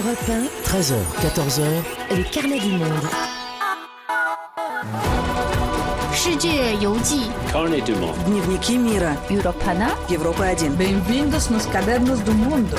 Europe 0.00 0.18
13h, 0.64 0.94
14h, 1.20 1.62
les 2.16 2.24
carnets 2.24 2.58
du 2.58 2.72
monde. 2.72 3.06
Carnet 7.52 7.80
du 7.82 7.94
monde. 7.94 8.16
Дневники 8.26 8.78
мира. 8.78 9.16
Europana. 9.30 9.94
Европа 10.08 10.44
1. 10.44 10.76
Bem-vindos 10.76 11.50
nos 11.50 11.66
cadernos 11.66 12.20
do 12.20 12.32
mundo. 12.32 12.76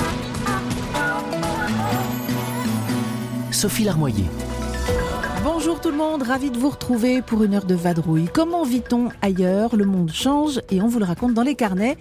Sophie 3.51 3.85
Larmoyer. 3.85 4.25
Bonjour 5.64 5.80
tout 5.80 5.92
le 5.92 5.96
monde, 5.96 6.24
ravi 6.24 6.50
de 6.50 6.58
vous 6.58 6.70
retrouver 6.70 7.22
pour 7.22 7.44
une 7.44 7.54
heure 7.54 7.66
de 7.66 7.76
vadrouille. 7.76 8.28
Comment 8.34 8.64
vit-on 8.64 9.10
ailleurs? 9.22 9.76
Le 9.76 9.84
monde 9.84 10.10
change 10.10 10.60
et 10.72 10.82
on 10.82 10.88
vous 10.88 10.98
le 10.98 11.04
raconte 11.04 11.34
dans 11.34 11.44
les 11.44 11.54
carnets. 11.54 11.96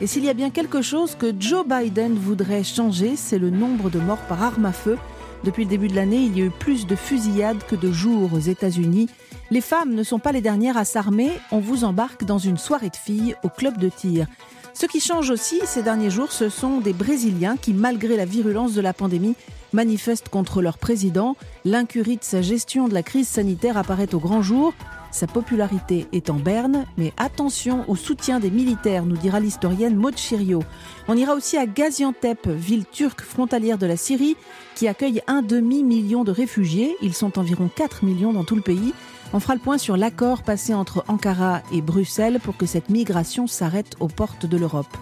Et 0.00 0.06
s'il 0.06 0.24
y 0.24 0.30
a 0.30 0.32
bien 0.32 0.48
quelque 0.48 0.80
chose 0.80 1.14
que 1.14 1.30
Joe 1.38 1.66
Biden 1.66 2.14
voudrait 2.14 2.64
changer, 2.64 3.16
c'est 3.16 3.38
le 3.38 3.50
nombre 3.50 3.90
de 3.90 3.98
morts 3.98 4.22
par 4.30 4.42
arme 4.42 4.64
à 4.64 4.72
feu. 4.72 4.96
Depuis 5.44 5.64
le 5.64 5.68
début 5.68 5.88
de 5.88 5.94
l'année, 5.94 6.22
il 6.22 6.38
y 6.38 6.40
a 6.40 6.46
eu 6.46 6.50
plus 6.50 6.86
de 6.86 6.96
fusillades 6.96 7.62
que 7.68 7.76
de 7.76 7.92
jours 7.92 8.32
aux 8.32 8.38
États-Unis. 8.38 9.10
Les 9.50 9.60
femmes 9.60 9.92
ne 9.92 10.04
sont 10.04 10.18
pas 10.18 10.32
les 10.32 10.40
dernières 10.40 10.78
à 10.78 10.86
s'armer. 10.86 11.32
On 11.50 11.58
vous 11.58 11.84
embarque 11.84 12.24
dans 12.24 12.38
une 12.38 12.56
soirée 12.56 12.88
de 12.88 12.96
filles 12.96 13.36
au 13.42 13.50
club 13.50 13.76
de 13.76 13.90
tir. 13.90 14.26
Ce 14.74 14.86
qui 14.86 15.00
change 15.00 15.30
aussi 15.30 15.60
ces 15.64 15.82
derniers 15.82 16.10
jours, 16.10 16.32
ce 16.32 16.48
sont 16.48 16.80
des 16.80 16.92
Brésiliens 16.92 17.56
qui, 17.56 17.74
malgré 17.74 18.16
la 18.16 18.24
virulence 18.24 18.72
de 18.72 18.80
la 18.80 18.94
pandémie, 18.94 19.34
manifestent 19.72 20.28
contre 20.28 20.62
leur 20.62 20.78
président. 20.78 21.36
L'incurie 21.64 22.16
de 22.16 22.24
sa 22.24 22.42
gestion 22.42 22.88
de 22.88 22.94
la 22.94 23.02
crise 23.02 23.28
sanitaire 23.28 23.76
apparaît 23.76 24.14
au 24.14 24.18
grand 24.18 24.42
jour. 24.42 24.72
Sa 25.10 25.26
popularité 25.26 26.06
est 26.12 26.30
en 26.30 26.36
berne, 26.36 26.86
mais 26.96 27.12
attention 27.18 27.84
au 27.86 27.96
soutien 27.96 28.40
des 28.40 28.50
militaires, 28.50 29.04
nous 29.04 29.18
dira 29.18 29.40
l'historienne 29.40 29.94
Maud 29.94 30.16
Chirio. 30.16 30.62
On 31.06 31.18
ira 31.18 31.34
aussi 31.34 31.58
à 31.58 31.66
Gaziantep, 31.66 32.48
ville 32.48 32.86
turque 32.90 33.20
frontalière 33.20 33.76
de 33.76 33.84
la 33.84 33.98
Syrie, 33.98 34.36
qui 34.74 34.88
accueille 34.88 35.20
un 35.26 35.42
demi-million 35.42 36.24
de 36.24 36.32
réfugiés. 36.32 36.96
Ils 37.02 37.14
sont 37.14 37.38
environ 37.38 37.68
4 37.74 38.06
millions 38.06 38.32
dans 38.32 38.44
tout 38.44 38.56
le 38.56 38.62
pays. 38.62 38.94
On 39.34 39.40
fera 39.40 39.54
le 39.54 39.60
point 39.60 39.78
sur 39.78 39.96
l'accord 39.96 40.42
passé 40.42 40.74
entre 40.74 41.04
Ankara 41.08 41.62
et 41.72 41.80
Bruxelles 41.80 42.38
pour 42.42 42.56
que 42.56 42.66
cette 42.66 42.90
migration 42.90 43.46
s'arrête 43.46 43.96
aux 43.98 44.08
portes 44.08 44.44
de 44.44 44.58
l'Europe. 44.58 44.94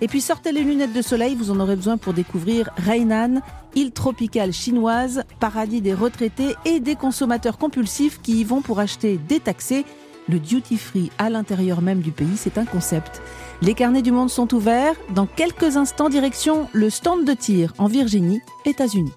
Et 0.00 0.08
puis 0.08 0.20
sortez 0.20 0.52
les 0.52 0.62
lunettes 0.62 0.92
de 0.92 1.02
soleil, 1.02 1.36
vous 1.36 1.50
en 1.50 1.60
aurez 1.60 1.76
besoin 1.76 1.96
pour 1.96 2.12
découvrir 2.12 2.68
Hainan, 2.86 3.40
île 3.74 3.92
tropicale 3.92 4.52
chinoise, 4.52 5.22
paradis 5.40 5.80
des 5.80 5.94
retraités 5.94 6.54
et 6.64 6.80
des 6.80 6.96
consommateurs 6.96 7.58
compulsifs 7.58 8.20
qui 8.20 8.40
y 8.40 8.44
vont 8.44 8.60
pour 8.60 8.80
acheter 8.80 9.18
détaxé. 9.28 9.84
Le 10.28 10.40
duty 10.40 10.76
free 10.76 11.10
à 11.18 11.30
l'intérieur 11.30 11.80
même 11.80 12.00
du 12.00 12.10
pays, 12.10 12.36
c'est 12.36 12.58
un 12.58 12.64
concept. 12.64 13.22
Les 13.62 13.74
carnets 13.74 14.02
du 14.02 14.10
monde 14.10 14.28
sont 14.28 14.52
ouverts. 14.52 14.96
Dans 15.14 15.26
quelques 15.26 15.76
instants, 15.76 16.08
direction 16.08 16.68
le 16.72 16.90
stand 16.90 17.24
de 17.24 17.32
tir 17.32 17.72
en 17.78 17.86
Virginie, 17.86 18.40
États-Unis. 18.64 19.12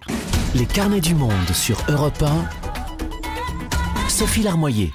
Les 0.56 0.68
carnets 0.68 1.02
du 1.02 1.16
monde 1.16 1.32
sur 1.54 1.78
Europe 1.90 2.22
1. 2.22 2.59
Sophie 4.20 4.44
Larmoyer. 4.44 4.92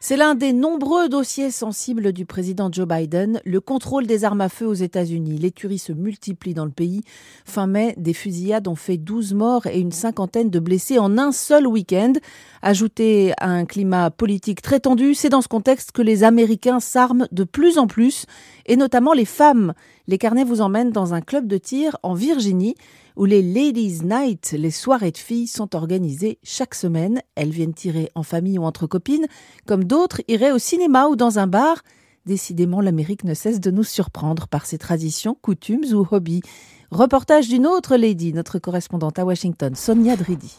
C'est 0.00 0.16
l'un 0.16 0.34
des 0.34 0.54
nombreux 0.54 1.10
dossiers 1.10 1.50
sensibles 1.50 2.14
du 2.14 2.24
président 2.24 2.70
Joe 2.72 2.88
Biden, 2.88 3.42
le 3.44 3.60
contrôle 3.60 4.06
des 4.06 4.24
armes 4.24 4.40
à 4.40 4.48
feu 4.48 4.66
aux 4.66 4.72
États-Unis. 4.72 5.36
Les 5.36 5.52
se 5.76 5.92
multiplient 5.92 6.54
dans 6.54 6.64
le 6.64 6.70
pays. 6.70 7.02
Fin 7.44 7.66
mai, 7.66 7.94
des 7.98 8.14
fusillades 8.14 8.66
ont 8.66 8.74
fait 8.74 8.96
12 8.96 9.34
morts 9.34 9.66
et 9.66 9.78
une 9.78 9.92
cinquantaine 9.92 10.48
de 10.48 10.60
blessés 10.60 10.98
en 10.98 11.18
un 11.18 11.30
seul 11.30 11.66
week-end. 11.66 12.14
Ajouté 12.62 13.34
à 13.36 13.50
un 13.50 13.66
climat 13.66 14.10
politique 14.10 14.62
très 14.62 14.80
tendu, 14.80 15.14
c'est 15.14 15.28
dans 15.28 15.42
ce 15.42 15.48
contexte 15.48 15.92
que 15.92 16.00
les 16.00 16.24
Américains 16.24 16.80
s'arment 16.80 17.28
de 17.32 17.44
plus 17.44 17.76
en 17.76 17.86
plus, 17.86 18.24
et 18.64 18.76
notamment 18.76 19.12
les 19.12 19.26
femmes. 19.26 19.74
Les 20.06 20.16
carnets 20.16 20.44
vous 20.44 20.62
emmènent 20.62 20.92
dans 20.92 21.12
un 21.12 21.20
club 21.20 21.46
de 21.46 21.58
tir 21.58 21.98
en 22.02 22.14
Virginie 22.14 22.76
où 23.16 23.24
les 23.24 23.42
Ladies 23.42 24.00
Night, 24.04 24.54
les 24.58 24.70
soirées 24.70 25.12
de 25.12 25.18
filles, 25.18 25.46
sont 25.46 25.74
organisées 25.76 26.38
chaque 26.42 26.74
semaine. 26.74 27.20
Elles 27.34 27.50
viennent 27.50 27.74
tirer 27.74 28.10
en 28.14 28.22
famille 28.22 28.58
ou 28.58 28.64
entre 28.64 28.86
copines, 28.86 29.26
comme 29.66 29.84
d'autres 29.84 30.20
iraient 30.28 30.52
au 30.52 30.58
cinéma 30.58 31.06
ou 31.06 31.16
dans 31.16 31.38
un 31.38 31.46
bar. 31.46 31.82
Décidément, 32.26 32.80
l'Amérique 32.80 33.24
ne 33.24 33.34
cesse 33.34 33.60
de 33.60 33.70
nous 33.70 33.84
surprendre 33.84 34.48
par 34.48 34.66
ses 34.66 34.78
traditions, 34.78 35.36
coutumes 35.40 35.84
ou 35.92 36.06
hobbies. 36.10 36.42
Reportage 36.90 37.48
d'une 37.48 37.66
autre 37.66 37.96
lady, 37.96 38.32
notre 38.32 38.58
correspondante 38.58 39.18
à 39.18 39.24
Washington, 39.24 39.74
Sonia 39.74 40.16
Dridi. 40.16 40.56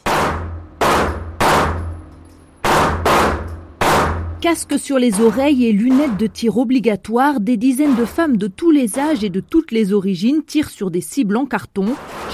Casque 4.45 4.77
sur 4.77 4.99
les 4.99 5.21
oreilles 5.21 5.65
et 5.65 5.71
lunettes 5.71 6.17
de 6.17 6.27
tir 6.27 6.59
obligatoires, 6.59 7.39
des 7.39 7.57
dizaines 7.57 7.95
de 7.95 8.05
femmes 8.05 8.37
de 8.37 8.45
tous 8.45 8.69
les 8.69 8.99
âges 8.99 9.23
et 9.23 9.31
de 9.31 9.39
toutes 9.39 9.71
les 9.71 9.91
origines 9.91 10.43
tirent 10.43 10.69
sur 10.69 10.91
des 10.91 11.01
cibles 11.01 11.35
en 11.35 11.47
carton. 11.47 11.87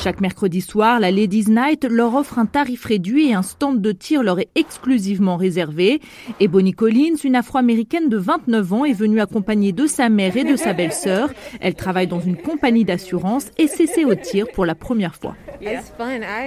Chaque 0.03 0.19
mercredi 0.19 0.59
soir, 0.59 0.99
la 0.99 1.09
Ladies 1.09 1.45
Night 1.47 1.85
leur 1.85 2.15
offre 2.15 2.37
un 2.37 2.45
tarif 2.45 2.83
réduit 2.83 3.29
et 3.29 3.33
un 3.33 3.43
stand 3.43 3.79
de 3.79 3.93
tir 3.93 4.23
leur 4.23 4.39
est 4.39 4.49
exclusivement 4.55 5.37
réservé. 5.37 6.01
Et 6.41 6.49
Bonnie 6.49 6.73
Collins, 6.73 7.15
une 7.23 7.37
afro-américaine 7.37 8.09
de 8.09 8.17
29 8.17 8.73
ans, 8.73 8.83
est 8.83 8.91
venue 8.91 9.21
accompagnée 9.21 9.71
de 9.71 9.87
sa 9.87 10.09
mère 10.09 10.35
et 10.35 10.43
de 10.43 10.57
sa 10.57 10.73
belle-sœur. 10.73 11.29
Elle 11.61 11.75
travaille 11.75 12.07
dans 12.07 12.19
une 12.19 12.35
compagnie 12.35 12.83
d'assurance 12.83 13.45
et 13.57 13.67
s'essaie 13.67 14.03
au 14.03 14.15
tir 14.15 14.47
pour 14.53 14.65
la 14.65 14.75
première 14.75 15.15
fois. 15.15 15.37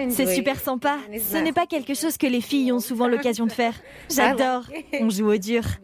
C'est 0.09 0.27
super 0.27 0.61
sympa. 0.61 0.99
Ce 1.19 1.39
n'est 1.39 1.53
pas 1.53 1.67
quelque 1.67 1.95
chose 1.95 2.19
que 2.19 2.27
les 2.27 2.41
filles 2.41 2.73
ont 2.73 2.81
souvent 2.81 3.07
l'occasion 3.07 3.47
de 3.47 3.53
faire. 3.53 3.75
J'adore. 4.15 4.65
On 5.01 5.09
joue 5.09 5.31
au 5.31 5.37
dur. 5.55 5.79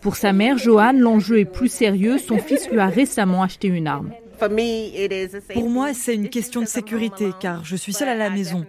Pour 0.00 0.16
sa 0.16 0.32
mère, 0.32 0.58
Joanne, 0.58 0.98
l'enjeu 0.98 1.38
est 1.40 1.44
plus 1.44 1.68
sérieux. 1.68 2.18
Son 2.18 2.38
fils 2.38 2.68
lui 2.70 2.80
a 2.80 2.86
récemment 2.86 3.42
acheté 3.42 3.68
une 3.68 3.86
arme. 3.86 4.12
Pour 5.52 5.68
moi, 5.68 5.92
c'est 5.92 6.14
une 6.14 6.30
question 6.30 6.62
de 6.62 6.66
sécurité 6.66 7.30
car 7.40 7.64
je 7.64 7.76
suis 7.76 7.92
seule 7.92 8.08
à 8.08 8.14
la 8.14 8.30
maison. 8.30 8.64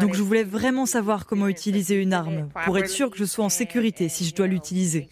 Donc 0.00 0.14
je 0.14 0.22
voulais 0.22 0.44
vraiment 0.44 0.86
savoir 0.86 1.26
comment 1.26 1.48
utiliser 1.48 1.96
une 1.96 2.12
arme 2.12 2.48
pour 2.64 2.78
être 2.78 2.88
sûre 2.88 3.10
que 3.10 3.18
je 3.18 3.24
sois 3.24 3.44
en 3.44 3.48
sécurité 3.48 4.08
si 4.08 4.24
je 4.24 4.34
dois 4.34 4.46
l'utiliser. 4.46 5.08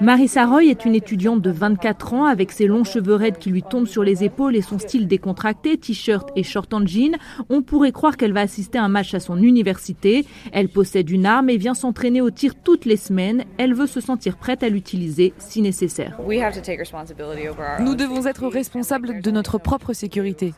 Marissa 0.00 0.46
Roy 0.46 0.66
est 0.66 0.84
une 0.84 0.94
étudiante 0.94 1.42
de 1.42 1.50
24 1.50 2.14
ans 2.14 2.26
avec 2.26 2.52
ses 2.52 2.66
longs 2.66 2.84
cheveux 2.84 3.16
raides 3.16 3.38
qui 3.38 3.50
lui 3.50 3.64
tombent 3.64 3.88
sur 3.88 4.04
les 4.04 4.22
épaules 4.22 4.54
et 4.54 4.62
son 4.62 4.78
style 4.78 5.08
décontracté, 5.08 5.76
t-shirt 5.76 6.28
et 6.36 6.44
short 6.44 6.72
en 6.72 6.86
jean. 6.86 7.16
On 7.48 7.62
pourrait 7.62 7.90
croire 7.90 8.16
qu'elle 8.16 8.32
va 8.32 8.42
assister 8.42 8.78
à 8.78 8.84
un 8.84 8.88
match 8.88 9.12
à 9.14 9.20
son 9.20 9.42
université. 9.42 10.24
Elle 10.52 10.68
possède 10.68 11.10
une 11.10 11.26
arme 11.26 11.50
et 11.50 11.56
vient 11.56 11.74
s'entraîner 11.74 12.20
au 12.20 12.30
tir 12.30 12.54
toutes 12.54 12.84
les 12.84 12.96
semaines. 12.96 13.44
Elle 13.58 13.74
veut 13.74 13.88
se 13.88 14.00
sentir 14.00 14.36
prête 14.36 14.62
à 14.62 14.68
l'utiliser 14.68 15.34
si 15.38 15.62
nécessaire. 15.62 16.16
Nous 16.20 17.94
devons 17.96 18.26
être 18.26 18.46
responsables 18.46 19.20
de 19.20 19.30
notre 19.32 19.58
propre 19.58 19.92
sécurité. 19.94 20.54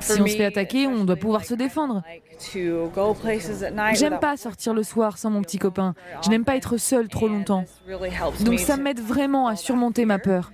Si 0.00 0.20
on 0.20 0.26
se 0.26 0.36
fait 0.36 0.46
attaquer, 0.46 0.86
on 0.86 1.04
doit 1.04 1.16
pouvoir 1.16 1.44
se 1.44 1.54
défendre. 1.54 2.02
J'aime 3.94 4.18
pas 4.18 4.36
sortir 4.38 4.72
le 4.72 4.82
soir 4.82 5.18
sans 5.18 5.30
mon 5.30 5.42
petit 5.42 5.58
copain. 5.58 5.94
Je 6.24 6.30
n'aime 6.30 6.44
pas 6.44 6.56
être 6.56 6.78
seule 6.78 7.08
trop 7.08 7.28
longtemps. 7.28 7.64
Donc 8.40 8.58
ça 8.58 8.76
m'aide 8.76 9.00
vraiment 9.00 9.46
à 9.48 9.56
surmonter 9.56 10.04
ma 10.04 10.18
peur. 10.18 10.52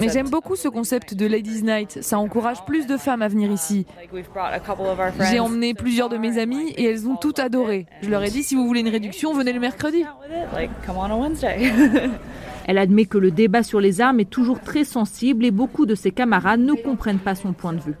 Mais 0.00 0.08
j'aime 0.08 0.28
beaucoup 0.28 0.56
ce 0.56 0.68
concept 0.68 1.14
de 1.14 1.26
Ladies 1.26 1.62
Night. 1.62 1.98
Ça 2.02 2.18
encourage 2.18 2.64
plus 2.64 2.86
de 2.86 2.96
femmes 2.96 3.22
à 3.22 3.28
venir 3.28 3.50
ici. 3.50 3.86
J'ai 5.30 5.40
emmené 5.40 5.74
plusieurs 5.74 6.08
de 6.08 6.16
mes 6.16 6.38
amies 6.38 6.70
et 6.76 6.84
elles 6.84 7.06
ont 7.08 7.16
tout 7.16 7.34
adoré. 7.38 7.86
Je 8.02 8.10
leur 8.10 8.22
ai 8.22 8.30
dit 8.30 8.42
si 8.42 8.54
vous 8.54 8.66
voulez 8.66 8.80
une 8.80 8.88
réduction, 8.88 9.32
venez 9.32 9.52
le 9.52 9.60
mercredi. 9.60 10.04
Elle 12.66 12.76
admet 12.76 13.06
que 13.06 13.16
le 13.16 13.30
débat 13.30 13.62
sur 13.62 13.80
les 13.80 14.02
armes 14.02 14.20
est 14.20 14.28
toujours 14.28 14.60
très 14.60 14.84
sensible 14.84 15.46
et 15.46 15.50
beaucoup 15.50 15.86
de 15.86 15.94
ses 15.94 16.10
camarades 16.10 16.60
ne 16.60 16.74
comprennent 16.74 17.18
pas 17.18 17.34
son 17.34 17.54
point 17.54 17.72
de 17.72 17.80
vue. 17.80 17.94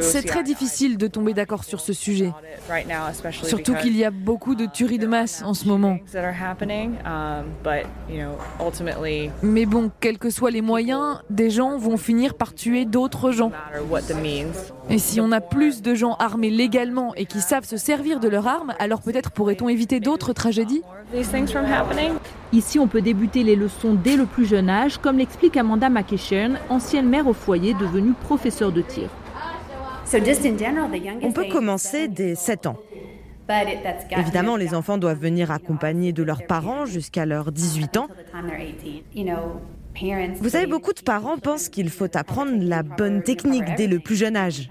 C'est 0.00 0.22
très 0.22 0.42
difficile 0.42 0.96
de 0.96 1.06
tomber 1.06 1.34
d'accord 1.34 1.64
sur 1.64 1.80
ce 1.80 1.92
sujet, 1.92 2.32
surtout 3.44 3.74
qu'il 3.74 3.96
y 3.96 4.04
a 4.04 4.10
beaucoup 4.10 4.54
de 4.54 4.66
tueries 4.66 4.98
de 4.98 5.06
masse 5.06 5.42
en 5.42 5.54
ce 5.54 5.66
moment. 5.66 5.98
Mais 9.42 9.66
bon, 9.66 9.90
quels 10.00 10.18
que 10.18 10.30
soient 10.30 10.50
les 10.50 10.62
moyens, 10.62 11.20
des 11.30 11.50
gens 11.50 11.76
vont 11.78 11.96
finir 11.96 12.34
par 12.34 12.54
tuer 12.54 12.84
d'autres 12.84 13.30
gens. 13.32 13.52
Et 14.90 14.98
si 14.98 15.20
on 15.20 15.32
a 15.32 15.40
plus 15.40 15.82
de 15.82 15.94
gens 15.94 16.14
armés 16.14 16.50
légalement 16.50 17.14
et 17.14 17.26
qui 17.26 17.40
savent 17.40 17.64
se 17.64 17.76
servir 17.76 18.20
de 18.20 18.28
leurs 18.28 18.46
armes, 18.46 18.74
alors 18.78 19.02
peut-être 19.02 19.30
pourrait-on 19.30 19.68
éviter 19.68 20.00
d'autres 20.00 20.32
tragédies 20.32 20.82
Ici, 22.52 22.78
on 22.78 22.88
peut 22.88 23.02
débuter 23.02 23.42
les 23.42 23.56
leçons 23.56 23.94
dès 23.94 24.16
le 24.16 24.24
plus 24.24 24.46
jeune 24.46 24.70
âge, 24.70 24.98
comme 24.98 25.18
l'explique 25.18 25.56
Amanda 25.58 25.90
McEachern, 25.90 26.58
ancienne 26.70 27.08
mère 27.08 27.26
au 27.26 27.34
foyer 27.34 27.74
devenue 27.74 28.14
professeure 28.14 28.72
de 28.72 28.80
tir. 28.80 29.10
On 31.22 31.32
peut 31.32 31.48
commencer 31.50 32.08
dès 32.08 32.34
7 32.34 32.66
ans. 32.66 32.76
Évidemment, 34.16 34.56
les 34.56 34.74
enfants 34.74 34.98
doivent 34.98 35.20
venir 35.20 35.50
accompagnés 35.50 36.12
de 36.12 36.22
leurs 36.22 36.46
parents 36.46 36.86
jusqu'à 36.86 37.26
leurs 37.26 37.52
18 37.52 37.96
ans. 37.98 38.08
Vous 40.40 40.50
savez, 40.50 40.66
beaucoup 40.66 40.92
de 40.92 41.00
parents 41.00 41.38
pensent 41.38 41.68
qu'il 41.68 41.90
faut 41.90 42.16
apprendre 42.16 42.52
la 42.60 42.82
bonne 42.82 43.22
technique 43.22 43.64
dès 43.76 43.86
le 43.86 43.98
plus 43.98 44.16
jeune 44.16 44.36
âge. 44.36 44.70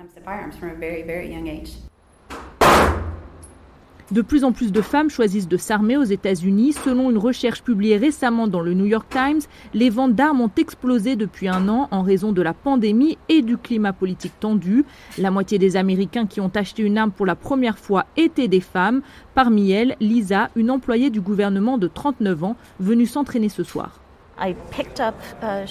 De 4.09 4.21
plus 4.21 4.45
en 4.45 4.53
plus 4.53 4.71
de 4.71 4.81
femmes 4.81 5.09
choisissent 5.09 5.49
de 5.49 5.57
s'armer 5.57 5.97
aux 5.97 6.03
États-Unis. 6.03 6.71
Selon 6.71 7.11
une 7.11 7.17
recherche 7.17 7.61
publiée 7.61 7.97
récemment 7.97 8.47
dans 8.47 8.61
le 8.61 8.73
New 8.73 8.85
York 8.85 9.07
Times, 9.09 9.41
les 9.73 9.89
ventes 9.89 10.15
d'armes 10.15 10.39
ont 10.39 10.51
explosé 10.55 11.17
depuis 11.17 11.49
un 11.49 11.67
an 11.67 11.89
en 11.91 12.03
raison 12.03 12.31
de 12.31 12.41
la 12.41 12.53
pandémie 12.53 13.17
et 13.27 13.41
du 13.41 13.57
climat 13.57 13.91
politique 13.91 14.39
tendu. 14.39 14.85
La 15.17 15.29
moitié 15.29 15.59
des 15.59 15.75
Américains 15.75 16.25
qui 16.25 16.39
ont 16.39 16.51
acheté 16.55 16.83
une 16.83 16.97
arme 16.97 17.11
pour 17.11 17.25
la 17.25 17.35
première 17.35 17.77
fois 17.77 18.05
étaient 18.15 18.47
des 18.47 18.61
femmes. 18.61 19.01
Parmi 19.35 19.71
elles, 19.71 19.97
Lisa, 19.99 20.51
une 20.55 20.71
employée 20.71 21.09
du 21.09 21.19
gouvernement 21.19 21.77
de 21.77 21.87
39 21.87 22.43
ans, 22.45 22.55
venue 22.79 23.07
s'entraîner 23.07 23.49
ce 23.49 23.63
soir. 23.63 23.99
Uh, 24.39 25.65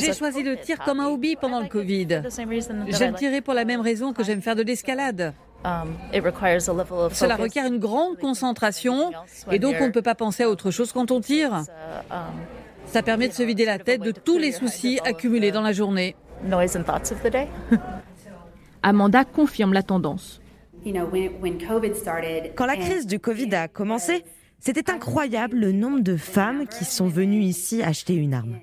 J'ai 0.00 0.12
choisi 0.12 0.42
le 0.42 0.56
tir 0.56 0.78
comme 0.84 1.00
un 1.00 1.06
hobby 1.06 1.36
pendant 1.36 1.60
le 1.60 1.68
Covid. 1.68 2.22
J'aime 2.88 3.14
tirer 3.14 3.40
pour 3.40 3.54
la 3.54 3.64
même 3.64 3.80
raison 3.80 4.12
que 4.12 4.24
j'aime 4.24 4.42
faire 4.42 4.56
de 4.56 4.62
l'escalade. 4.62 5.32
Um, 5.64 5.94
Cela 7.12 7.36
requiert 7.36 7.66
une 7.66 7.78
grande 7.78 8.18
concentration 8.18 9.12
et 9.50 9.58
donc 9.58 9.76
on 9.80 9.86
ne 9.86 9.92
peut 9.92 10.02
pas 10.02 10.14
penser 10.14 10.42
à 10.42 10.50
autre 10.50 10.70
chose 10.70 10.92
quand 10.92 11.10
on 11.10 11.20
tire. 11.20 11.54
Um, 12.10 12.16
Ça 12.86 13.02
permet 13.02 13.28
de 13.28 13.32
se 13.32 13.42
vider 13.42 13.64
la 13.64 13.78
tête 13.78 14.02
de 14.02 14.10
tous 14.10 14.38
les 14.38 14.52
soucis 14.52 14.98
accumulés 15.04 15.52
dans 15.52 15.62
la 15.62 15.72
journée. 15.72 16.16
Amanda 18.82 19.24
confirme 19.24 19.72
la 19.72 19.82
tendance. 19.82 20.42
Quand 22.54 22.66
la 22.66 22.76
crise 22.76 23.06
du 23.06 23.18
Covid 23.18 23.54
a 23.54 23.68
commencé, 23.68 24.22
c'était 24.64 24.90
incroyable 24.90 25.58
le 25.58 25.72
nombre 25.72 26.00
de 26.00 26.16
femmes 26.16 26.66
qui 26.66 26.86
sont 26.86 27.06
venues 27.06 27.42
ici 27.42 27.82
acheter 27.82 28.14
une 28.14 28.32
arme. 28.32 28.60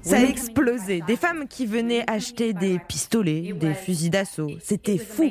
Ça 0.00 0.16
a 0.16 0.20
explosé. 0.22 1.02
Des 1.06 1.16
femmes 1.16 1.46
qui 1.46 1.66
venaient 1.66 2.10
acheter 2.10 2.54
des 2.54 2.78
pistolets, 2.78 3.52
des 3.52 3.74
fusils 3.74 4.08
d'assaut. 4.08 4.52
C'était 4.62 4.96
fou. 4.96 5.30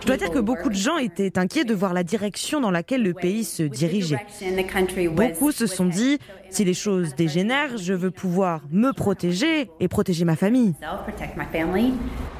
Je 0.00 0.06
dois 0.06 0.16
dire 0.16 0.30
que 0.30 0.40
beaucoup 0.40 0.68
de 0.68 0.74
gens 0.74 0.98
étaient 0.98 1.38
inquiets 1.38 1.64
de 1.64 1.74
voir 1.74 1.94
la 1.94 2.02
direction 2.02 2.60
dans 2.60 2.72
laquelle 2.72 3.02
le 3.02 3.14
pays 3.14 3.44
se 3.44 3.62
dirigeait. 3.62 4.26
Beaucoup 5.14 5.52
se 5.52 5.66
sont 5.66 5.84
dit, 5.84 6.18
si 6.50 6.64
les 6.64 6.74
choses 6.74 7.14
dégénèrent, 7.14 7.78
je 7.78 7.92
veux 7.92 8.10
pouvoir 8.10 8.62
me 8.72 8.92
protéger 8.92 9.70
et 9.78 9.86
protéger 9.86 10.24
ma 10.24 10.34
famille. 10.34 10.74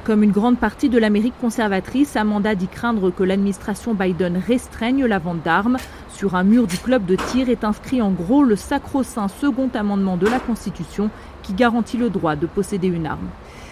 Comme 0.03 0.23
une 0.23 0.31
grande 0.31 0.57
partie 0.59 0.89
de 0.89 0.97
l'Amérique 0.97 1.37
conservatrice, 1.39 2.17
Amanda 2.17 2.55
dit 2.55 2.67
craindre 2.67 3.09
que 3.09 3.23
l'administration 3.23 3.93
Biden 3.93 4.37
restreigne 4.45 5.05
la 5.05 5.19
vente 5.19 5.43
d'armes. 5.43 5.77
Sur 6.09 6.35
un 6.35 6.43
mur 6.43 6.67
du 6.67 6.77
club 6.77 7.05
de 7.05 7.15
tir 7.15 7.49
est 7.49 7.63
inscrit 7.63 8.01
en 8.01 8.11
gros 8.11 8.43
le 8.43 8.55
sacro-saint 8.55 9.27
second 9.29 9.69
amendement 9.75 10.17
de 10.17 10.27
la 10.27 10.39
Constitution 10.39 11.09
qui 11.43 11.53
garantit 11.53 11.97
le 11.97 12.09
droit 12.09 12.35
de 12.35 12.47
posséder 12.47 12.87
une 12.87 13.05
arme. 13.05 13.29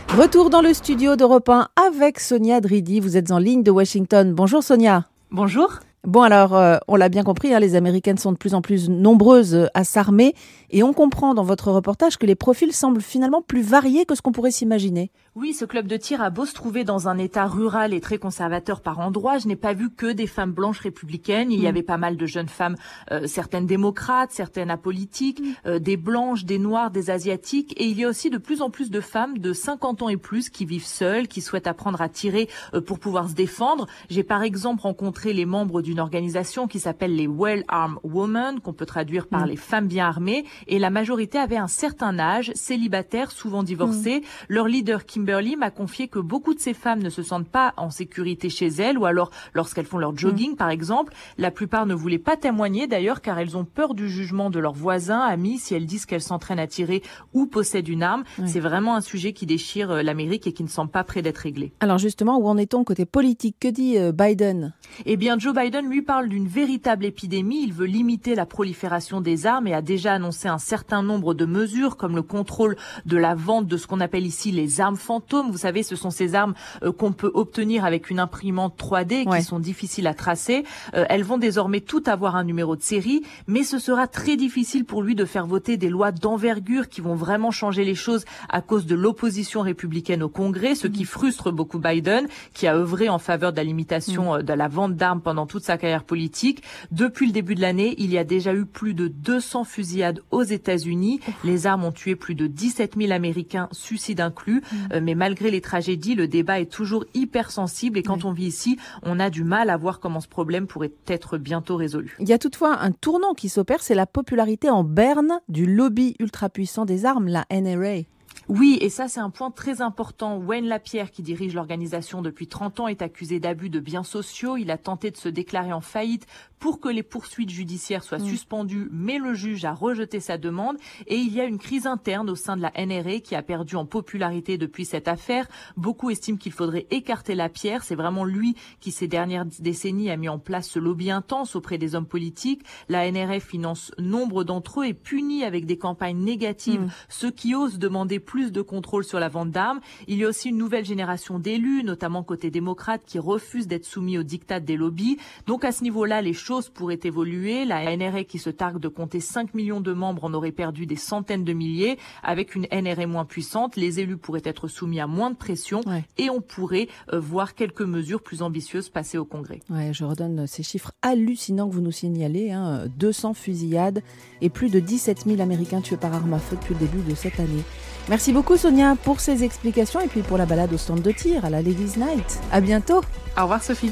Retour 0.09 0.49
dans 0.49 0.61
le 0.61 0.73
studio 0.73 1.17
d'Europe 1.17 1.49
1 1.49 1.67
avec 1.75 2.19
Sonia 2.19 2.61
Dridi. 2.61 2.99
Vous 3.01 3.17
êtes 3.17 3.31
en 3.31 3.37
ligne 3.37 3.63
de 3.63 3.71
Washington. 3.71 4.33
Bonjour 4.33 4.63
Sonia. 4.63 5.05
Bonjour. 5.29 5.79
Bon 6.05 6.21
alors, 6.21 6.55
euh, 6.55 6.77
on 6.87 6.95
l'a 6.95 7.09
bien 7.09 7.23
compris, 7.23 7.53
hein, 7.53 7.59
les 7.59 7.75
Américaines 7.75 8.19
sont 8.19 8.31
de 8.31 8.37
plus 8.37 8.53
en 8.53 8.61
plus 8.61 8.89
nombreuses 8.89 9.67
à 9.73 9.83
s'armer 9.83 10.35
et 10.69 10.83
on 10.83 10.93
comprend 10.93 11.33
dans 11.33 11.43
votre 11.43 11.71
reportage 11.71 12.17
que 12.17 12.27
les 12.27 12.35
profils 12.35 12.71
semblent 12.71 13.01
finalement 13.01 13.41
plus 13.41 13.63
variés 13.63 14.05
que 14.05 14.13
ce 14.13 14.21
qu'on 14.21 14.31
pourrait 14.31 14.51
s'imaginer. 14.51 15.11
Oui, 15.37 15.53
ce 15.53 15.65
club 15.65 15.87
de 15.87 15.97
tir 15.97 16.21
a 16.21 16.29
beau 16.29 16.45
se 16.45 16.53
trouver 16.53 16.85
dans 16.85 17.09
un 17.09 17.17
état 17.17 17.45
rural 17.45 17.93
et 17.93 17.99
très 17.99 18.17
conservateur 18.17 18.79
par 18.79 18.99
endroits, 18.99 19.37
je 19.37 19.49
n'ai 19.49 19.57
pas 19.57 19.73
vu 19.73 19.89
que 19.89 20.13
des 20.13 20.27
femmes 20.27 20.53
blanches 20.53 20.79
républicaines. 20.79 21.51
Il 21.51 21.59
y 21.59 21.63
mm. 21.63 21.67
avait 21.67 21.83
pas 21.83 21.97
mal 21.97 22.15
de 22.15 22.25
jeunes 22.25 22.47
femmes, 22.47 22.77
euh, 23.11 23.27
certaines 23.27 23.65
démocrates, 23.65 24.31
certaines 24.31 24.71
apolitiques, 24.71 25.41
mm. 25.41 25.53
euh, 25.65 25.79
des 25.79 25.97
blanches, 25.97 26.45
des 26.45 26.57
noires, 26.57 26.89
des 26.89 27.09
asiatiques. 27.09 27.73
Et 27.75 27.83
il 27.83 27.99
y 27.99 28.05
a 28.05 28.07
aussi 28.07 28.29
de 28.29 28.37
plus 28.37 28.61
en 28.61 28.69
plus 28.69 28.89
de 28.89 29.01
femmes 29.01 29.37
de 29.37 29.51
50 29.51 30.03
ans 30.03 30.07
et 30.07 30.15
plus 30.15 30.49
qui 30.49 30.63
vivent 30.63 30.85
seules, 30.85 31.27
qui 31.27 31.41
souhaitent 31.41 31.67
apprendre 31.67 32.01
à 32.01 32.07
tirer 32.07 32.47
pour 32.87 32.99
pouvoir 32.99 33.27
se 33.27 33.33
défendre. 33.33 33.87
J'ai 34.09 34.23
par 34.23 34.41
exemple 34.41 34.83
rencontré 34.83 35.33
les 35.33 35.45
membres 35.45 35.81
du 35.81 35.91
une 35.91 35.99
organisation 35.99 36.67
qui 36.67 36.79
s'appelle 36.79 37.13
les 37.13 37.27
Well 37.27 37.65
Armed 37.67 37.99
Women, 38.03 38.61
qu'on 38.61 38.71
peut 38.71 38.85
traduire 38.85 39.27
par 39.27 39.45
mm. 39.45 39.49
les 39.49 39.57
femmes 39.57 39.87
bien 39.87 40.07
armées, 40.07 40.45
et 40.67 40.79
la 40.79 40.89
majorité 40.89 41.39
avait 41.39 41.57
un 41.57 41.67
certain 41.67 42.19
âge, 42.19 42.53
célibataires, 42.55 43.31
souvent 43.31 43.63
divorcés. 43.63 44.19
Mm. 44.19 44.23
Leur 44.47 44.67
leader 44.69 45.05
Kimberly 45.25 45.55
m'a 45.55 45.71
confié 45.71 46.07
que 46.07 46.19
beaucoup 46.19 46.53
de 46.53 46.59
ces 46.59 46.75
femmes 46.75 47.01
ne 47.01 47.09
se 47.09 47.23
sentent 47.23 47.47
pas 47.47 47.73
en 47.77 47.89
sécurité 47.89 48.51
chez 48.51 48.67
elles, 48.67 48.99
ou 48.99 49.05
alors 49.05 49.31
lorsqu'elles 49.55 49.87
font 49.87 49.97
leur 49.97 50.15
jogging, 50.15 50.51
mm. 50.51 50.55
par 50.55 50.69
exemple. 50.69 51.13
La 51.39 51.49
plupart 51.49 51.87
ne 51.87 51.95
voulaient 51.95 52.19
pas 52.19 52.37
témoigner 52.37 52.85
d'ailleurs, 52.85 53.21
car 53.21 53.39
elles 53.39 53.57
ont 53.57 53.65
peur 53.65 53.95
du 53.95 54.07
jugement 54.07 54.51
de 54.51 54.59
leurs 54.59 54.75
voisins, 54.75 55.21
amis, 55.21 55.57
si 55.57 55.73
elles 55.73 55.87
disent 55.87 56.05
qu'elles 56.05 56.21
s'entraînent 56.21 56.59
à 56.59 56.67
tirer 56.67 57.01
ou 57.33 57.47
possèdent 57.47 57.87
une 57.87 58.03
arme. 58.03 58.23
C'est 58.45 58.59
vraiment 58.59 58.95
un 58.95 59.01
sujet 59.01 59.33
qui 59.33 59.47
déchire 59.47 59.89
euh, 59.89 60.03
l'Amérique 60.03 60.45
et 60.45 60.53
qui 60.53 60.61
ne 60.61 60.69
semble 60.69 60.91
pas 60.91 61.03
près 61.03 61.23
d'être 61.23 61.39
réglé. 61.39 61.73
Alors 61.79 61.97
justement, 61.97 62.37
où 62.37 62.47
en 62.47 62.57
est-on 62.57 62.83
côté 62.83 63.05
politique? 63.05 63.55
Que 63.59 63.67
dit 63.67 63.97
euh, 63.97 64.11
Biden? 64.11 64.73
Eh 65.07 65.17
bien, 65.17 65.39
Joe 65.39 65.55
Biden 65.55 65.89
lui 65.89 66.03
parle 66.03 66.29
d'une 66.29 66.47
véritable 66.47 67.05
épidémie. 67.05 67.63
Il 67.63 67.73
veut 67.73 67.87
limiter 67.87 68.35
la 68.35 68.45
prolifération 68.45 69.21
des 69.21 69.47
armes 69.47 69.65
et 69.65 69.73
a 69.73 69.81
déjà 69.81 70.13
annoncé 70.13 70.47
un 70.47 70.59
certain 70.59 71.01
nombre 71.01 71.33
de 71.33 71.45
mesures 71.45 71.97
comme 71.97 72.15
le 72.15 72.21
contrôle 72.21 72.75
de 73.07 73.17
la 73.17 73.33
vente 73.33 73.65
de 73.65 73.77
ce 73.77 73.87
qu'on 73.87 74.01
appelle 74.01 74.27
ici 74.27 74.51
les 74.51 74.81
armes 74.81 74.97
fantômes. 74.97 75.14
Vous 75.51 75.57
savez, 75.57 75.83
ce 75.83 75.95
sont 75.95 76.09
ces 76.09 76.35
armes 76.35 76.53
euh, 76.83 76.91
qu'on 76.91 77.11
peut 77.11 77.31
obtenir 77.33 77.85
avec 77.85 78.09
une 78.09 78.19
imprimante 78.19 78.77
3D 78.77 79.25
qui 79.35 79.43
sont 79.43 79.59
difficiles 79.59 80.07
à 80.07 80.13
tracer. 80.13 80.63
Euh, 80.93 81.05
elles 81.09 81.23
vont 81.23 81.37
désormais 81.37 81.81
toutes 81.81 82.07
avoir 82.07 82.35
un 82.35 82.43
numéro 82.43 82.75
de 82.75 82.81
série, 82.81 83.23
mais 83.47 83.63
ce 83.63 83.79
sera 83.79 84.07
très 84.07 84.35
difficile 84.35 84.85
pour 84.85 85.01
lui 85.01 85.15
de 85.15 85.25
faire 85.25 85.45
voter 85.45 85.77
des 85.77 85.89
lois 85.89 86.11
d'envergure 86.11 86.89
qui 86.89 87.01
vont 87.01 87.15
vraiment 87.15 87.51
changer 87.51 87.83
les 87.83 87.95
choses 87.95 88.25
à 88.49 88.61
cause 88.61 88.85
de 88.85 88.95
l'opposition 88.95 89.61
républicaine 89.61 90.23
au 90.23 90.29
Congrès, 90.29 90.75
ce 90.75 90.87
qui 90.87 91.03
mm. 91.03 91.07
frustre 91.07 91.51
beaucoup 91.51 91.79
Biden, 91.79 92.27
qui 92.53 92.67
a 92.67 92.75
œuvré 92.75 93.09
en 93.09 93.19
faveur 93.19 93.51
de 93.51 93.57
la 93.57 93.63
limitation 93.63 94.33
mm. 94.33 94.37
euh, 94.37 94.41
de 94.41 94.53
la 94.53 94.67
vente 94.67 94.95
d'armes 94.95 95.21
pendant 95.21 95.45
toute 95.45 95.63
sa 95.63 95.77
carrière 95.77 96.03
politique. 96.03 96.63
Depuis 96.91 97.27
le 97.27 97.31
début 97.31 97.55
de 97.55 97.61
l'année, 97.61 97.95
il 97.97 98.11
y 98.11 98.17
a 98.17 98.23
déjà 98.23 98.53
eu 98.53 98.65
plus 98.65 98.93
de 98.93 99.07
200 99.07 99.63
fusillades 99.63 100.21
aux 100.31 100.43
États-Unis. 100.43 101.19
Les 101.43 101.67
armes 101.67 101.85
ont 101.85 101.91
tué 101.91 102.15
plus 102.15 102.35
de 102.35 102.47
17 102.47 102.95
000 102.97 103.11
Américains, 103.11 103.69
suicides 103.71 104.21
inclus. 104.21 104.61
Mm. 104.71 104.99
Mais 105.05 105.13
malgré 105.13 105.51
les 105.51 105.61
tragédies, 105.61 106.15
le 106.15 106.27
débat 106.27 106.59
est 106.59 106.71
toujours 106.71 107.05
hyper 107.13 107.51
sensible 107.51 107.99
et 107.99 108.03
quand 108.03 108.25
on 108.25 108.31
vit 108.31 108.47
ici, 108.47 108.79
on 109.03 109.19
a 109.19 109.29
du 109.29 109.43
mal 109.43 109.69
à 109.69 109.77
voir 109.77 109.99
comment 109.99 110.19
ce 110.19 110.27
problème 110.27 110.65
pourrait 110.65 110.93
être 111.05 111.37
bientôt 111.37 111.75
résolu. 111.75 112.17
Il 112.19 112.27
y 112.27 112.33
a 112.33 112.39
toutefois 112.39 112.79
un 112.81 112.91
tournant 112.91 113.35
qui 113.35 113.47
s'opère, 113.47 113.83
c'est 113.83 113.93
la 113.93 114.07
popularité 114.07 114.71
en 114.71 114.83
berne 114.83 115.39
du 115.47 115.67
lobby 115.67 116.15
ultra 116.19 116.49
puissant 116.49 116.85
des 116.85 117.05
armes, 117.05 117.27
la 117.27 117.45
NRA. 117.51 118.01
Oui, 118.47 118.77
et 118.81 118.89
ça 118.89 119.07
c'est 119.07 119.19
un 119.19 119.29
point 119.29 119.51
très 119.51 119.81
important. 119.81 120.37
Wayne 120.37 120.67
Lapierre, 120.67 121.11
qui 121.11 121.23
dirige 121.23 121.53
l'organisation 121.53 122.21
depuis 122.21 122.47
30 122.47 122.79
ans, 122.81 122.87
est 122.87 123.01
accusé 123.01 123.39
d'abus 123.39 123.69
de 123.69 123.79
biens 123.79 124.03
sociaux. 124.03 124.57
Il 124.57 124.71
a 124.71 124.77
tenté 124.77 125.11
de 125.11 125.17
se 125.17 125.29
déclarer 125.29 125.73
en 125.73 125.81
faillite 125.81 126.27
pour 126.59 126.79
que 126.79 126.89
les 126.89 127.03
poursuites 127.03 127.49
judiciaires 127.49 128.03
soient 128.03 128.19
mm. 128.19 128.25
suspendues, 128.25 128.87
mais 128.91 129.17
le 129.17 129.33
juge 129.33 129.65
a 129.65 129.73
rejeté 129.73 130.19
sa 130.19 130.37
demande. 130.37 130.77
Et 131.07 131.17
il 131.17 131.33
y 131.33 131.41
a 131.41 131.45
une 131.45 131.57
crise 131.57 131.85
interne 131.85 132.29
au 132.29 132.35
sein 132.35 132.57
de 132.57 132.61
la 132.61 132.71
NRA 132.75 133.19
qui 133.19 133.35
a 133.35 133.43
perdu 133.43 133.75
en 133.75 133.85
popularité 133.85 134.57
depuis 134.57 134.85
cette 134.85 135.07
affaire. 135.07 135.47
Beaucoup 135.77 136.09
estiment 136.09 136.37
qu'il 136.37 136.51
faudrait 136.51 136.87
écarter 136.91 137.35
Lapierre. 137.35 137.83
C'est 137.83 137.95
vraiment 137.95 138.25
lui 138.25 138.55
qui, 138.79 138.91
ces 138.91 139.07
dernières 139.07 139.45
décennies, 139.45 140.09
a 140.09 140.17
mis 140.17 140.29
en 140.29 140.39
place 140.39 140.69
ce 140.69 140.79
lobby 140.79 141.11
intense 141.11 141.55
auprès 141.55 141.77
des 141.77 141.95
hommes 141.95 142.07
politiques. 142.07 142.63
La 142.89 143.11
NRA 143.11 143.39
finance 143.39 143.91
nombre 143.97 144.43
d'entre 144.43 144.81
eux 144.81 144.85
et 144.85 144.93
punit 144.93 145.43
avec 145.43 145.65
des 145.65 145.77
campagnes 145.77 146.23
négatives 146.23 146.81
mm. 146.81 146.91
ceux 147.09 147.31
qui 147.31 147.55
osent 147.55 147.79
demander 147.79 148.19
plus 148.25 148.51
de 148.51 148.61
contrôle 148.61 149.03
sur 149.03 149.19
la 149.19 149.29
vente 149.29 149.51
d'armes. 149.51 149.79
Il 150.07 150.17
y 150.17 150.25
a 150.25 150.27
aussi 150.27 150.49
une 150.49 150.57
nouvelle 150.57 150.85
génération 150.85 151.39
d'élus, 151.39 151.83
notamment 151.83 152.23
côté 152.23 152.49
démocrate, 152.49 153.01
qui 153.05 153.19
refusent 153.19 153.67
d'être 153.67 153.85
soumis 153.85 154.17
aux 154.17 154.23
dictats 154.23 154.59
des 154.59 154.75
lobbies. 154.75 155.17
Donc 155.47 155.63
à 155.63 155.71
ce 155.71 155.83
niveau-là, 155.83 156.21
les 156.21 156.33
choses 156.33 156.69
pourraient 156.69 156.99
évoluer. 157.03 157.65
La 157.65 157.95
NRA 157.95 158.23
qui 158.23 158.39
se 158.39 158.49
targue 158.49 158.79
de 158.79 158.87
compter 158.87 159.19
5 159.19 159.53
millions 159.53 159.81
de 159.81 159.93
membres 159.93 160.25
en 160.25 160.33
aurait 160.33 160.51
perdu 160.51 160.85
des 160.85 160.95
centaines 160.95 161.43
de 161.43 161.53
milliers. 161.53 161.97
Avec 162.23 162.55
une 162.55 162.67
NRA 162.71 163.07
moins 163.07 163.25
puissante, 163.25 163.75
les 163.75 163.99
élus 163.99 164.17
pourraient 164.17 164.41
être 164.43 164.67
soumis 164.67 164.99
à 164.99 165.07
moins 165.07 165.31
de 165.31 165.35
pression 165.35 165.81
et 166.17 166.29
on 166.29 166.41
pourrait 166.41 166.87
euh, 167.13 167.19
voir 167.19 167.55
quelques 167.55 167.81
mesures 167.81 168.21
plus 168.21 168.41
ambitieuses 168.41 168.89
passer 168.89 169.17
au 169.17 169.25
Congrès. 169.25 169.59
Ouais, 169.69 169.91
je 169.93 170.03
redonne 170.03 170.47
ces 170.47 170.63
chiffres 170.63 170.91
hallucinants 171.01 171.69
que 171.69 171.73
vous 171.73 171.81
nous 171.81 171.91
signalez. 171.91 172.51
Hein. 172.51 172.87
200 172.97 173.33
fusillades 173.33 174.01
et 174.41 174.49
plus 174.49 174.69
de 174.69 174.79
17 174.79 175.25
000 175.25 175.41
Américains 175.41 175.81
tués 175.81 175.97
par 175.97 176.13
arme 176.13 176.33
à 176.33 176.39
feu 176.39 176.55
depuis 176.55 176.73
le 176.73 176.79
début 176.79 177.09
de 177.09 177.15
cette 177.15 177.39
année. 177.39 177.63
Merci 178.07 178.33
beaucoup 178.33 178.55
Sonia 178.55 178.95
pour 179.03 179.19
ces 179.19 179.43
explications 179.43 179.99
et 179.99 180.07
puis 180.07 180.21
pour 180.21 180.37
la 180.37 180.45
balade 180.45 180.71
au 180.73 180.77
stand 180.77 181.01
de 181.01 181.11
tir 181.11 181.43
à 181.43 181.49
la 181.49 181.61
Ladies 181.61 181.97
Night. 181.97 182.39
À 182.51 182.61
bientôt. 182.61 183.01
Au 183.37 183.41
revoir 183.41 183.63
Sophie. 183.63 183.91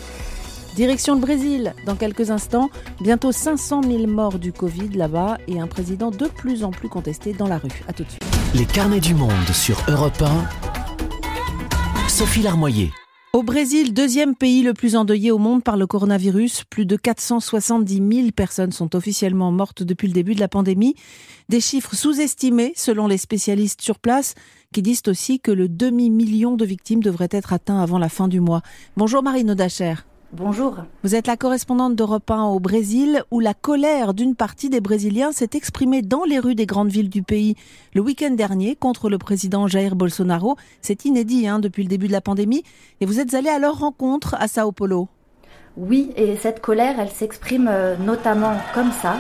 Direction 0.76 1.16
le 1.16 1.22
Brésil, 1.22 1.74
dans 1.86 1.96
quelques 1.96 2.32
instants, 2.32 2.70
bientôt 3.00 3.32
500 3.32 3.84
000 3.84 4.08
morts 4.08 4.40
du 4.40 4.52
Covid 4.52 4.90
là-bas 4.90 5.38
et 5.48 5.60
un 5.60 5.68
président 5.68 6.10
de 6.10 6.28
plus 6.28 6.64
en 6.64 6.72
plus 6.72 6.90
contesté 6.90 7.34
dans 7.34 7.48
la 7.48 7.58
rue. 7.58 7.84
À 7.88 7.94
tout 7.94 8.04
de 8.04 8.10
suite. 8.10 8.24
Les 8.56 8.66
carnets 8.66 9.00
du 9.00 9.14
monde 9.14 9.32
sur 9.52 9.78
Europe 9.88 10.22
1. 10.22 12.08
Sophie 12.08 12.42
Larmoyer. 12.42 12.92
Au 13.36 13.42
Brésil, 13.42 13.96
deuxième 13.96 14.36
pays 14.36 14.62
le 14.62 14.76
plus 14.76 14.96
endeuillé 14.96 15.32
au 15.32 15.40
monde 15.40 15.64
par 15.64 15.76
le 15.76 15.88
coronavirus, 15.88 16.66
plus 16.66 16.86
de 16.86 16.96
470 16.96 17.96
000 17.96 18.32
personnes 18.32 18.72
sont 18.72 18.96
officiellement 18.96 19.52
mortes 19.52 19.82
depuis 19.82 20.08
le 20.08 20.14
début 20.14 20.36
de 20.36 20.40
la 20.40 20.48
pandémie. 20.48 20.94
Des 21.50 21.60
chiffres 21.60 21.96
sous-estimés 21.96 22.74
selon 22.76 23.08
les 23.08 23.18
spécialistes 23.18 23.82
sur 23.82 23.98
place 23.98 24.36
qui 24.72 24.84
disent 24.84 25.02
aussi 25.08 25.40
que 25.40 25.50
le 25.50 25.68
demi-million 25.68 26.56
de 26.58 26.64
victimes 26.64 27.02
devrait 27.02 27.28
être 27.32 27.54
atteint 27.54 27.80
avant 27.80 27.98
la 27.98 28.08
fin 28.08 28.28
du 28.28 28.40
mois. 28.40 28.62
Bonjour 28.98 29.24
Marine 29.24 29.56
Dacher. 29.56 29.96
Bonjour. 30.36 30.78
Vous 31.04 31.14
êtes 31.14 31.28
la 31.28 31.38
correspondante 31.38 31.96
d'Europe 31.96 32.32
1 32.32 32.46
au 32.46 32.60
Brésil, 32.60 33.24
où 33.30 33.40
la 33.40 33.54
colère 33.54 34.16
d'une 34.16 34.34
partie 34.34 34.72
des 34.72 34.82
Brésiliens 34.82 35.32
s'est 35.32 35.52
exprimée 35.54 36.02
dans 36.02 36.24
les 36.24 36.40
rues 36.40 36.56
des 36.56 36.66
grandes 36.66 36.90
villes 36.90 37.12
du 37.12 37.22
pays 37.22 37.56
le 37.94 38.02
week-end 38.02 38.32
dernier 38.32 38.76
contre 38.76 39.12
le 39.12 39.20
président 39.20 39.68
Jair 39.68 39.96
Bolsonaro. 39.96 40.56
C'est 40.82 41.06
inédit 41.06 41.48
hein, 41.48 41.60
depuis 41.60 41.84
le 41.84 41.88
début 41.90 42.08
de 42.08 42.14
la 42.14 42.22
pandémie. 42.22 42.64
Et 43.00 43.06
vous 43.06 43.20
êtes 43.20 43.36
allé 43.36 43.48
à 43.50 43.60
leur 43.60 43.78
rencontre 43.78 44.34
à 44.40 44.48
Sao 44.48 44.72
Paulo. 44.72 45.08
Oui, 45.78 46.12
et 46.16 46.36
cette 46.36 46.62
colère, 46.62 47.00
elle 47.00 47.12
s'exprime 47.12 47.68
euh, 47.70 47.96
notamment 47.98 48.54
comme 48.74 48.92
ça. 48.92 49.18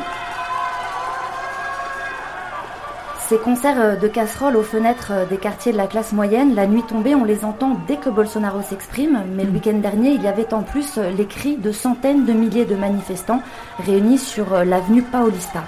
Ces 3.33 3.39
concerts 3.39 3.81
euh, 3.81 3.95
de 3.95 4.07
casseroles 4.07 4.55
aux 4.55 4.61
fenêtres 4.61 5.07
euh, 5.09 5.25
des 5.25 5.37
quartiers 5.37 5.71
de 5.71 5.77
la 5.77 5.87
classe 5.87 6.13
moyenne, 6.13 6.53
la 6.53 6.67
nuit 6.67 6.83
tombée, 6.87 7.15
on 7.15 7.23
les 7.23 7.43
entend 7.43 7.79
dès 7.87 7.97
que 7.97 8.11
Bolsonaro 8.11 8.61
s'exprime, 8.61 9.23
mais 9.35 9.43
le 9.43 9.49
mm. 9.49 9.53
week-end 9.55 9.77
dernier, 9.79 10.11
il 10.11 10.21
y 10.21 10.27
avait 10.27 10.53
en 10.53 10.61
plus 10.61 10.99
euh, 10.99 11.09
les 11.09 11.25
cris 11.25 11.57
de 11.57 11.71
centaines 11.71 12.25
de 12.25 12.33
milliers 12.33 12.65
de 12.65 12.75
manifestants 12.75 13.41
réunis 13.79 14.19
sur 14.19 14.63
l'avenue 14.63 15.01
Paulista. 15.01 15.63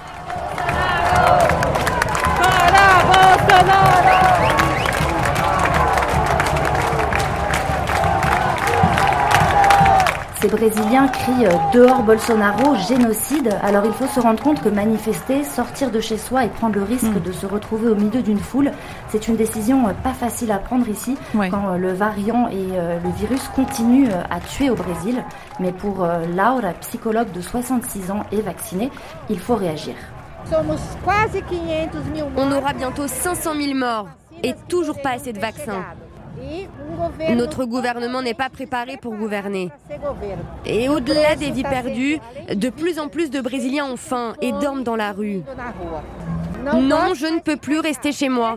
Ces 10.46 10.52
Brésiliens 10.52 11.08
crient 11.08 11.46
euh, 11.46 11.50
dehors 11.74 12.04
Bolsonaro, 12.04 12.76
génocide. 12.88 13.52
Alors 13.64 13.84
il 13.84 13.92
faut 13.92 14.06
se 14.06 14.20
rendre 14.20 14.40
compte 14.40 14.62
que 14.62 14.68
manifester, 14.68 15.42
sortir 15.42 15.90
de 15.90 15.98
chez 15.98 16.18
soi 16.18 16.44
et 16.44 16.48
prendre 16.48 16.76
le 16.76 16.84
risque 16.84 17.06
hmm. 17.06 17.20
de 17.20 17.32
se 17.32 17.46
retrouver 17.46 17.88
au 17.88 17.96
milieu 17.96 18.22
d'une 18.22 18.38
foule, 18.38 18.70
c'est 19.08 19.26
une 19.26 19.34
décision 19.34 19.88
euh, 19.88 19.92
pas 20.04 20.12
facile 20.12 20.52
à 20.52 20.58
prendre 20.58 20.88
ici 20.88 21.16
quand 21.32 21.72
euh, 21.72 21.78
le 21.78 21.92
variant 21.92 22.46
et 22.46 22.54
le 22.54 23.10
virus 23.18 23.42
continuent 23.56 24.10
à 24.30 24.38
tuer 24.38 24.70
au 24.70 24.76
Brésil. 24.76 25.24
Mais 25.58 25.72
pour 25.72 26.06
Laura, 26.36 26.74
psychologue 26.80 27.32
de 27.32 27.40
66 27.40 28.12
ans 28.12 28.22
et 28.30 28.40
vaccinée, 28.40 28.92
il 29.28 29.40
faut 29.40 29.56
réagir. 29.56 29.94
On 32.36 32.52
aura 32.52 32.72
bientôt 32.72 33.08
500 33.08 33.54
000 33.54 33.74
morts 33.74 34.06
et 34.44 34.54
toujours 34.68 35.00
pas 35.02 35.10
assez 35.10 35.32
de 35.32 35.40
vaccins. 35.40 35.82
Notre 37.34 37.64
gouvernement 37.64 38.22
n'est 38.22 38.34
pas 38.34 38.48
préparé 38.48 38.96
pour 38.96 39.14
gouverner. 39.14 39.70
Et 40.64 40.88
au-delà 40.88 41.36
des 41.36 41.50
vies 41.50 41.62
perdues, 41.62 42.18
de 42.54 42.68
plus 42.68 42.98
en 42.98 43.08
plus 43.08 43.30
de 43.30 43.40
Brésiliens 43.40 43.86
ont 43.86 43.96
faim 43.96 44.34
et 44.40 44.52
dorment 44.52 44.84
dans 44.84 44.96
la 44.96 45.12
rue. 45.12 45.42
Non, 46.74 47.14
je 47.14 47.26
ne 47.26 47.40
peux 47.40 47.56
plus 47.56 47.78
rester 47.78 48.12
chez 48.12 48.28
moi. 48.28 48.56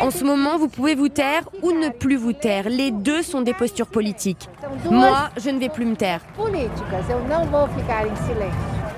En 0.00 0.10
ce 0.10 0.24
moment, 0.24 0.56
vous 0.56 0.68
pouvez 0.68 0.94
vous 0.94 1.08
taire 1.08 1.48
ou 1.62 1.72
ne 1.72 1.90
plus 1.90 2.16
vous 2.16 2.32
taire. 2.32 2.68
Les 2.68 2.90
deux 2.90 3.22
sont 3.22 3.42
des 3.42 3.52
postures 3.52 3.88
politiques. 3.88 4.48
Moi, 4.90 5.28
je 5.36 5.50
ne 5.50 5.58
vais 5.58 5.68
plus 5.68 5.84
me 5.84 5.96
taire 5.96 6.20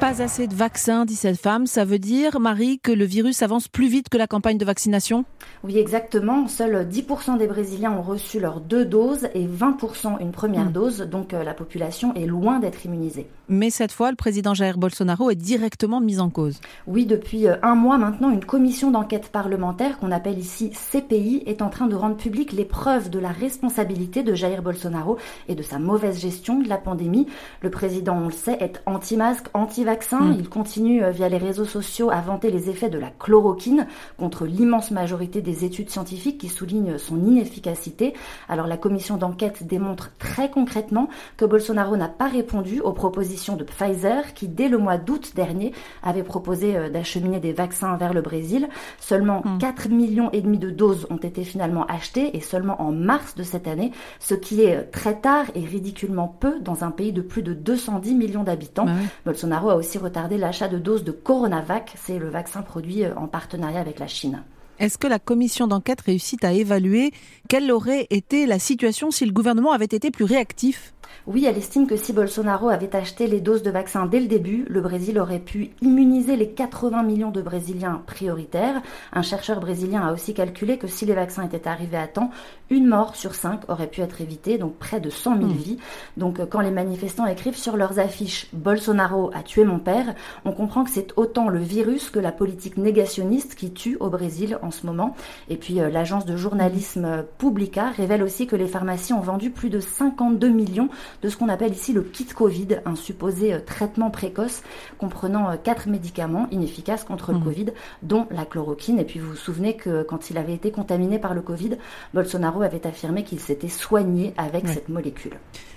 pas 0.00 0.22
assez 0.22 0.46
de 0.46 0.54
vaccins, 0.54 1.04
dit 1.04 1.14
cette 1.14 1.40
femme. 1.40 1.66
Ça 1.66 1.84
veut 1.84 1.98
dire, 1.98 2.40
Marie, 2.40 2.78
que 2.78 2.92
le 2.92 3.04
virus 3.04 3.42
avance 3.42 3.68
plus 3.68 3.88
vite 3.88 4.08
que 4.08 4.18
la 4.18 4.26
campagne 4.26 4.58
de 4.58 4.64
vaccination? 4.64 5.24
Oui, 5.62 5.78
exactement. 5.78 6.48
Seuls 6.48 6.86
10% 6.88 7.38
des 7.38 7.46
Brésiliens 7.46 7.92
ont 7.92 8.02
reçu 8.02 8.40
leurs 8.40 8.60
deux 8.60 8.84
doses 8.84 9.28
et 9.34 9.46
20% 9.46 10.20
une 10.20 10.32
première 10.32 10.66
hmm. 10.66 10.72
dose. 10.72 10.98
Donc 11.00 11.32
euh, 11.32 11.42
la 11.42 11.54
population 11.54 12.14
est 12.14 12.26
loin 12.26 12.58
d'être 12.58 12.84
immunisée. 12.84 13.26
Mais 13.48 13.70
cette 13.70 13.92
fois, 13.92 14.10
le 14.10 14.16
président 14.16 14.54
Jair 14.54 14.78
Bolsonaro 14.78 15.30
est 15.30 15.36
directement 15.36 16.00
mis 16.00 16.20
en 16.20 16.30
cause. 16.30 16.60
Oui, 16.86 17.06
depuis 17.06 17.46
euh, 17.46 17.56
un 17.62 17.74
mois 17.74 17.98
maintenant, 17.98 18.30
une 18.30 18.44
commission 18.44 18.90
d'enquête 18.90 19.28
parlementaire 19.28 19.98
qu'on 19.98 20.12
appelle 20.12 20.38
ici 20.38 20.70
CPI 20.70 21.44
est 21.46 21.62
en 21.62 21.70
train 21.70 21.86
de 21.86 21.94
rendre 21.96 22.16
publiques 22.16 22.52
les 22.52 22.64
preuves 22.64 23.10
de 23.10 23.18
la 23.18 23.30
responsabilité 23.30 24.22
de 24.22 24.34
Jair 24.34 24.62
Bolsonaro 24.62 25.18
et 25.48 25.54
de 25.54 25.62
sa 25.62 25.78
mauvaise 25.78 26.20
gestion 26.20 26.60
de 26.60 26.68
la 26.68 26.78
pandémie. 26.78 27.26
Le 27.62 27.70
président, 27.70 28.16
on 28.16 28.26
le 28.26 28.32
sait, 28.32 28.58
est 28.60 28.82
anti-masque, 28.86 29.46
anti-vaccin 29.54 29.93
Mm. 30.20 30.36
Il 30.38 30.48
continue 30.48 31.02
euh, 31.02 31.10
via 31.10 31.28
les 31.28 31.38
réseaux 31.38 31.64
sociaux 31.64 32.10
à 32.10 32.20
vanter 32.20 32.50
les 32.50 32.70
effets 32.70 32.90
de 32.90 32.98
la 32.98 33.10
chloroquine 33.10 33.86
contre 34.18 34.46
l'immense 34.46 34.90
majorité 34.90 35.42
des 35.42 35.64
études 35.64 35.90
scientifiques 35.90 36.38
qui 36.38 36.48
soulignent 36.48 36.98
son 36.98 37.16
inefficacité. 37.24 38.14
Alors 38.48 38.66
la 38.66 38.76
commission 38.76 39.16
d'enquête 39.16 39.66
démontre 39.66 40.10
très 40.18 40.50
concrètement 40.50 41.08
que 41.36 41.44
Bolsonaro 41.44 41.96
n'a 41.96 42.08
pas 42.08 42.28
répondu 42.28 42.80
aux 42.80 42.92
propositions 42.92 43.56
de 43.56 43.64
Pfizer 43.64 44.34
qui 44.34 44.48
dès 44.48 44.68
le 44.68 44.78
mois 44.78 44.98
d'août 44.98 45.32
dernier 45.34 45.72
avait 46.02 46.22
proposé 46.22 46.76
euh, 46.76 46.90
d'acheminer 46.90 47.40
des 47.40 47.52
vaccins 47.52 47.96
vers 47.96 48.14
le 48.14 48.22
Brésil. 48.22 48.68
Seulement 48.98 49.42
4 49.60 49.88
mm. 49.88 49.94
millions 49.94 50.30
et 50.32 50.40
demi 50.40 50.58
de 50.58 50.70
doses 50.70 51.06
ont 51.10 51.16
été 51.16 51.44
finalement 51.44 51.86
achetées 51.86 52.36
et 52.36 52.40
seulement 52.40 52.80
en 52.82 52.92
mars 52.92 53.34
de 53.34 53.42
cette 53.42 53.68
année, 53.68 53.92
ce 54.20 54.34
qui 54.34 54.62
est 54.62 54.76
euh, 54.76 54.82
très 54.90 55.20
tard 55.20 55.46
et 55.54 55.64
ridiculement 55.64 56.28
peu 56.28 56.60
dans 56.60 56.84
un 56.84 56.90
pays 56.90 57.12
de 57.12 57.20
plus 57.22 57.42
de 57.42 57.54
210 57.54 58.14
millions 58.14 58.42
d'habitants. 58.42 58.84
Bah 58.84 58.92
Bolsonaro 59.24 59.70
aussi 59.76 59.98
retardé 59.98 60.36
l'achat 60.36 60.68
de 60.68 60.78
doses 60.78 61.04
de 61.04 61.12
Coronavac, 61.12 61.94
c'est 61.96 62.18
le 62.18 62.28
vaccin 62.28 62.62
produit 62.62 63.04
euh, 63.04 63.14
en 63.16 63.26
partenariat 63.26 63.80
avec 63.80 63.98
la 63.98 64.06
Chine. 64.06 64.42
Est-ce 64.78 64.98
que 64.98 65.06
la 65.06 65.18
commission 65.18 65.68
d'enquête 65.68 66.00
réussit 66.00 66.42
à 66.44 66.52
évaluer 66.52 67.12
quelle 67.48 67.70
aurait 67.70 68.06
été 68.10 68.46
la 68.46 68.58
situation 68.58 69.10
si 69.10 69.24
le 69.24 69.32
gouvernement 69.32 69.72
avait 69.72 69.84
été 69.84 70.10
plus 70.10 70.24
réactif? 70.24 70.94
Oui, 71.26 71.46
elle 71.46 71.56
estime 71.56 71.86
que 71.86 71.96
si 71.96 72.12
Bolsonaro 72.12 72.68
avait 72.68 72.94
acheté 72.94 73.26
les 73.26 73.40
doses 73.40 73.62
de 73.62 73.70
vaccins 73.70 74.06
dès 74.06 74.20
le 74.20 74.26
début, 74.26 74.66
le 74.68 74.80
Brésil 74.80 75.18
aurait 75.18 75.38
pu 75.38 75.70
immuniser 75.80 76.36
les 76.36 76.50
80 76.50 77.02
millions 77.02 77.30
de 77.30 77.40
Brésiliens 77.40 78.02
prioritaires. 78.06 78.82
Un 79.12 79.22
chercheur 79.22 79.60
brésilien 79.60 80.06
a 80.06 80.12
aussi 80.12 80.34
calculé 80.34 80.78
que 80.78 80.86
si 80.86 81.06
les 81.06 81.14
vaccins 81.14 81.44
étaient 81.44 81.68
arrivés 81.68 81.96
à 81.96 82.06
temps, 82.06 82.30
une 82.70 82.86
mort 82.86 83.16
sur 83.16 83.34
cinq 83.34 83.68
aurait 83.68 83.86
pu 83.86 84.00
être 84.00 84.20
évitée, 84.20 84.58
donc 84.58 84.76
près 84.76 85.00
de 85.00 85.10
100 85.10 85.36
000 85.36 85.48
hmm. 85.48 85.52
vies. 85.52 85.78
Donc 86.16 86.40
euh, 86.40 86.46
quand 86.46 86.60
les 86.60 86.70
manifestants 86.70 87.26
écrivent 87.26 87.56
sur 87.56 87.76
leurs 87.76 87.98
affiches 87.98 88.48
Bolsonaro 88.52 89.30
a 89.34 89.42
tué 89.42 89.64
mon 89.64 89.78
père, 89.78 90.14
on 90.44 90.52
comprend 90.52 90.84
que 90.84 90.90
c'est 90.90 91.12
autant 91.16 91.48
le 91.48 91.58
virus 91.58 92.10
que 92.10 92.18
la 92.18 92.32
politique 92.32 92.76
négationniste 92.76 93.54
qui 93.54 93.72
tue 93.72 93.96
au 94.00 94.08
Brésil 94.08 94.58
en 94.62 94.70
ce 94.70 94.86
moment. 94.86 95.14
Et 95.48 95.56
puis 95.56 95.80
euh, 95.80 95.90
l'agence 95.90 96.24
de 96.24 96.36
journalisme 96.36 97.04
euh, 97.04 97.22
Publica 97.38 97.90
révèle 97.90 98.22
aussi 98.22 98.46
que 98.46 98.56
les 98.56 98.66
pharmacies 98.66 99.12
ont 99.12 99.20
vendu 99.20 99.50
plus 99.50 99.70
de 99.70 99.80
52 99.80 100.48
millions 100.48 100.88
de 101.22 101.28
ce 101.28 101.36
qu'on 101.36 101.48
appelle 101.48 101.72
ici 101.72 101.92
le 101.92 102.02
kit 102.02 102.26
Covid, 102.26 102.80
un 102.84 102.96
supposé 102.96 103.54
euh, 103.54 103.60
traitement 103.64 104.10
précoce 104.10 104.62
comprenant 104.98 105.50
euh, 105.50 105.56
quatre 105.62 105.88
médicaments 105.88 106.46
inefficaces 106.50 107.04
contre 107.04 107.32
le 107.32 107.38
mmh. 107.38 107.44
Covid, 107.44 107.66
dont 108.02 108.26
la 108.30 108.44
chloroquine. 108.44 108.98
Et 108.98 109.04
puis 109.04 109.18
vous 109.18 109.30
vous 109.30 109.36
souvenez 109.36 109.76
que 109.76 110.02
quand 110.02 110.30
il 110.30 110.38
avait 110.38 110.54
été 110.54 110.70
contaminé 110.70 111.18
par 111.18 111.34
le 111.34 111.42
Covid, 111.42 111.76
Bolsonaro 112.12 112.62
avait 112.62 112.86
affirmé 112.86 113.24
qu'il 113.24 113.40
s'était 113.40 113.68
soigné 113.68 114.34
avec 114.36 114.68
cette 114.68 114.88
molécule. 114.88 115.32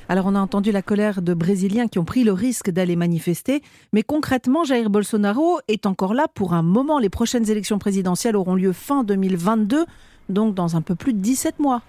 Alors 0.10 0.26
on 0.26 0.36
a 0.36 0.40
entendu 0.40 0.72
la 0.72 0.82
colère 0.82 1.22
de 1.22 1.34
Brésiliens 1.34 1.88
qui 1.88 2.00
ont 2.00 2.06
pris 2.06 2.24
le 2.24 2.32
risque 2.32 2.70
d'aller 2.70 2.96
manifester, 2.96 3.62
mais 3.92 4.04
concrètement 4.04 4.64
Jair 4.64 4.90
Bolsonaro 4.90 5.60
est 5.68 5.86
encore 5.86 6.14
là 6.14 6.28
pour 6.34 6.54
un 6.54 6.62
moment. 6.62 6.98
Les 7.00 7.10
prochaines 7.10 7.50
élections 7.50 7.78
présidentielles 7.78 8.38
auront 8.38 8.56
lieu 8.56 8.72
fin 8.72 9.04
2022, 9.04 9.86
donc 10.30 10.56
dans 10.56 10.78
un 10.78 10.82
peu 10.82 10.96
plus 10.96 11.14
de 11.14 11.20
17 11.20 11.60
mois. 11.60 11.82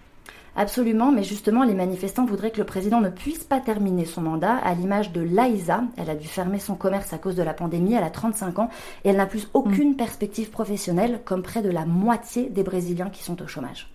Absolument, 0.60 1.12
mais 1.12 1.22
justement, 1.22 1.62
les 1.62 1.74
manifestants 1.74 2.24
voudraient 2.24 2.50
que 2.50 2.58
le 2.58 2.64
président 2.64 3.00
ne 3.00 3.10
puisse 3.10 3.44
pas 3.44 3.60
terminer 3.60 4.04
son 4.04 4.22
mandat, 4.22 4.56
à 4.56 4.74
l'image 4.74 5.12
de 5.12 5.20
Laïsa. 5.20 5.84
Elle 5.96 6.10
a 6.10 6.16
dû 6.16 6.26
fermer 6.26 6.58
son 6.58 6.74
commerce 6.74 7.12
à 7.12 7.18
cause 7.18 7.36
de 7.36 7.44
la 7.44 7.54
pandémie, 7.54 7.94
elle 7.94 8.02
a 8.02 8.10
35 8.10 8.58
ans, 8.58 8.68
et 9.04 9.10
elle 9.10 9.18
n'a 9.18 9.26
plus 9.26 9.48
aucune 9.54 9.92
mm. 9.92 9.96
perspective 9.96 10.50
professionnelle, 10.50 11.20
comme 11.24 11.42
près 11.42 11.62
de 11.62 11.70
la 11.70 11.86
moitié 11.86 12.48
des 12.50 12.64
Brésiliens 12.64 13.08
qui 13.08 13.22
sont 13.22 13.40
au 13.40 13.46
chômage. 13.46 13.88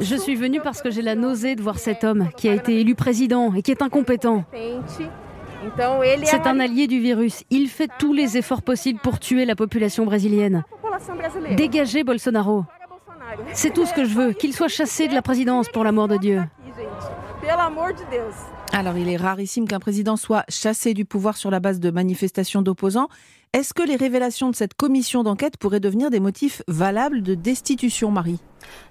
Je 0.00 0.14
suis 0.14 0.36
venue 0.36 0.60
parce 0.60 0.80
que 0.80 0.92
j'ai 0.92 1.02
la 1.02 1.16
nausée 1.16 1.56
de 1.56 1.62
voir 1.62 1.80
cet 1.80 2.04
homme 2.04 2.28
qui 2.36 2.48
a 2.48 2.54
été 2.54 2.78
élu 2.78 2.94
président 2.94 3.52
et 3.52 3.62
qui 3.62 3.72
est 3.72 3.82
incompétent. 3.82 4.44
C'est 6.22 6.46
un 6.46 6.60
allié 6.60 6.86
du 6.86 7.00
virus. 7.00 7.42
Il 7.50 7.66
fait 7.68 7.90
tous 7.98 8.12
les 8.12 8.36
efforts 8.38 8.62
possibles 8.62 9.00
pour 9.02 9.18
tuer 9.18 9.44
la 9.44 9.56
population 9.56 10.04
brésilienne. 10.04 10.62
Dégagez 11.56 12.04
Bolsonaro. 12.04 12.64
C'est 13.52 13.72
tout 13.72 13.86
ce 13.86 13.94
que 13.94 14.04
je 14.04 14.14
veux, 14.14 14.32
qu'il 14.32 14.52
soit 14.52 14.68
chassé 14.68 15.08
de 15.08 15.14
la 15.14 15.22
présidence 15.22 15.68
pour 15.68 15.84
l'amour 15.84 16.08
de 16.08 16.16
Dieu. 16.16 16.42
Alors 18.72 18.96
il 18.96 19.08
est 19.08 19.16
rarissime 19.16 19.66
qu'un 19.66 19.80
président 19.80 20.16
soit 20.16 20.44
chassé 20.48 20.94
du 20.94 21.04
pouvoir 21.04 21.36
sur 21.36 21.50
la 21.50 21.60
base 21.60 21.80
de 21.80 21.90
manifestations 21.90 22.62
d'opposants. 22.62 23.08
Est-ce 23.52 23.74
que 23.74 23.82
les 23.82 23.96
révélations 23.96 24.50
de 24.50 24.54
cette 24.54 24.74
commission 24.74 25.22
d'enquête 25.22 25.56
pourraient 25.56 25.80
devenir 25.80 26.10
des 26.10 26.20
motifs 26.20 26.62
valables 26.68 27.22
de 27.22 27.34
destitution, 27.34 28.10
Marie? 28.10 28.38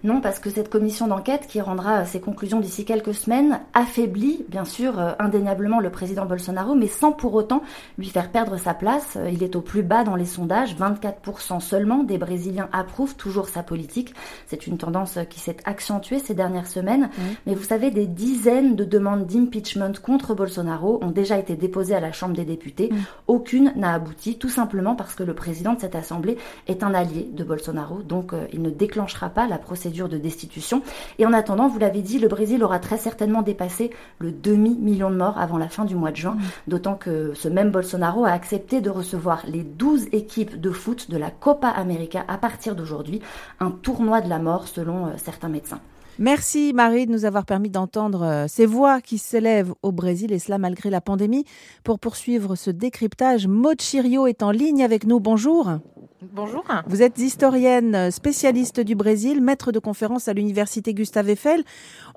Non, 0.04 0.22
parce 0.22 0.40
que 0.40 0.50
cette 0.50 0.70
commission 0.70 1.08
d'enquête 1.08 1.48
qui 1.48 1.62
rendra 1.62 2.06
ses 2.06 2.20
conclusions 2.20 2.60
d'ici 2.60 2.86
quelques 2.86 3.14
semaines 3.14 3.60
affaiblit, 3.74 4.46
bien 4.48 4.66
sûr, 4.66 5.00
euh, 5.00 5.12
indéniablement 5.20 5.80
le 5.80 5.90
président 5.90 6.26
Bolsonaro, 6.26 6.76
mais 6.76 6.88
sans 6.88 7.12
pour 7.12 7.34
autant 7.34 7.62
lui 7.98 8.08
faire 8.08 8.32
perdre 8.32 8.58
sa 8.58 8.74
place. 8.74 9.18
Euh, 9.18 9.30
il 9.30 9.44
est 9.44 9.56
au 9.56 9.62
plus 9.62 9.84
bas 9.84 10.04
dans 10.04 10.16
les 10.16 10.26
sondages, 10.26 10.76
24% 10.76 11.60
seulement 11.60 12.04
des 12.04 12.18
Brésiliens 12.18 12.70
approuvent 12.72 13.16
toujours 13.16 13.50
sa 13.50 13.64
politique. 13.64 14.14
C'est 14.48 14.68
une 14.68 14.78
tendance 14.78 15.20
qui 15.30 15.40
s'est 15.40 15.58
accentuée 15.66 16.20
ces 16.20 16.34
dernières 16.34 16.68
semaines. 16.68 17.10
Mais 17.46 17.56
vous 17.56 17.64
savez, 17.64 17.92
des 17.92 18.08
dizaines 18.08 18.76
de 18.76 18.86
demandes 18.86 19.26
d'impeachment 19.26 19.94
contre 20.02 20.34
Bolsonaro 20.34 21.00
ont 21.02 21.12
déjà 21.12 21.38
été 21.38 21.56
déposées 21.56 21.96
à 21.96 22.00
la 22.00 22.12
Chambre 22.12 22.36
des 22.36 22.46
députés. 22.46 22.90
Aucune 23.28 23.74
n'a 23.76 23.94
abouti, 23.94 24.38
tout 24.38 24.50
simplement 24.50 24.96
parce 24.96 25.16
que 25.16 25.24
le 25.24 25.34
président 25.34 25.74
de 25.74 25.80
cette 25.80 25.96
assemblée 25.96 26.38
est 26.68 26.84
un 26.84 26.94
allié 26.94 27.30
de 27.32 27.44
Bolsonaro, 27.44 28.02
donc 28.02 28.34
euh, 28.34 28.48
il 28.54 28.62
ne 28.62 28.70
déclenchera 28.70 29.30
pas 29.30 29.48
la 29.48 29.58
procédure 29.60 30.10
de 30.10 30.18
destitution. 30.18 30.82
Et 31.18 31.26
en 31.26 31.34
attendant, 31.34 31.68
vous 31.68 31.80
l'avez 31.80 32.02
dit, 32.02 32.20
le 32.20 32.28
Brésil 32.28 32.64
aura 32.64 32.80
très 32.80 32.98
certainement 32.98 33.42
dépassé 33.42 33.92
le 34.20 34.32
demi-million 34.32 35.10
de 35.10 35.16
morts 35.16 35.38
avant 35.38 35.58
la 35.58 35.70
fin 35.70 35.86
du 35.86 35.96
mois 35.96 36.12
de 36.12 36.18
juin, 36.18 36.36
mm. 36.36 36.42
d'autant 36.68 36.96
que 36.96 37.34
ce 37.36 37.48
même 37.48 37.72
Bolsonaro 37.72 38.26
a 38.26 38.32
accepté 38.32 38.82
de 38.82 38.90
recevoir 38.90 39.44
les 39.48 39.64
12 39.64 40.08
équipes 40.12 40.60
de 40.60 40.72
foot 40.72 41.10
de 41.10 41.18
la 41.18 41.32
Copa 41.32 41.70
América 41.70 42.26
à 42.28 42.38
partir 42.38 42.76
d'aujourd'hui, 42.76 43.22
un 43.60 43.72
tournoi 43.72 44.22
de 44.22 44.30
la 44.30 44.40
mort 44.40 44.68
selon 44.68 45.08
euh, 45.08 45.10
certains 45.18 45.50
médecins. 45.50 45.82
Merci 46.22 46.74
Marie 46.74 47.06
de 47.06 47.14
nous 47.14 47.24
avoir 47.24 47.46
permis 47.46 47.70
d'entendre 47.70 48.24
euh, 48.24 48.46
ces 48.50 48.66
voix 48.66 49.00
qui 49.00 49.18
s'élèvent 49.18 49.74
au 49.84 49.94
Brésil 49.94 50.34
et 50.34 50.40
cela 50.40 50.58
malgré 50.58 50.90
la 50.90 51.00
pandémie. 51.00 51.46
Pour 51.86 51.98
poursuivre 51.98 52.56
ce 52.56 52.72
décryptage, 52.72 53.48
Maud 53.48 53.80
Chirio 53.82 54.28
est 54.28 54.44
en 54.44 54.52
ligne 54.52 54.84
avec 54.84 55.06
nous. 55.06 55.22
Bonjour. 55.22 55.80
Bonjour. 56.22 56.66
Vous 56.86 57.02
êtes 57.02 57.18
historienne 57.18 58.12
spécialiste 58.12 58.82
du 58.82 58.94
Brésil, 58.94 59.42
maître 59.42 59.72
de 59.72 59.80
conférence 59.80 60.28
à 60.28 60.34
l'université 60.34 60.94
Gustave 60.94 61.30
Eiffel. 61.30 61.64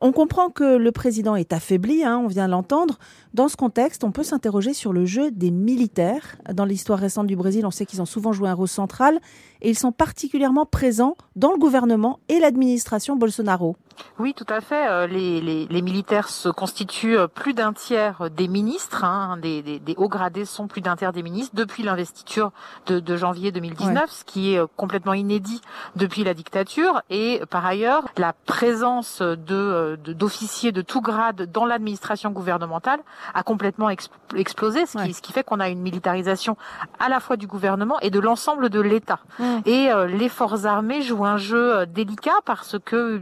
On 0.01 0.11
comprend 0.11 0.51
que 0.51 0.77
le 0.77 0.91
président 0.91 1.37
est 1.37 1.53
affaibli, 1.53 2.03
hein, 2.03 2.19
on 2.19 2.27
vient 2.27 2.49
l'entendre. 2.49 2.99
Dans 3.33 3.47
ce 3.47 3.57
contexte, 3.57 4.03
on 4.03 4.11
peut 4.11 4.25
s'interroger 4.25 4.75
sur 4.75 4.93
le 4.93 5.07
jeu 5.07 5.31
des 5.31 5.53
militaires. 5.53 6.37
Dans 6.53 6.65
l'histoire 6.65 6.99
récente 6.99 7.29
du 7.29 7.37
Brésil, 7.37 7.65
on 7.65 7.71
sait 7.71 7.87
qu'ils 7.87 8.03
ont 8.03 8.07
souvent 8.07 8.33
joué 8.33 8.49
un 8.49 8.55
rôle 8.55 8.67
central 8.67 9.21
et 9.61 9.71
ils 9.71 9.79
sont 9.79 9.93
particulièrement 9.93 10.67
présents 10.67 11.15
dans 11.37 11.53
le 11.53 11.59
gouvernement 11.59 12.19
et 12.29 12.41
l'administration 12.41 13.15
Bolsonaro. 13.15 13.77
Oui, 14.19 14.35
tout 14.35 14.47
à 14.49 14.61
fait. 14.61 14.89
Euh, 14.89 15.07
les, 15.07 15.41
les, 15.41 15.67
les 15.67 15.83
militaires 15.83 16.29
se 16.29 16.49
constituent 16.49 17.19
euh, 17.19 17.27
plus 17.27 17.55
d'un 17.55 17.73
tiers 17.73 18.31
des 18.31 18.49
ministres, 18.49 19.05
hein, 19.05 19.37
des, 19.41 19.63
des, 19.63 19.79
des, 19.79 19.95
hauts 19.97 20.09
gradés 20.09 20.45
sont 20.45 20.67
plus 20.67 20.81
d'un 20.81 20.97
tiers 20.97 21.13
des 21.13 21.23
ministres 21.23 21.55
depuis 21.55 21.83
l'investiture 21.83 22.53
de, 22.87 23.01
de, 23.01 23.17
janvier 23.17 23.53
2019, 23.53 24.11
ce 24.11 24.25
qui 24.25 24.55
est 24.55 24.59
euh, 24.59 24.67
complètement 24.77 25.15
inédit 25.15 25.61
depuis 25.97 26.25
la 26.25 26.35
dictature. 26.35 27.03
Et 27.11 27.41
par 27.51 27.65
ailleurs, 27.65 28.05
la 28.17 28.33
présence 28.47 29.23
de 29.23 29.97
d'officiers 29.97 30.73
de, 30.73 30.81
de, 30.81 30.87
tout 30.87 31.01
grade 31.01 31.51
dans 31.51 31.65
l'administration 31.65 32.31
gouvernementale 32.31 33.01
a 33.35 33.43
complètement 33.43 33.91
explosé, 33.91 34.87
ce 34.87 34.99
qui, 34.99 35.13
ce 35.13 35.23
qui 35.23 35.33
fait 35.33 35.45
qu'on 35.45 35.61
a 35.61 35.69
une 35.69 35.81
militarisation 35.81 36.57
à 36.99 37.09
la 37.09 37.21
fois 37.21 37.37
du 37.37 37.47
gouvernement 37.47 37.99
et 38.01 38.11
de 38.11 38.21
l'ensemble 38.21 38.69
de 38.69 38.81
l'État. 38.81 39.21
Et 39.67 39.91
les 40.09 40.29
forces 40.29 40.65
armées 40.65 41.03
jouent 41.03 41.25
un 41.25 41.37
jeu 41.37 41.87
délicat 41.87 42.33
parce 42.45 42.77
que 42.85 43.21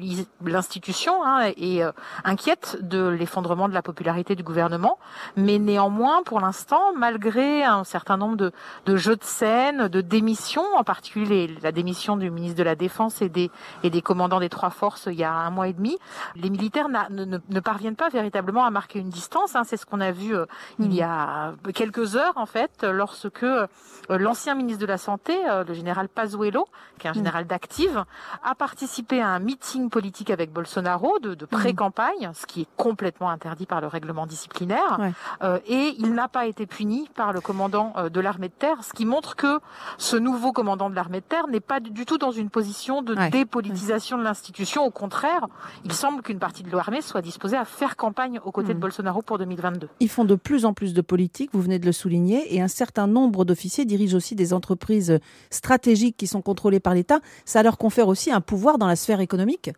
l'institution 0.60 1.24
hein, 1.24 1.52
est 1.56 1.82
euh, 1.82 1.90
inquiète 2.22 2.76
de 2.82 3.08
l'effondrement 3.08 3.66
de 3.66 3.72
la 3.72 3.80
popularité 3.80 4.36
du 4.36 4.42
gouvernement, 4.42 4.98
mais 5.36 5.58
néanmoins, 5.58 6.22
pour 6.22 6.38
l'instant, 6.38 6.92
malgré 6.94 7.64
un 7.64 7.82
certain 7.84 8.18
nombre 8.18 8.36
de, 8.36 8.52
de, 8.84 8.96
jeux 8.96 9.16
de 9.16 9.24
scène, 9.24 9.88
de 9.88 10.02
démissions, 10.02 10.66
en 10.76 10.84
particulier 10.84 11.56
la 11.62 11.72
démission 11.72 12.18
du 12.18 12.30
ministre 12.30 12.58
de 12.58 12.62
la 12.62 12.74
Défense 12.74 13.22
et 13.22 13.30
des, 13.30 13.50
et 13.82 13.88
des 13.88 14.02
commandants 14.02 14.38
des 14.38 14.50
trois 14.50 14.68
forces 14.68 15.08
il 15.10 15.18
y 15.18 15.24
a 15.24 15.32
un 15.32 15.48
mois 15.48 15.68
et 15.68 15.72
demi, 15.72 15.96
les 16.36 16.50
militaires 16.50 16.90
ne, 16.90 17.24
ne, 17.24 17.38
ne 17.48 17.60
parviennent 17.60 17.96
pas 17.96 18.10
véritablement 18.10 18.66
à 18.66 18.70
marquer 18.70 18.98
une 18.98 19.08
distance. 19.08 19.56
Hein. 19.56 19.62
C'est 19.64 19.78
ce 19.78 19.86
qu'on 19.86 20.02
a 20.02 20.10
vu 20.10 20.36
euh, 20.36 20.44
il 20.78 20.92
y 20.92 21.00
a 21.00 21.54
quelques 21.74 22.16
heures, 22.16 22.36
en 22.36 22.46
fait, 22.46 22.84
lorsque 22.84 23.44
euh, 23.44 23.66
l'ancien 24.10 24.54
ministre 24.54 24.82
de 24.82 24.86
la 24.86 24.98
Santé, 24.98 25.34
le 25.66 25.72
général 25.72 26.08
Pazuello, 26.10 26.66
qui 26.98 27.06
est 27.06 27.10
un 27.10 27.14
général 27.14 27.46
d'active, 27.46 28.04
a 28.44 28.54
participé 28.54 29.22
à 29.22 29.28
un 29.28 29.38
meeting 29.38 29.88
politique 29.88 30.30
avec 30.30 30.49
Bolsonaro 30.50 31.18
de, 31.20 31.34
de 31.34 31.46
pré-campagne, 31.46 32.30
ce 32.34 32.46
qui 32.46 32.62
est 32.62 32.68
complètement 32.76 33.30
interdit 33.30 33.66
par 33.66 33.80
le 33.80 33.86
règlement 33.86 34.26
disciplinaire, 34.26 34.98
euh, 35.42 35.58
et 35.66 35.94
il 35.98 36.12
n'a 36.14 36.28
pas 36.28 36.46
été 36.46 36.66
puni 36.66 37.08
par 37.14 37.32
le 37.32 37.40
commandant 37.40 37.92
euh, 37.96 38.08
de 38.08 38.20
l'armée 38.20 38.48
de 38.48 38.54
terre, 38.54 38.84
ce 38.84 38.92
qui 38.92 39.06
montre 39.06 39.36
que 39.36 39.60
ce 39.98 40.16
nouveau 40.16 40.52
commandant 40.52 40.90
de 40.90 40.94
l'armée 40.94 41.20
de 41.20 41.24
terre 41.24 41.46
n'est 41.48 41.60
pas 41.60 41.80
du 41.80 42.04
tout 42.04 42.18
dans 42.18 42.32
une 42.32 42.50
position 42.50 43.02
de 43.02 43.14
dépolitisation 43.30 44.18
de 44.18 44.22
l'institution. 44.22 44.84
Au 44.84 44.90
contraire, 44.90 45.46
il 45.84 45.92
semble 45.92 46.22
qu'une 46.22 46.38
partie 46.38 46.62
de 46.62 46.70
l'armée 46.70 47.02
soit 47.02 47.22
disposée 47.22 47.56
à 47.56 47.64
faire 47.64 47.96
campagne 47.96 48.40
aux 48.44 48.52
côtés 48.52 48.74
de 48.74 48.78
Bolsonaro 48.78 49.22
pour 49.22 49.38
2022. 49.38 49.88
Ils 50.00 50.08
font 50.08 50.24
de 50.24 50.34
plus 50.34 50.64
en 50.64 50.74
plus 50.74 50.94
de 50.94 51.00
politique, 51.00 51.50
vous 51.52 51.62
venez 51.62 51.78
de 51.78 51.86
le 51.86 51.92
souligner, 51.92 52.54
et 52.54 52.60
un 52.60 52.68
certain 52.68 53.06
nombre 53.06 53.44
d'officiers 53.44 53.84
dirigent 53.84 54.16
aussi 54.16 54.34
des 54.34 54.52
entreprises 54.52 55.18
stratégiques 55.50 56.16
qui 56.16 56.26
sont 56.26 56.42
contrôlées 56.42 56.80
par 56.80 56.94
l'État. 56.94 57.20
Ça 57.44 57.62
leur 57.62 57.78
confère 57.78 58.08
aussi 58.08 58.32
un 58.32 58.40
pouvoir 58.40 58.78
dans 58.78 58.86
la 58.86 58.96
sphère 58.96 59.20
économique 59.20 59.70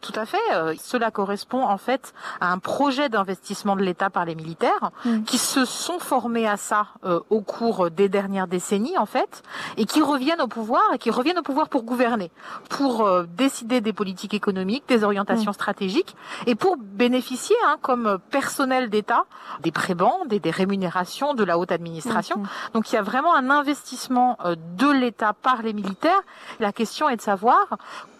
tout 0.00 0.12
à 0.14 0.26
fait. 0.26 0.38
Euh, 0.52 0.74
cela 0.80 1.10
correspond 1.10 1.62
en 1.62 1.78
fait 1.78 2.12
à 2.40 2.52
un 2.52 2.58
projet 2.58 3.08
d'investissement 3.08 3.76
de 3.76 3.82
l'État 3.82 4.10
par 4.10 4.24
les 4.24 4.34
militaires 4.34 4.90
mm. 5.04 5.24
qui 5.24 5.38
se 5.38 5.64
sont 5.64 5.98
formés 5.98 6.46
à 6.46 6.56
ça 6.56 6.88
euh, 7.04 7.20
au 7.30 7.40
cours 7.40 7.90
des 7.90 8.08
dernières 8.08 8.46
décennies 8.46 8.96
en 8.96 9.06
fait 9.06 9.42
et 9.76 9.84
qui 9.84 10.00
reviennent 10.00 10.40
au 10.40 10.46
pouvoir 10.46 10.82
et 10.94 10.98
qui 10.98 11.10
reviennent 11.10 11.38
au 11.38 11.42
pouvoir 11.42 11.68
pour 11.68 11.82
gouverner, 11.82 12.30
pour 12.68 13.06
euh, 13.06 13.24
décider 13.24 13.80
des 13.80 13.92
politiques 13.92 14.34
économiques, 14.34 14.84
des 14.88 15.04
orientations 15.04 15.50
mm. 15.50 15.54
stratégiques 15.54 16.16
et 16.46 16.54
pour 16.54 16.76
bénéficier 16.76 17.56
hein, 17.66 17.76
comme 17.82 18.18
personnel 18.30 18.90
d'État 18.90 19.24
des 19.60 19.72
prébans, 19.72 20.20
des, 20.26 20.38
des, 20.38 20.50
rémunérations 20.50 21.34
de 21.34 21.44
la 21.44 21.58
haute 21.58 21.72
administration. 21.72 22.38
Mm, 22.38 22.46
Donc 22.74 22.92
il 22.92 22.94
y 22.94 22.98
a 22.98 23.02
vraiment 23.02 23.34
un 23.34 23.50
investissement 23.50 24.38
de 24.44 24.90
l'État 24.90 25.32
par 25.32 25.62
les 25.62 25.72
militaires. 25.72 26.20
La 26.60 26.72
question 26.72 27.08
est 27.08 27.16
de 27.16 27.22
savoir 27.22 27.78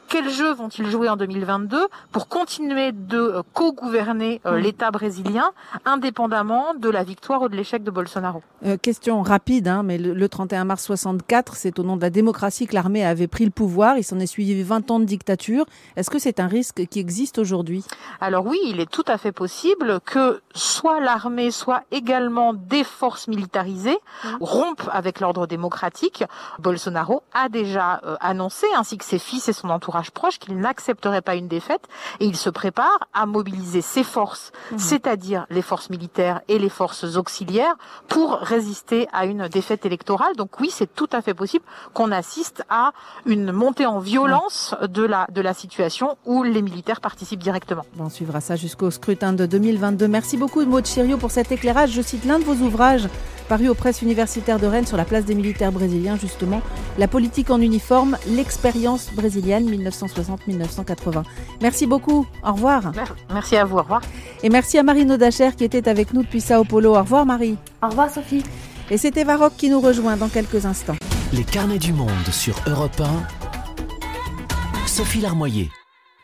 quel 0.09 0.31
jeu 0.31 0.53
vont-ils 0.55 0.91
jouer 0.91 1.09
en 1.09 1.17
2022 1.17 1.87
pour 2.13 2.29
continuer 2.29 2.93
de 2.93 3.19
euh, 3.19 3.43
co-gouverner 3.53 4.41
euh, 4.47 4.59
mm. 4.59 4.63
l'État 4.63 4.91
brésilien 4.91 5.51
indépendamment 5.85 6.75
de 6.75 6.89
la 6.89 7.05
victoire 7.05 7.43
ou 7.43 7.49
de 7.49 7.57
l'échec 7.57 7.85
de 7.85 7.91
Bolsonaro? 7.91 8.43
Euh, 8.65 8.77
Question 8.81 9.23
rapide, 9.23 9.69
hein, 9.69 9.83
mais 9.83 9.99
le, 9.99 10.29
31 10.29 10.65
mars 10.65 10.85
64, 10.85 11.57
c'est 11.57 11.79
au 11.79 11.83
nom 11.83 11.97
de 11.97 12.03
la 12.03 12.11
démocratie 12.11 12.67
que 12.67 12.75
l'armée 12.75 13.05
avait 13.05 13.27
pris 13.27 13.45
le 13.45 13.51
pouvoir. 13.51 13.99
Il 13.99 14.05
s'en 14.05 14.19
est 14.19 14.27
suivi 14.27 14.63
20 14.63 14.91
ans 14.91 14.99
de 14.99 15.05
dictature. 15.05 15.67
Est-ce 15.97 16.11
que 16.11 16.19
c'est 16.19 16.41
un 16.41 16.47
risque 16.47 16.87
qui 16.87 16.99
existe 16.99 17.39
aujourd'hui? 17.39 17.85
Alors 18.21 18.47
oui, 18.47 18.59
il 18.65 18.81
est 18.81 18.91
tout 18.91 19.05
à 19.07 19.19
fait 19.19 19.33
possible 19.33 20.01
que 20.05 20.41
soit 20.55 21.01
l'armée, 21.01 21.51
soit 21.51 21.83
également 21.91 22.55
des 22.55 22.85
forces 22.85 23.29
militarisées 23.29 23.99
mm. 24.25 24.29
rompent 24.41 24.89
avec 24.91 25.21
l'ordre 25.21 25.47
démocratique. 25.47 26.25
Bolsonaro 26.59 27.23
a 27.35 27.49
déjà 27.49 28.01
annoncé, 28.21 28.67
ainsi 28.77 28.97
que 28.97 29.05
ses 29.05 29.19
fils 29.19 29.49
et 29.49 29.53
son 29.53 29.71
entourage, 29.71 29.98
proche 30.11 30.39
qu'il 30.39 30.59
n'accepterait 30.59 31.23
pas 31.23 31.35
une 31.35 31.49
défaite 31.49 31.83
et 32.21 32.27
il 32.27 32.37
se 32.37 32.51
prépare 32.51 32.99
à 33.13 33.27
mobiliser 33.27 33.81
ses 33.81 34.05
forces, 34.05 34.53
mhm. 34.73 34.79
c'est-à-dire 34.79 35.47
les 35.51 35.63
forces 35.63 35.91
militaires 35.91 36.41
et 36.49 36.59
les 36.59 36.69
forces 36.69 37.17
auxiliaires, 37.17 37.75
pour 38.09 38.35
résister 38.35 39.09
à 39.13 39.27
une 39.27 39.49
défaite 39.49 39.87
électorale. 39.87 40.35
Donc 40.37 40.61
oui, 40.61 40.71
c'est 40.73 40.93
tout 40.95 41.09
à 41.13 41.23
fait 41.23 41.35
possible 41.35 41.65
qu'on 41.95 42.13
assiste 42.13 42.65
à 42.69 42.93
une 43.27 43.53
montée 43.53 43.87
en 43.87 43.99
violence 43.99 44.75
de 44.89 45.03
la 45.03 45.27
de 45.31 45.41
la 45.41 45.55
situation 45.55 46.17
où 46.25 46.43
les 46.43 46.63
militaires 46.63 47.01
participent 47.01 47.43
directement. 47.43 47.85
On 47.99 48.09
suivra 48.09 48.41
ça 48.41 48.57
jusqu'au 48.57 48.91
scrutin 48.91 49.33
de 49.33 49.47
2022. 49.47 50.09
Merci 50.09 50.37
beaucoup 50.37 50.65
Maud 50.65 50.87
Chirio 50.87 51.17
pour 51.17 51.31
cet 51.31 51.53
éclairage. 51.53 51.91
Je 51.91 52.03
cite 52.03 52.25
l'un 52.25 52.39
de 52.39 52.45
vos 52.45 52.55
ouvrages 52.55 53.09
paru 53.49 53.69
aux 53.69 53.75
presses 53.75 54.03
universitaires 54.03 54.59
de 54.59 54.67
Rennes 54.67 54.87
sur 54.87 54.97
la 54.97 55.05
place 55.05 55.25
des 55.25 55.35
militaires 55.35 55.73
brésiliens 55.73 56.17
justement, 56.17 56.61
la 56.99 57.09
politique 57.09 57.51
en 57.51 57.61
uniforme, 57.61 58.17
l'expérience 58.29 59.11
brésilienne 59.15 59.69
1960-1980. 59.71 61.23
Merci 61.63 61.87
beaucoup. 61.87 62.27
Au 62.45 62.53
revoir. 62.53 62.93
Merci 63.33 63.57
à 63.57 63.65
vous. 63.65 63.79
Au 63.79 63.83
revoir. 63.83 64.03
Et 64.43 64.51
merci 64.51 64.79
à 64.79 64.83
Marie 64.83 65.05
Nodacher 65.05 65.51
qui 65.57 65.65
était 65.65 65.89
avec 65.89 66.13
nous 66.15 66.23
depuis 66.23 66.41
Sao 66.41 66.65
Paulo. 66.65 66.95
Au 66.95 67.01
revoir 67.01 67.27
Marie. 67.27 67.57
Au 67.83 67.89
revoir 67.89 68.11
Sophie. 68.11 68.43
Et 68.91 68.99
c'était 68.99 69.25
Varroc 69.25 69.55
qui 69.57 69.69
nous 69.71 69.81
rejoint 69.81 70.17
dans 70.17 70.29
quelques 70.29 70.65
instants. 70.67 70.97
Les 71.33 71.45
carnets 71.45 71.79
du 71.79 71.93
monde 71.93 72.09
sur 72.31 72.55
Europe 72.67 73.01
1. 73.01 74.87
Sophie 74.87 75.21
Larmoyer. 75.21 75.71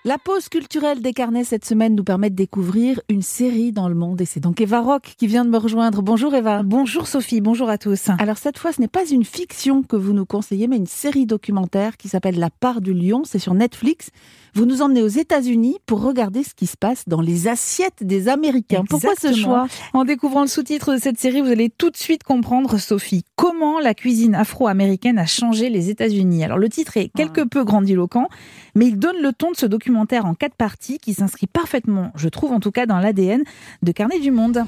La 0.06 0.18
pause 0.18 0.50
culturelle 0.50 1.00
des 1.00 1.14
carnets 1.14 1.44
cette 1.44 1.64
semaine 1.64 1.94
nous 1.94 2.04
permet 2.04 2.28
de 2.28 2.34
découvrir 2.34 3.00
une 3.08 3.22
série 3.22 3.72
dans 3.72 3.88
le 3.88 3.94
monde 3.94 4.20
et 4.20 4.26
c'est 4.26 4.38
donc 4.38 4.60
Eva 4.60 4.82
Rock 4.82 5.14
qui 5.16 5.26
vient 5.26 5.46
de 5.46 5.48
me 5.48 5.56
rejoindre. 5.56 6.02
Bonjour 6.02 6.34
Eva. 6.34 6.62
Bonjour 6.62 7.06
Sophie, 7.06 7.40
bonjour 7.40 7.70
à 7.70 7.78
tous. 7.78 8.10
Alors 8.18 8.36
cette 8.36 8.58
fois 8.58 8.70
ce 8.74 8.82
n'est 8.82 8.88
pas 8.88 9.06
une 9.06 9.24
fiction 9.24 9.82
que 9.82 9.96
vous 9.96 10.12
nous 10.12 10.26
conseillez 10.26 10.68
mais 10.68 10.76
une 10.76 10.84
série 10.84 11.24
documentaire 11.24 11.96
qui 11.96 12.10
s'appelle 12.10 12.38
La 12.38 12.50
part 12.50 12.82
du 12.82 12.92
lion, 12.92 13.22
c'est 13.24 13.38
sur 13.38 13.54
Netflix. 13.54 14.10
Vous 14.52 14.66
nous 14.66 14.82
emmenez 14.82 15.02
aux 15.02 15.08
États-Unis 15.08 15.78
pour 15.86 16.02
regarder 16.02 16.44
ce 16.44 16.54
qui 16.54 16.66
se 16.66 16.76
passe 16.76 17.08
dans 17.08 17.22
les 17.22 17.48
assiettes 17.48 18.04
des 18.04 18.28
Américains. 18.28 18.84
Pourquoi 18.88 19.14
ce 19.18 19.32
choix? 19.34 19.66
En 19.94 20.04
découvrant 20.04 20.42
le 20.42 20.46
sous-titre 20.46 20.92
de 20.92 20.98
cette 20.98 21.18
série, 21.18 21.40
vous 21.40 21.50
allez 21.50 21.70
tout 21.70 21.90
de 21.90 21.96
suite 21.96 22.22
comprendre, 22.22 22.78
Sophie, 22.78 23.24
comment 23.34 23.80
la 23.80 23.94
cuisine 23.94 24.36
afro-américaine 24.36 25.18
a 25.18 25.26
changé 25.26 25.70
les 25.70 25.90
États-Unis. 25.90 26.44
Alors 26.44 26.58
le 26.58 26.68
titre 26.68 26.98
est 26.98 27.08
quelque 27.08 27.40
peu 27.40 27.64
grandiloquent, 27.64 28.28
mais 28.76 28.86
il 28.86 28.96
donne 28.96 29.20
le 29.20 29.32
ton 29.32 29.50
de 29.50 29.56
ce 29.56 29.66
documentaire 29.66 29.93
en 29.96 30.34
quatre 30.34 30.54
parties 30.54 30.98
qui 30.98 31.14
s'inscrit 31.14 31.46
parfaitement, 31.46 32.10
je 32.14 32.28
trouve 32.28 32.52
en 32.52 32.60
tout 32.60 32.70
cas, 32.70 32.86
dans 32.86 32.98
l'ADN 32.98 33.42
de 33.82 33.92
Carnet 33.92 34.18
du 34.18 34.30
Monde. 34.30 34.64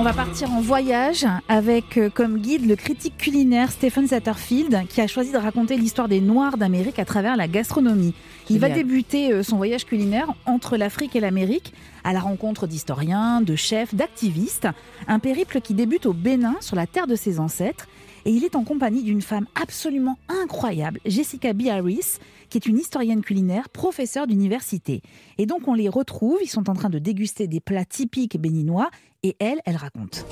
On 0.00 0.02
va 0.02 0.14
partir 0.14 0.50
en 0.50 0.62
voyage 0.62 1.26
avec 1.46 1.98
euh, 1.98 2.08
comme 2.08 2.38
guide 2.38 2.66
le 2.66 2.74
critique 2.74 3.18
culinaire 3.18 3.70
Stephen 3.70 4.06
Satterfield 4.06 4.88
qui 4.88 5.02
a 5.02 5.06
choisi 5.06 5.30
de 5.30 5.36
raconter 5.36 5.76
l'histoire 5.76 6.08
des 6.08 6.22
Noirs 6.22 6.56
d'Amérique 6.56 6.98
à 6.98 7.04
travers 7.04 7.36
la 7.36 7.46
gastronomie. 7.48 8.14
Il 8.48 8.60
va 8.60 8.70
débuter 8.70 9.30
euh, 9.30 9.42
son 9.42 9.58
voyage 9.58 9.84
culinaire 9.84 10.32
entre 10.46 10.78
l'Afrique 10.78 11.16
et 11.16 11.20
l'Amérique 11.20 11.74
à 12.02 12.14
la 12.14 12.20
rencontre 12.20 12.66
d'historiens, 12.66 13.42
de 13.42 13.54
chefs, 13.56 13.94
d'activistes. 13.94 14.68
Un 15.06 15.18
périple 15.18 15.60
qui 15.60 15.74
débute 15.74 16.06
au 16.06 16.14
Bénin 16.14 16.56
sur 16.62 16.76
la 16.76 16.86
terre 16.86 17.06
de 17.06 17.14
ses 17.14 17.38
ancêtres 17.38 17.86
et 18.24 18.30
il 18.30 18.44
est 18.44 18.56
en 18.56 18.64
compagnie 18.64 19.02
d'une 19.02 19.22
femme 19.22 19.46
absolument 19.60 20.18
incroyable, 20.28 21.00
Jessica 21.04 21.52
B. 21.52 21.68
Harris, 21.68 22.18
qui 22.48 22.58
est 22.58 22.66
une 22.66 22.78
historienne 22.78 23.22
culinaire, 23.22 23.68
professeure 23.68 24.26
d'université. 24.26 25.02
Et 25.38 25.46
donc 25.46 25.68
on 25.68 25.74
les 25.74 25.88
retrouve, 25.88 26.38
ils 26.42 26.48
sont 26.48 26.68
en 26.68 26.74
train 26.74 26.90
de 26.90 26.98
déguster 26.98 27.46
des 27.46 27.60
plats 27.60 27.84
typiques 27.84 28.40
béninois, 28.40 28.90
et 29.22 29.36
elle, 29.38 29.60
elle 29.64 29.76
raconte. 29.76 30.24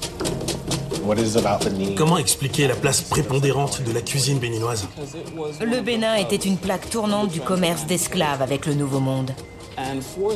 Comment 1.96 2.18
expliquer 2.18 2.66
la 2.66 2.74
place 2.74 3.02
prépondérante 3.02 3.82
de 3.82 3.92
la 3.92 4.00
cuisine 4.00 4.38
béninoise? 4.38 4.86
Le 5.60 5.80
Bénin 5.80 6.14
était 6.16 6.36
une 6.36 6.56
plaque 6.56 6.90
tournante 6.90 7.30
du 7.30 7.40
commerce 7.40 7.86
d'esclaves 7.86 8.42
avec 8.42 8.66
le 8.66 8.74
Nouveau 8.74 9.00
Monde. 9.00 9.32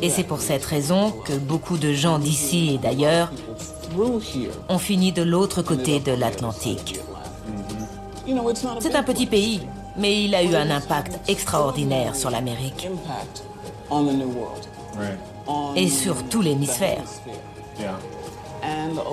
Et 0.02 0.08
c'est 0.08 0.22
pour 0.22 0.40
cette 0.40 0.64
raison 0.64 1.10
que 1.10 1.32
beaucoup 1.32 1.76
de 1.76 1.92
gens 1.92 2.18
d'ici 2.18 2.74
et 2.74 2.78
d'ailleurs 2.78 3.32
ont 4.68 4.78
fini 4.78 5.12
de 5.12 5.22
l'autre 5.22 5.62
côté 5.62 6.00
de 6.00 6.12
l'Atlantique. 6.12 7.00
C'est 8.80 8.94
un 8.94 9.02
petit 9.02 9.26
pays, 9.26 9.62
mais 9.96 10.24
il 10.24 10.34
a 10.34 10.42
eu 10.42 10.54
un 10.54 10.70
impact 10.70 11.28
extraordinaire 11.28 12.14
sur 12.14 12.30
l'Amérique. 12.30 12.88
Et 15.76 15.88
sur 15.88 16.22
tout 16.28 16.40
l'hémisphère. 16.40 17.02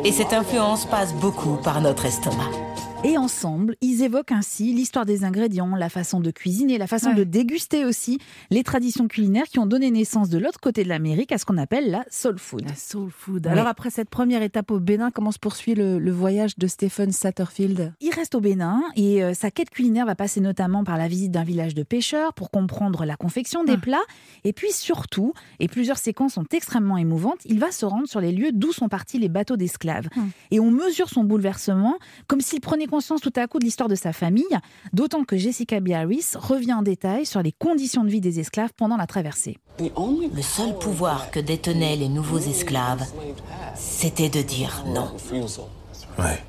Et 0.04 0.12
cette 0.12 0.34
influence 0.34 0.86
passe 0.86 1.14
beaucoup 1.14 1.56
par 1.56 1.82
notre 1.82 2.06
estomac. 2.06 2.69
Et 3.06 3.18
ensemble, 3.18 3.78
ils 3.80 4.04
évoquent 4.04 4.34
ainsi 4.34 4.74
l'histoire 4.74 5.06
des 5.06 5.24
ingrédients, 5.24 5.74
la 5.76 5.88
façon 5.88 6.20
de 6.20 6.32
cuisiner, 6.32 6.78
la 6.78 6.86
façon 6.86 7.14
de 7.14 7.24
déguster 7.24 7.86
aussi, 7.86 8.20
les 8.50 8.62
traditions 8.62 9.08
culinaires 9.08 9.46
qui 9.46 9.58
ont 9.58 9.66
donné 9.66 9.90
naissance 9.90 10.28
de 10.28 10.38
l'autre 10.38 10.60
côté 10.60 10.84
de 10.84 10.90
l'Amérique 10.90 11.32
à 11.32 11.38
ce 11.38 11.46
qu'on 11.46 11.58
appelle 11.58 11.92
la 11.92 12.04
soul 12.10 12.38
food. 12.38 12.66
La 12.68 12.76
soul 12.76 13.10
food. 13.10 13.48
Alors 13.48 13.68
après 13.68 13.90
cette 13.90 14.10
première 14.10 14.42
étape 14.42 14.70
au 14.72 14.80
Bénin, 14.82 15.12
comment 15.12 15.32
se 15.32 15.40
poursuit 15.40 15.76
le, 15.76 16.12
voyage 16.12 16.58
de 16.58 16.68
Stephen 16.68 17.14
Satterfield? 17.14 17.94
Il 18.02 18.14
reste 18.14 18.36
au 18.36 18.42
Bénin 18.42 18.84
et 18.98 19.24
euh, 19.24 19.34
sa 19.34 19.50
quête 19.50 19.70
culinaire 19.70 20.06
va 20.06 20.16
passer 20.16 20.42
notamment 20.42 20.84
par 20.84 20.98
la 20.98 21.08
visite 21.08 21.32
d'un 21.32 21.46
village 21.46 21.76
de 21.76 21.84
pêcheurs 21.84 22.34
pour 22.34 22.52
comprendre 22.52 23.06
la 23.06 23.16
confection 23.16 23.64
des 23.64 23.74
ah. 23.74 23.82
plats. 23.82 24.06
Et 24.44 24.52
puis 24.52 24.74
surtout, 24.74 25.34
et 25.62 25.70
plusieurs 25.70 26.00
séquences 26.00 26.34
sont 26.34 26.46
extrêmement 26.52 26.98
émouvantes, 26.98 27.40
il 27.46 27.60
va 27.60 27.72
se 27.72 27.86
rendre 27.86 28.10
sur 28.10 28.20
les 28.20 28.34
lieux 28.34 28.52
d'où 28.52 28.74
sont 28.74 28.90
partis 28.90 29.20
les 29.20 29.30
bateaux 29.30 29.56
d'esclaves. 29.56 30.10
Ah. 30.18 30.22
Et 30.52 30.60
on 30.60 30.70
mesure 30.70 31.08
son 31.08 31.24
bouleversement 31.24 31.98
comme 32.28 32.42
s'il 32.42 32.60
prenait 32.60 32.88
conscience 32.90 33.22
tout 33.22 33.34
à 33.36 33.48
coup 33.48 33.60
de 33.60 33.66
l'histoire 33.66 33.90
de 33.90 33.96
sa 33.96 34.14
famille, 34.14 34.44
d'autant 34.94 35.24
que 35.24 35.38
Jessica 35.38 35.80
B. 35.80 35.92
Harris 35.92 36.32
revient 36.36 36.74
en 36.74 36.82
détail 36.82 37.26
sur 37.26 37.42
les 37.42 37.52
conditions 37.52 38.04
de 38.04 38.10
vie 38.10 38.22
des 38.22 38.40
esclaves 38.40 38.72
pendant 38.76 38.98
la 38.98 39.08
traversée. 39.08 39.58
Le 39.80 40.42
seul 40.42 40.78
pouvoir 40.78 41.32
que 41.32 41.40
détenaient 41.40 41.96
les 41.96 42.10
nouveaux 42.10 42.40
esclaves, 42.40 43.06
c'était 43.76 44.30
de 44.30 44.42
dire 44.42 44.84
non. 44.88 45.10
Ouais. 46.18 46.44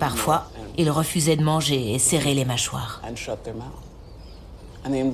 Parfois, 0.00 0.50
ils 0.78 0.90
refusaient 0.90 1.36
de 1.36 1.44
manger 1.44 1.94
et 1.94 1.98
serraient 1.98 2.34
les 2.34 2.44
mâchoires. 2.44 3.02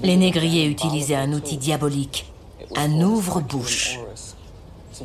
Les 0.03 0.17
négriers 0.17 0.67
utilisaient 0.67 1.17
un 1.17 1.33
outil 1.33 1.57
diabolique, 1.57 2.33
un 2.77 3.01
ouvre-bouche, 3.01 3.99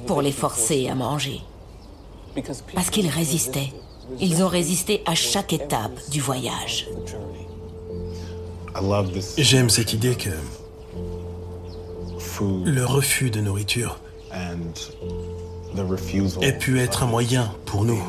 pour 0.06 0.22
les 0.22 0.32
forcer 0.32 0.90
à 0.90 0.96
manger. 0.96 1.42
Parce 2.74 2.90
qu'ils 2.90 3.08
résistaient 3.08 3.72
ils 4.20 4.44
ont 4.44 4.48
résisté 4.48 5.02
à 5.06 5.16
chaque 5.16 5.54
étape 5.54 6.00
du 6.10 6.22
voyage. 6.22 6.88
J'aime 9.38 9.70
cette 9.70 9.94
idée 9.94 10.16
que 10.16 10.30
le 12.66 12.84
refus 12.84 13.30
de 13.30 13.40
nourriture 13.40 14.00
ait 16.42 16.58
pu 16.58 16.80
être 16.80 17.04
un 17.04 17.08
moyen 17.08 17.52
pour 17.66 17.86
nous 17.86 18.04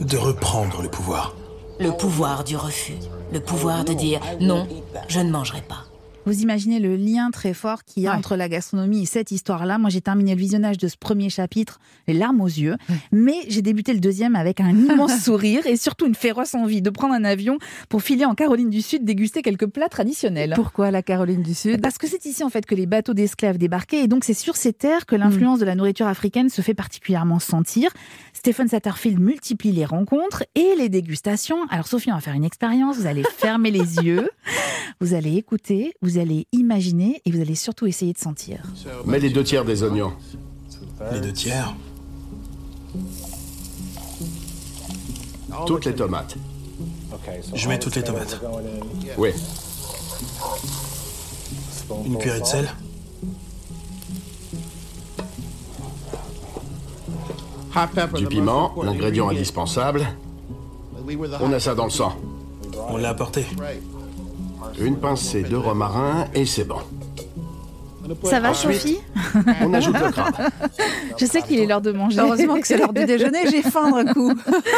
de 0.00 0.16
reprendre 0.16 0.82
le 0.82 0.88
pouvoir. 0.88 1.34
Le 1.78 1.90
pouvoir 1.90 2.44
du 2.44 2.56
refus, 2.56 2.96
le 3.32 3.40
pouvoir 3.40 3.84
de 3.84 3.92
dire 3.92 4.20
non, 4.40 4.66
je 5.08 5.20
ne 5.20 5.30
mangerai 5.30 5.62
pas. 5.62 5.84
Vous 6.26 6.42
imaginez 6.42 6.80
le 6.80 6.96
lien 6.96 7.30
très 7.30 7.54
fort 7.54 7.84
qu'il 7.84 8.02
y 8.02 8.08
a 8.08 8.16
entre 8.16 8.34
la 8.34 8.48
gastronomie 8.48 9.04
et 9.04 9.06
cette 9.06 9.30
histoire-là. 9.30 9.78
Moi, 9.78 9.90
j'ai 9.90 10.00
terminé 10.00 10.34
le 10.34 10.40
visionnage 10.40 10.76
de 10.76 10.88
ce 10.88 10.96
premier 10.96 11.30
chapitre, 11.30 11.78
les 12.08 12.14
larmes 12.14 12.40
aux 12.40 12.46
yeux, 12.46 12.76
mais 13.12 13.36
j'ai 13.48 13.62
débuté 13.62 13.92
le 13.92 14.00
deuxième 14.00 14.34
avec 14.34 14.60
un 14.60 14.70
immense 14.70 15.22
sourire 15.22 15.64
et 15.68 15.76
surtout 15.76 16.06
une 16.06 16.16
féroce 16.16 16.54
envie 16.54 16.82
de 16.82 16.90
prendre 16.90 17.14
un 17.14 17.22
avion 17.22 17.58
pour 17.88 18.02
filer 18.02 18.24
en 18.24 18.34
Caroline 18.34 18.70
du 18.70 18.82
Sud 18.82 19.04
déguster 19.04 19.40
quelques 19.40 19.68
plats 19.68 19.88
traditionnels. 19.88 20.52
Pourquoi 20.56 20.90
la 20.90 21.00
Caroline 21.00 21.42
du 21.42 21.54
Sud? 21.54 21.80
Parce 21.80 21.96
que 21.96 22.08
c'est 22.08 22.26
ici 22.26 22.42
en 22.42 22.50
fait 22.50 22.66
que 22.66 22.74
les 22.74 22.86
bateaux 22.86 23.14
d'esclaves 23.14 23.56
débarquaient 23.56 24.02
et 24.02 24.08
donc 24.08 24.24
c'est 24.24 24.34
sur 24.34 24.56
ces 24.56 24.72
terres 24.72 25.06
que 25.06 25.14
l'influence 25.14 25.58
mm. 25.58 25.60
de 25.60 25.66
la 25.66 25.74
nourriture 25.76 26.08
africaine 26.08 26.48
se 26.48 26.60
fait 26.60 26.74
particulièrement 26.74 27.38
sentir. 27.38 27.90
Stephen 28.32 28.66
Satterfield 28.66 29.20
multiplie 29.20 29.70
les 29.70 29.84
rencontres 29.84 30.44
et 30.56 30.74
les 30.76 30.88
dégustations. 30.88 31.68
Alors 31.70 31.86
Sophie, 31.86 32.10
on 32.10 32.16
va 32.16 32.20
faire 32.20 32.34
une 32.34 32.44
expérience. 32.44 32.96
Vous 32.96 33.06
allez 33.06 33.22
fermer 33.36 33.70
les 33.70 33.78
yeux, 34.02 34.28
vous 35.00 35.14
allez 35.14 35.36
écouter, 35.36 35.94
vous 36.02 36.15
vous 36.16 36.22
allez 36.22 36.46
imaginer 36.52 37.20
et 37.26 37.30
vous 37.30 37.42
allez 37.42 37.54
surtout 37.54 37.86
essayer 37.86 38.14
de 38.14 38.18
sentir. 38.18 38.62
Mets 39.04 39.18
les 39.18 39.28
deux 39.28 39.44
tiers 39.44 39.66
des 39.66 39.82
oignons. 39.82 40.12
Les 41.12 41.20
deux 41.20 41.32
tiers 41.32 41.74
Toutes 45.66 45.84
les 45.84 45.94
tomates. 45.94 46.36
Je 47.54 47.68
mets 47.68 47.78
toutes 47.78 47.96
les 47.96 48.02
tomates. 48.02 48.40
Oui. 49.18 49.30
Une 52.06 52.16
cuillerée 52.16 52.40
de 52.40 52.46
sel 52.46 52.68
Du 58.14 58.26
piment, 58.26 58.74
l'ingrédient 58.82 59.28
indispensable. 59.28 60.06
On 61.40 61.52
a 61.52 61.60
ça 61.60 61.74
dans 61.74 61.84
le 61.84 61.90
sang. 61.90 62.16
On 62.88 62.96
l'a 62.96 63.10
apporté. 63.10 63.44
Une 64.78 64.96
pincée 64.96 65.42
de 65.42 65.56
romarin 65.56 66.26
et 66.34 66.44
c'est 66.44 66.64
bon. 66.64 66.80
Ça 68.24 68.40
va, 68.40 68.54
Sophie 68.54 68.98
On 69.62 69.72
ajoute 69.74 69.98
le 69.98 70.10
crabe. 70.10 70.34
Je 71.18 71.26
sais 71.26 71.42
qu'il 71.42 71.58
est 71.58 71.66
l'heure 71.66 71.80
de 71.80 71.92
manger. 71.92 72.20
Heureusement 72.20 72.60
que 72.60 72.66
c'est 72.66 72.76
l'heure 72.76 72.92
du 72.92 73.04
déjeuner, 73.04 73.48
j'ai 73.50 73.62
faim 73.62 73.90
d'un 73.90 74.12
coup. 74.12 74.32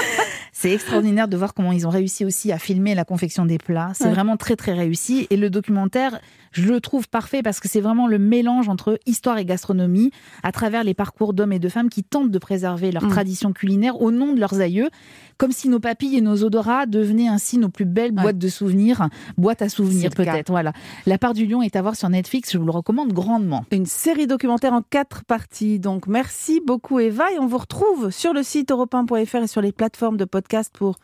C'est 0.53 0.73
extraordinaire 0.73 1.29
de 1.29 1.37
voir 1.37 1.55
comment 1.55 1.71
ils 1.71 1.87
ont 1.87 1.91
réussi 1.91 2.25
aussi 2.25 2.51
à 2.51 2.59
filmer 2.59 2.97
la 2.97 3.05
confection 3.05 3.45
des 3.45 3.59
plats. 3.59 3.93
C'est 3.95 4.11
vraiment 4.11 4.37
très 4.37 4.57
très 4.57 4.73
réussi. 4.73 5.29
Et 5.31 5.37
le 5.37 5.51
documentaire, 5.51 6.19
je 6.53 6.69
le 6.69 6.81
trouve 6.81 7.09
parfait 7.09 7.43
parce 7.43 7.61
que 7.61 7.69
c'est 7.69 7.81
vraiment 7.81 8.07
le 8.07 8.19
mélange 8.19 8.69
entre 8.69 8.99
histoire 9.07 9.39
et 9.39 9.45
gastronomie 9.45 10.11
à 10.43 10.53
travers 10.53 10.85
les 10.85 10.95
parcours 10.95 11.33
d'hommes 11.33 11.53
et 11.53 11.59
de 11.59 11.69
femmes 11.69 11.91
qui 11.91 12.05
tentent 12.05 12.31
de 12.31 12.39
préserver 12.39 12.91
leur 12.93 13.05
mm. 13.05 13.11
tradition 13.11 13.53
culinaire 13.53 14.01
au 14.01 14.11
nom 14.11 14.33
de 14.33 14.41
leurs 14.41 14.61
aïeux 14.61 14.91
comme 15.37 15.53
si 15.53 15.69
nos 15.69 15.79
papilles 15.79 16.17
et 16.17 16.21
nos 16.21 16.43
odoras 16.43 16.87
devenaient 16.87 17.29
ainsi 17.29 17.59
nos 17.59 17.69
plus 17.69 17.85
belles 17.85 18.11
boîtes 18.11 18.39
de 18.39 18.49
souvenirs, 18.49 19.09
boîtes 19.37 19.63
à 19.63 19.69
souvenirs 19.69 20.11
peut-être. 20.11 20.51
Voilà. 20.51 20.73
La 21.07 21.17
part 21.17 21.33
du 21.33 21.47
lion 21.47 21.63
est 21.63 21.77
à 21.77 21.83
voir 21.83 21.95
sur 21.95 22.09
Netflix, 22.09 22.53
je 22.53 22.59
vous 22.59 22.65
le 22.65 22.73
recommande 22.73 23.13
grandement. 23.13 23.65
Une 23.71 23.87
série 23.87 24.27
documentaire 24.27 24.73
en 24.73 24.83
quatre 24.83 25.25
parties. 25.25 25.79
Donc 25.79 26.09
merci 26.09 26.61
beaucoup 26.67 26.99
Eva 26.99 27.33
et 27.33 27.39
on 27.39 27.47
vous 27.47 27.59
retrouve 27.59 28.11
sur 28.11 28.33
le 28.33 28.43
site 28.43 28.73
europe 28.73 28.89
et 29.17 29.47
sur 29.47 29.61
les 29.61 29.73
plateformes 29.73 30.17
de 30.17 30.25
podcast 30.25 30.75
pour 30.77 30.97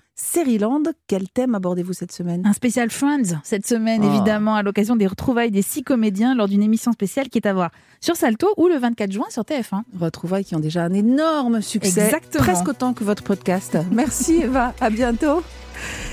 Land. 0.61 0.83
Quel 1.07 1.29
thème 1.29 1.55
abordez-vous 1.55 1.92
cette 1.92 2.12
semaine? 2.12 2.42
Un 2.44 2.53
spécial 2.53 2.90
Friends 2.90 3.40
cette 3.42 3.66
semaine, 3.66 4.03
ah. 4.05 4.14
évidemment, 4.14 4.55
à 4.55 4.62
l'occasion 4.62 4.96
des 4.96 5.07
retrouvailles 5.07 5.50
des 5.50 5.62
six 5.62 5.83
comédiens 5.83 6.35
lors 6.35 6.48
d'une 6.48 6.62
émission 6.62 6.92
spéciale 6.92 7.29
qui 7.29 7.38
est 7.38 7.46
à 7.46 7.53
voir 7.53 7.70
sur 8.00 8.16
Salto 8.16 8.48
ou 8.57 8.68
le 8.68 8.77
24 8.79 9.12
juin 9.12 9.27
sur 9.31 9.42
TF1. 9.42 9.83
Retrouvailles 9.98 10.44
qui 10.44 10.55
ont 10.55 10.61
déjà 10.61 10.85
un 10.85 10.92
énorme 10.92 11.62
succès. 11.62 12.05
Exactement. 12.05 12.44
Presque 12.44 12.68
autant 12.68 12.92
que 12.92 13.05
votre 13.05 13.22
podcast. 13.22 13.79
Merci 13.90 14.35
Eva, 14.42 14.74
à 14.81 14.90
bientôt. 14.90 15.42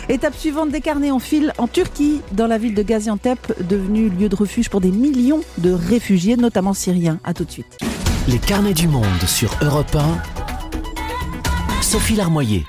Étape 0.09 0.35
suivante 0.35 0.71
des 0.71 0.81
carnets 0.81 1.11
en 1.11 1.19
fil 1.19 1.53
en 1.57 1.67
Turquie, 1.67 2.21
dans 2.31 2.47
la 2.47 2.57
ville 2.57 2.73
de 2.73 2.83
Gaziantep, 2.83 3.67
devenue 3.67 4.09
lieu 4.09 4.29
de 4.29 4.35
refuge 4.35 4.69
pour 4.69 4.81
des 4.81 4.91
millions 4.91 5.41
de 5.59 5.71
réfugiés, 5.71 6.37
notamment 6.37 6.73
syriens. 6.73 7.19
À 7.23 7.33
tout 7.33 7.45
de 7.45 7.51
suite. 7.51 7.77
Les 8.27 8.39
carnets 8.39 8.73
du 8.73 8.87
monde 8.87 9.05
sur 9.27 9.55
Europe 9.61 9.95
1. 9.95 11.81
Sophie 11.81 12.15
Larmoyer. 12.15 12.65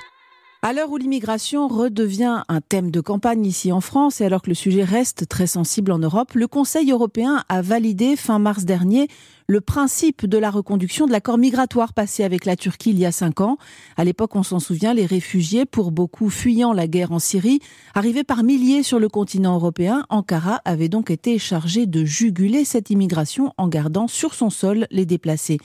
À 0.64 0.72
l'heure 0.72 0.92
où 0.92 0.96
l'immigration 0.96 1.66
redevient 1.66 2.44
un 2.46 2.60
thème 2.60 2.92
de 2.92 3.00
campagne 3.00 3.44
ici 3.44 3.72
en 3.72 3.80
France 3.80 4.20
et 4.20 4.26
alors 4.26 4.42
que 4.42 4.48
le 4.48 4.54
sujet 4.54 4.84
reste 4.84 5.26
très 5.26 5.48
sensible 5.48 5.90
en 5.90 5.98
Europe, 5.98 6.34
le 6.34 6.46
Conseil 6.46 6.92
européen 6.92 7.42
a 7.48 7.62
validé 7.62 8.14
fin 8.14 8.38
mars 8.38 8.64
dernier 8.64 9.08
le 9.48 9.60
principe 9.60 10.24
de 10.24 10.38
la 10.38 10.50
reconduction 10.50 11.06
de 11.06 11.12
l'accord 11.12 11.36
migratoire 11.36 11.92
passé 11.92 12.22
avec 12.22 12.44
la 12.44 12.54
Turquie 12.54 12.90
il 12.90 12.98
y 13.00 13.04
a 13.04 13.10
cinq 13.10 13.40
ans. 13.40 13.58
À 13.96 14.04
l'époque, 14.04 14.36
on 14.36 14.44
s'en 14.44 14.60
souvient, 14.60 14.94
les 14.94 15.04
réfugiés, 15.04 15.66
pour 15.66 15.90
beaucoup 15.90 16.30
fuyant 16.30 16.72
la 16.72 16.86
guerre 16.86 17.10
en 17.10 17.18
Syrie, 17.18 17.58
arrivaient 17.94 18.22
par 18.22 18.44
milliers 18.44 18.84
sur 18.84 19.00
le 19.00 19.08
continent 19.08 19.56
européen. 19.56 20.06
Ankara 20.10 20.62
avait 20.64 20.88
donc 20.88 21.10
été 21.10 21.38
chargé 21.38 21.86
de 21.86 22.04
juguler 22.04 22.64
cette 22.64 22.88
immigration 22.88 23.52
en 23.58 23.66
gardant 23.66 24.06
sur 24.06 24.32
son 24.32 24.48
sol 24.48 24.86
les 24.92 25.06
déplacés. 25.06 25.58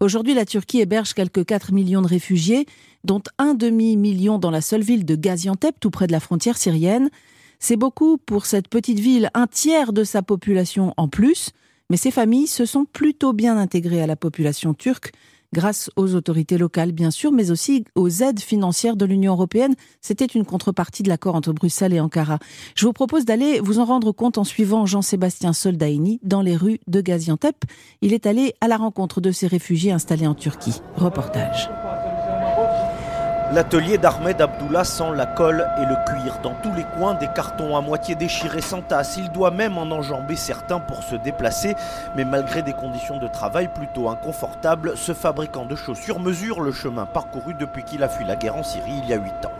Aujourd'hui, 0.00 0.34
la 0.34 0.44
Turquie 0.44 0.80
héberge 0.80 1.14
quelques 1.14 1.44
4 1.44 1.72
millions 1.72 2.02
de 2.02 2.08
réfugiés, 2.08 2.66
dont 3.04 3.22
un 3.38 3.54
demi-million 3.54 4.38
dans 4.38 4.50
la 4.50 4.60
seule 4.60 4.82
ville 4.82 5.04
de 5.04 5.16
Gaziantep, 5.16 5.76
tout 5.80 5.90
près 5.90 6.06
de 6.06 6.12
la 6.12 6.20
frontière 6.20 6.56
syrienne. 6.56 7.10
C'est 7.58 7.76
beaucoup 7.76 8.18
pour 8.18 8.46
cette 8.46 8.68
petite 8.68 9.00
ville, 9.00 9.30
un 9.34 9.46
tiers 9.46 9.92
de 9.92 10.04
sa 10.04 10.22
population 10.22 10.94
en 10.96 11.08
plus. 11.08 11.50
Mais 11.90 11.96
ces 11.96 12.10
familles 12.10 12.46
se 12.46 12.64
sont 12.64 12.84
plutôt 12.84 13.32
bien 13.32 13.56
intégrées 13.58 14.02
à 14.02 14.06
la 14.06 14.16
population 14.16 14.74
turque 14.74 15.12
grâce 15.52 15.90
aux 15.96 16.14
autorités 16.14 16.58
locales, 16.58 16.92
bien 16.92 17.10
sûr, 17.10 17.32
mais 17.32 17.50
aussi 17.50 17.84
aux 17.94 18.08
aides 18.08 18.40
financières 18.40 18.96
de 18.96 19.04
l'Union 19.04 19.32
européenne. 19.32 19.74
C'était 20.00 20.24
une 20.24 20.44
contrepartie 20.44 21.02
de 21.02 21.08
l'accord 21.08 21.34
entre 21.34 21.52
Bruxelles 21.52 21.92
et 21.92 22.00
Ankara. 22.00 22.38
Je 22.74 22.86
vous 22.86 22.92
propose 22.92 23.24
d'aller 23.24 23.60
vous 23.60 23.78
en 23.78 23.84
rendre 23.84 24.12
compte 24.12 24.38
en 24.38 24.44
suivant 24.44 24.86
Jean-Sébastien 24.86 25.52
Soldaini 25.52 26.20
dans 26.22 26.42
les 26.42 26.56
rues 26.56 26.80
de 26.86 27.00
Gaziantep. 27.00 27.56
Il 28.00 28.12
est 28.12 28.26
allé 28.26 28.54
à 28.60 28.68
la 28.68 28.76
rencontre 28.76 29.20
de 29.20 29.30
ces 29.30 29.46
réfugiés 29.46 29.92
installés 29.92 30.26
en 30.26 30.34
Turquie. 30.34 30.80
Reportage. 30.96 31.68
L'atelier 33.52 33.98
d'Ahmed 33.98 34.40
Abdullah 34.40 34.82
sent 34.82 35.14
la 35.14 35.26
colle 35.26 35.66
et 35.76 35.84
le 35.84 35.94
cuir. 36.06 36.38
Dans 36.42 36.54
tous 36.62 36.72
les 36.72 36.84
coins, 36.84 37.12
des 37.12 37.28
cartons 37.28 37.76
à 37.76 37.82
moitié 37.82 38.14
déchirés 38.14 38.62
s'entassent. 38.62 39.18
Il 39.18 39.30
doit 39.30 39.50
même 39.50 39.76
en 39.76 39.82
enjamber 39.82 40.36
certains 40.36 40.80
pour 40.80 41.02
se 41.02 41.16
déplacer. 41.16 41.76
Mais 42.16 42.24
malgré 42.24 42.62
des 42.62 42.72
conditions 42.72 43.18
de 43.18 43.28
travail 43.28 43.68
plutôt 43.68 44.08
inconfortables, 44.08 44.94
ce 44.96 45.12
fabricant 45.12 45.66
de 45.66 45.76
chaussures 45.76 46.18
mesure 46.18 46.62
le 46.62 46.72
chemin 46.72 47.04
parcouru 47.04 47.52
depuis 47.52 47.84
qu'il 47.84 48.02
a 48.02 48.08
fui 48.08 48.24
la 48.24 48.36
guerre 48.36 48.56
en 48.56 48.62
Syrie 48.62 49.02
il 49.02 49.10
y 49.10 49.12
a 49.12 49.16
8 49.16 49.24
ans. 49.44 49.52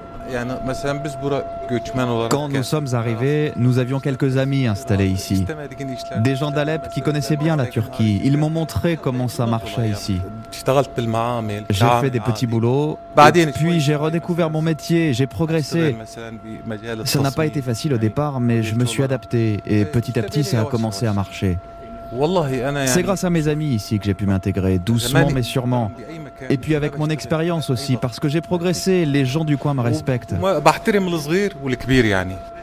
Quand 2.30 2.48
nous 2.48 2.62
sommes 2.62 2.94
arrivés, 2.94 3.52
nous 3.56 3.78
avions 3.78 4.00
quelques 4.00 4.38
amis 4.38 4.66
installés 4.66 5.08
ici. 5.08 5.44
Des 6.18 6.36
gens 6.36 6.50
d'Alep 6.50 6.88
qui 6.88 7.02
connaissaient 7.02 7.36
bien 7.36 7.56
la 7.56 7.66
Turquie. 7.66 8.22
Ils 8.24 8.38
m'ont 8.38 8.48
montré 8.48 8.96
comment 8.96 9.28
ça 9.28 9.44
marchait 9.46 9.90
ici. 9.90 10.22
J'ai 11.70 11.86
fait 12.00 12.10
des 12.10 12.20
petits 12.20 12.46
boulots, 12.46 12.98
puis 13.54 13.80
j'ai 13.80 13.96
redécouvert 13.96 14.50
mon 14.50 14.62
métier, 14.62 15.12
j'ai 15.12 15.26
progressé. 15.26 15.96
Ça 17.04 17.20
n'a 17.20 17.30
pas 17.30 17.46
été 17.46 17.62
facile 17.62 17.94
au 17.94 17.98
départ, 17.98 18.40
mais 18.40 18.62
je 18.62 18.74
me 18.74 18.84
suis 18.84 19.02
adapté. 19.02 19.60
Et 19.66 19.84
petit 19.84 20.18
à 20.18 20.22
petit 20.22 20.44
ça 20.44 20.60
a 20.60 20.64
commencé 20.64 21.06
à 21.06 21.12
marcher. 21.12 21.58
C'est 22.86 23.02
grâce 23.02 23.24
à 23.24 23.30
mes 23.30 23.48
amis 23.48 23.68
ici 23.74 23.98
que 23.98 24.04
j'ai 24.04 24.12
pu 24.12 24.26
m'intégrer, 24.26 24.78
doucement 24.78 25.30
mais 25.30 25.42
sûrement. 25.42 25.90
Et 26.50 26.58
puis 26.58 26.74
avec 26.74 26.98
mon 26.98 27.08
expérience 27.08 27.70
aussi, 27.70 27.96
parce 27.96 28.20
que 28.20 28.28
j'ai 28.28 28.42
progressé, 28.42 29.06
les 29.06 29.24
gens 29.24 29.44
du 29.44 29.56
coin 29.56 29.72
me 29.74 29.80
respectent. 29.80 30.34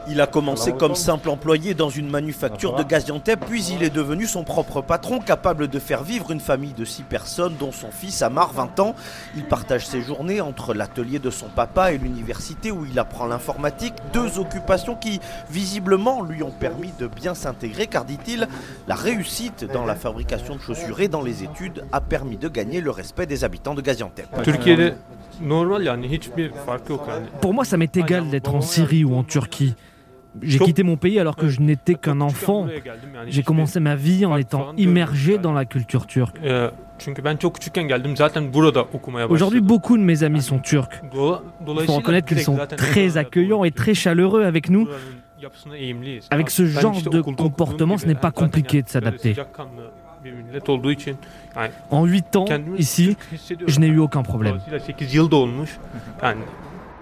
Il 0.08 0.22
a 0.22 0.28
commencé 0.28 0.72
comme 0.72 0.96
simple 0.96 1.30
employé 1.30 1.74
dans 1.74 1.90
une 1.90 2.10
manufacture 2.10 2.76
de 2.76 2.84
Gaziantep, 2.84 3.46
puis 3.46 3.64
il 3.66 3.84
est 3.84 3.90
devenu 3.90 4.26
son 4.26 4.44
propre 4.44 4.82
patron, 4.82 5.20
capable 5.20 5.68
de 5.68 5.80
faire 5.80 6.04
vivre 6.04 6.32
une 6.32 6.40
famille 6.40 6.74
de 6.74 6.86
six 6.86 7.04
personnes, 7.04 7.56
dont 7.60 7.72
son 7.72 7.92
fils 7.92 8.22
Amar, 8.22 8.54
20 8.54 8.80
ans. 8.80 8.96
Il 9.36 9.46
partage 9.46 9.86
ses 9.86 10.02
journées 10.02 10.42
entre 10.42 10.74
l'atelier 10.74 11.20
de 11.20 11.30
son 11.30 11.48
papa 11.48 11.92
et 11.92 11.98
l'université 11.98 12.72
où 12.72 12.86
il 12.86 12.98
apprend 12.98 13.28
l'informatique, 13.28 13.94
deux 14.14 14.40
occupations 14.40 14.96
qui, 14.96 15.20
visiblement, 15.50 16.24
lui 16.24 16.44
ont 16.44 16.52
permis 16.52 16.92
de 17.00 17.08
bien 17.08 17.34
s'intégrer, 17.36 17.88
car, 17.88 18.06
dit-il, 18.06 18.48
la 18.88 18.96
réussite 18.96 19.66
dans 19.66 19.86
la 19.86 19.96
fabrication 19.96 20.56
de 20.56 20.62
chaussures 20.62 21.02
et 21.02 21.08
dans 21.08 21.22
les 21.22 21.44
études 21.44 21.86
a 21.92 22.02
permis 22.02 22.38
de 22.38 22.48
gagner 22.48 22.82
le 22.82 22.92
respect 22.92 23.26
des 23.26 23.44
habitants 23.44 23.76
de 23.76 23.82
Gaziantep. 23.82 24.28
Pour 27.42 27.54
moi, 27.54 27.66
ça 27.66 27.78
m'est 27.78 27.98
égal 27.98 28.30
d'être 28.30 28.54
en 28.56 28.62
Syrie 28.62 29.04
ou 29.04 29.16
en 29.16 29.24
Turquie. 29.24 29.76
J'ai 30.42 30.60
quitté 30.60 30.84
mon 30.84 30.96
pays 30.96 31.20
alors 31.20 31.36
que 31.36 31.48
je 31.48 31.60
n'étais 31.60 31.96
qu'un 31.96 32.22
enfant. 32.22 32.68
J'ai 33.28 33.44
commencé 33.44 33.80
ma 33.80 33.96
vie 33.96 34.26
en 34.26 34.38
étant 34.38 34.74
immergé 34.78 35.38
dans 35.38 35.54
la 35.54 35.66
culture 35.66 36.06
turque. 36.06 36.38
Aujourd'hui, 39.30 39.62
beaucoup 39.62 39.98
de 39.98 40.04
mes 40.04 40.24
amis 40.24 40.42
sont 40.42 40.60
turcs. 40.60 41.02
Il 41.04 41.82
faut 41.86 41.94
reconnaître 41.94 42.28
qu'ils 42.28 42.42
sont 42.42 42.58
très 42.78 43.18
accueillants 43.18 43.64
et 43.64 43.72
très 43.72 43.94
chaleureux 43.94 44.44
avec 44.44 44.70
nous. 44.70 44.88
Avec 46.32 46.50
ce 46.50 46.66
genre 46.66 47.02
de 47.02 47.22
comportement, 47.22 47.98
ce 47.98 48.06
n'est 48.06 48.16
pas 48.16 48.32
compliqué 48.32 48.82
de 48.82 48.90
s'adapter. 48.90 49.36
En 51.90 52.06
8 52.06 52.36
ans, 52.36 52.46
ici, 52.78 53.18
je 53.68 53.80
n'ai 53.80 53.88
eu 53.88 54.00
aucun 54.00 54.24
problème. 54.24 54.60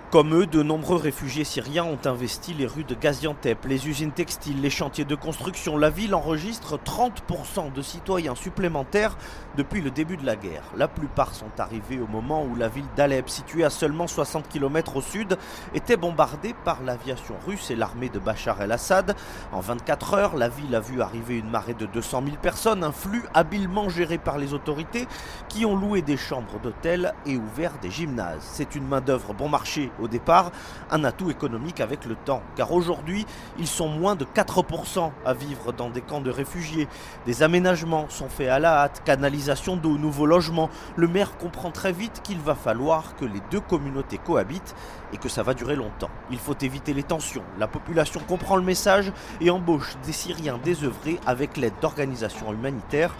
Comme 0.10 0.34
eux, 0.34 0.46
de 0.46 0.64
nombreux 0.64 0.96
réfugiés 0.96 1.44
syriens 1.44 1.84
ont 1.84 2.00
investi 2.06 2.54
les 2.54 2.66
rues 2.66 2.86
de 2.86 2.96
Gaziantep, 2.96 3.66
les 3.66 3.90
usines 3.90 4.14
textiles, 4.14 4.62
les 4.62 4.70
chantiers 4.70 5.04
de 5.04 5.16
construction. 5.16 5.76
La 5.76 5.90
ville 5.90 6.16
enregistre 6.16 6.80
30% 6.80 7.74
de 7.74 7.82
citoyens 7.82 8.34
supplémentaires 8.34 9.18
depuis 9.58 9.82
le 9.82 9.92
début 9.92 10.16
de 10.16 10.26
la 10.26 10.38
guerre. 10.38 10.64
La 10.78 10.88
plupart 10.88 11.36
sont 11.36 11.52
arrivés 11.58 12.00
au 12.00 12.08
moment 12.08 12.46
où 12.46 12.56
la 12.56 12.70
ville 12.70 12.86
d'Alep, 12.96 13.28
située 13.28 13.66
à 13.66 13.70
seulement 13.70 14.08
60 14.08 14.48
km 14.48 14.96
au 14.96 15.02
sud, 15.02 15.38
était 15.76 15.98
bombardée 15.98 16.56
par 16.64 16.82
l'aviation 16.84 17.36
russe 17.46 17.70
et 17.70 17.76
l'armée 17.76 18.08
de 18.08 18.20
Bachar 18.20 18.62
el-Assad. 18.62 19.14
En 19.52 19.60
24 19.60 20.14
heures, 20.14 20.38
la 20.38 20.48
ville 20.48 20.74
a 20.74 20.80
vu 20.80 21.02
arriver 21.02 21.38
une 21.38 21.50
marée 21.50 21.74
de 21.74 21.86
200 21.86 22.24
000 22.24 22.38
personnes, 22.42 22.86
un 22.86 22.94
flux 22.94 23.26
habilement 23.34 23.90
géré 23.90 24.18
par 24.18 24.38
les 24.38 24.54
autorités 24.54 25.06
qui 25.50 25.66
ont 25.66 25.76
loué 25.76 26.02
des 26.02 26.16
chambres 26.16 26.62
d'hôtel 26.64 27.14
et 27.26 27.36
ouvert 27.36 27.74
des 27.82 27.92
gymnases. 27.92 28.48
C'est 28.54 28.74
une 28.74 28.88
main-d'œuvre 28.88 29.34
bon 29.34 29.50
marché 29.50 29.92
au 30.02 30.08
départ, 30.08 30.52
un 30.92 31.04
atout 31.04 31.30
économique 31.30 31.80
avec 31.80 32.06
le 32.06 32.16
temps. 32.16 32.42
Car 32.56 32.72
aujourd'hui, 32.72 33.26
ils 33.60 33.68
sont 33.68 33.90
moins 33.90 34.16
de 34.16 34.26
4% 34.26 35.12
à 35.26 35.34
vivre 35.34 35.74
dans 35.74 35.90
des 35.90 36.02
camps 36.02 36.22
de 36.22 36.32
réfugiés. 36.32 36.88
Des 37.26 37.44
aménagements 37.44 38.10
sont 38.10 38.30
faits 38.30 38.50
à 38.50 38.60
la 38.60 38.84
hâte, 38.84 39.02
canalisation 39.06 39.76
d'eau, 39.76 39.98
nouveaux 39.98 40.26
logements. 40.26 40.70
Le 40.96 41.08
maire 41.08 41.38
comprend 41.38 41.72
très 41.72 41.92
vite 41.92 42.22
qu'il 42.24 42.40
va 42.40 42.56
falloir 42.56 43.16
que 43.16 43.26
les 43.26 43.42
deux 43.52 43.60
communautés 43.60 44.18
cohabitent 44.18 44.76
et 45.14 45.18
que 45.18 45.30
ça 45.30 45.44
va 45.44 45.54
durer 45.54 45.76
longtemps. 45.76 46.10
Il 46.32 46.40
faut 46.40 46.58
éviter 46.62 46.94
les 46.94 47.04
tensions. 47.04 47.44
La 47.60 47.68
population 47.68 48.22
comprend 48.28 48.56
le 48.56 48.64
message 48.64 49.12
et 49.42 49.50
embauche 49.50 49.96
des 50.06 50.12
Syriens 50.12 50.60
désœuvrés 50.64 51.20
avec 51.26 51.58
l'aide 51.58 51.74
d'organisations 51.82 52.54
humanitaires. 52.54 53.16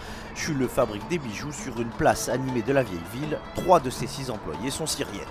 le 0.48 0.68
fabrique 0.68 1.06
des 1.08 1.18
bijoux 1.18 1.52
sur 1.52 1.80
une 1.80 1.90
place 1.90 2.28
animée 2.28 2.62
de 2.62 2.72
la 2.72 2.82
vieille 2.82 2.98
ville. 3.12 3.38
Trois 3.54 3.80
de 3.80 3.90
ses 3.90 4.06
six 4.06 4.30
employés 4.30 4.70
sont 4.70 4.86
syriens. 4.86 5.26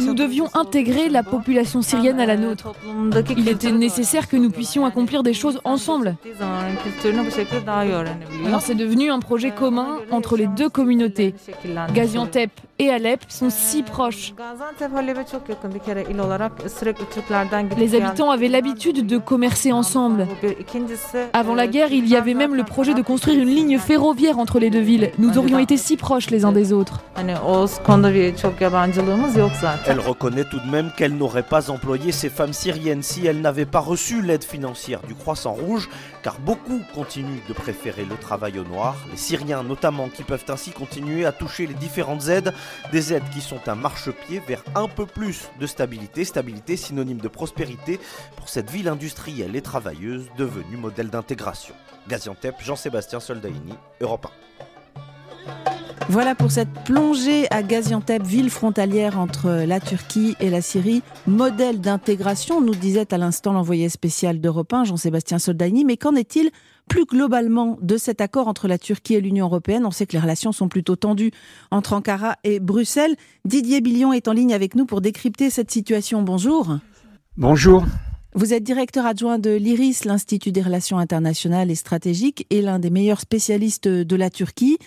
Nous 0.00 0.14
devions 0.14 0.48
intégrer 0.54 1.08
la 1.08 1.22
population 1.22 1.82
syrienne 1.82 2.20
à 2.20 2.26
la 2.26 2.36
nôtre. 2.36 2.74
Il 3.36 3.48
était 3.48 3.72
nécessaire 3.72 4.28
que 4.28 4.36
nous 4.36 4.50
puissions 4.50 4.84
accomplir 4.84 5.22
des 5.22 5.34
choses 5.34 5.60
ensemble. 5.64 6.16
Alors 8.46 8.60
c'est 8.60 8.74
devenu 8.74 9.10
un 9.10 9.20
projet 9.20 9.50
commun 9.50 9.98
entre 10.10 10.36
les 10.36 10.46
deux 10.46 10.68
communautés. 10.68 11.34
Gaziantep 11.92 12.50
et 12.78 12.90
Alep 12.90 13.24
sont 13.28 13.50
si 13.50 13.82
proches. 13.82 14.34
Les 17.76 17.94
habitants 17.94 18.30
avaient 18.30 18.48
l'habitude 18.48 19.06
de 19.06 19.18
commercer 19.18 19.72
ensemble. 19.72 20.26
Avant 21.32 21.54
la 21.54 21.66
guerre, 21.66 21.92
il 21.92 22.06
y 22.08 22.16
avait 22.16 22.34
même 22.34 22.54
le 22.54 22.64
projet 22.64 22.94
de 22.94 23.02
construire 23.02 23.40
une 23.42 23.48
ligne 23.48 23.78
ferroviaire 23.78 24.38
entre 24.38 24.58
les 24.58 24.70
deux 24.70 24.80
villes. 24.80 25.10
Nous 25.18 25.38
aurions 25.38 25.58
été 25.58 25.76
si 25.76 25.96
proches 25.96 26.30
les 26.30 26.44
uns 26.44 26.52
des 26.52 26.72
autres. 26.72 27.00
Elle 29.86 30.00
reconnaît 30.00 30.44
tout 30.44 30.60
de 30.60 30.70
même 30.70 30.92
qu'elle 30.96 31.16
n'aurait 31.16 31.42
pas 31.42 31.70
employé 31.70 32.12
ces 32.12 32.28
femmes 32.28 32.52
syriennes 32.52 33.02
si 33.02 33.26
elles 33.26 33.40
n'avaient 33.40 33.66
pas 33.66 33.80
reçu 33.80 34.22
l'aide 34.22 34.44
financière 34.44 35.00
du 35.06 35.14
Croissant 35.14 35.52
Rouge, 35.52 35.88
car 36.22 36.38
beaucoup 36.38 36.80
continuent 36.94 37.42
de 37.48 37.52
préférer 37.52 38.04
le 38.04 38.16
travail 38.16 38.58
au 38.58 38.64
noir, 38.64 38.96
les 39.10 39.16
Syriens 39.16 39.62
notamment 39.62 40.08
qui 40.08 40.22
peuvent 40.22 40.44
ainsi 40.48 40.70
continuer 40.70 41.26
à 41.26 41.32
toucher 41.32 41.66
les 41.66 41.74
différentes 41.74 42.28
aides 42.28 42.52
Des 42.92 43.12
aides 43.12 43.28
qui 43.32 43.40
sont 43.40 43.68
un 43.68 43.74
marchepied 43.74 44.40
vers 44.46 44.62
un 44.74 44.88
peu 44.88 45.06
plus 45.06 45.48
de 45.60 45.66
stabilité, 45.66 46.24
stabilité 46.24 46.76
synonyme 46.76 47.18
de 47.18 47.28
prospérité 47.28 48.00
pour 48.36 48.48
cette 48.48 48.70
ville 48.70 48.88
industrielle 48.88 49.56
et 49.56 49.62
travailleuse 49.62 50.28
devenue 50.36 50.76
modèle 50.76 51.10
d'intégration. 51.10 51.74
Gaziantep, 52.08 52.56
Jean-Sébastien 52.60 53.20
Soldaini, 53.20 53.74
Europe 54.00 54.26
1. 54.26 54.48
Voilà 56.10 56.34
pour 56.34 56.50
cette 56.50 56.72
plongée 56.84 57.46
à 57.50 57.62
Gaziantep, 57.62 58.22
ville 58.22 58.48
frontalière 58.48 59.18
entre 59.18 59.50
la 59.66 59.78
Turquie 59.78 60.36
et 60.40 60.48
la 60.48 60.62
Syrie, 60.62 61.02
modèle 61.26 61.80
d'intégration, 61.80 62.62
nous 62.62 62.74
disait 62.74 63.12
à 63.12 63.18
l'instant 63.18 63.52
l'envoyé 63.52 63.88
spécial 63.90 64.40
d'Europe 64.40 64.72
1, 64.72 64.84
Jean-Sébastien 64.84 65.38
Soldani. 65.38 65.84
Mais 65.84 65.98
qu'en 65.98 66.14
est-il 66.14 66.50
plus 66.88 67.04
globalement 67.04 67.78
de 67.82 67.98
cet 67.98 68.22
accord 68.22 68.48
entre 68.48 68.68
la 68.68 68.78
Turquie 68.78 69.14
et 69.14 69.20
l'Union 69.20 69.46
européenne? 69.46 69.84
On 69.84 69.90
sait 69.90 70.06
que 70.06 70.14
les 70.14 70.18
relations 70.18 70.52
sont 70.52 70.68
plutôt 70.68 70.96
tendues 70.96 71.30
entre 71.70 71.92
Ankara 71.92 72.36
et 72.42 72.58
Bruxelles. 72.58 73.14
Didier 73.44 73.82
Billion 73.82 74.12
est 74.12 74.28
en 74.28 74.32
ligne 74.32 74.54
avec 74.54 74.76
nous 74.76 74.86
pour 74.86 75.02
décrypter 75.02 75.50
cette 75.50 75.70
situation. 75.70 76.22
Bonjour. 76.22 76.78
Bonjour. 77.36 77.84
Vous 78.34 78.54
êtes 78.54 78.62
directeur 78.62 79.04
adjoint 79.04 79.38
de 79.38 79.50
l'IRIS, 79.50 80.04
l'Institut 80.04 80.52
des 80.52 80.62
relations 80.62 80.98
internationales 80.98 81.70
et 81.70 81.74
stratégiques, 81.74 82.46
et 82.50 82.62
l'un 82.62 82.78
des 82.78 82.90
meilleurs 82.90 83.20
spécialistes 83.20 83.88
de 83.88 84.16
la 84.16 84.30
Turquie. 84.30 84.78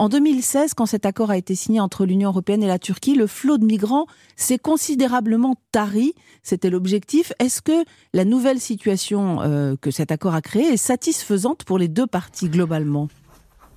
En 0.00 0.08
2016, 0.08 0.72
quand 0.72 0.86
cet 0.86 1.04
accord 1.04 1.30
a 1.30 1.36
été 1.36 1.54
signé 1.54 1.78
entre 1.78 2.06
l'Union 2.06 2.30
européenne 2.30 2.62
et 2.62 2.66
la 2.66 2.78
Turquie, 2.78 3.16
le 3.16 3.26
flot 3.26 3.58
de 3.58 3.66
migrants 3.66 4.06
s'est 4.34 4.58
considérablement 4.58 5.56
tari. 5.72 6.14
C'était 6.42 6.70
l'objectif. 6.70 7.34
Est-ce 7.38 7.60
que 7.60 7.84
la 8.14 8.24
nouvelle 8.24 8.60
situation 8.60 9.42
euh, 9.42 9.74
que 9.78 9.90
cet 9.90 10.10
accord 10.10 10.34
a 10.34 10.40
créée 10.40 10.72
est 10.72 10.78
satisfaisante 10.78 11.64
pour 11.64 11.76
les 11.76 11.88
deux 11.88 12.06
parties 12.06 12.48
globalement? 12.48 13.08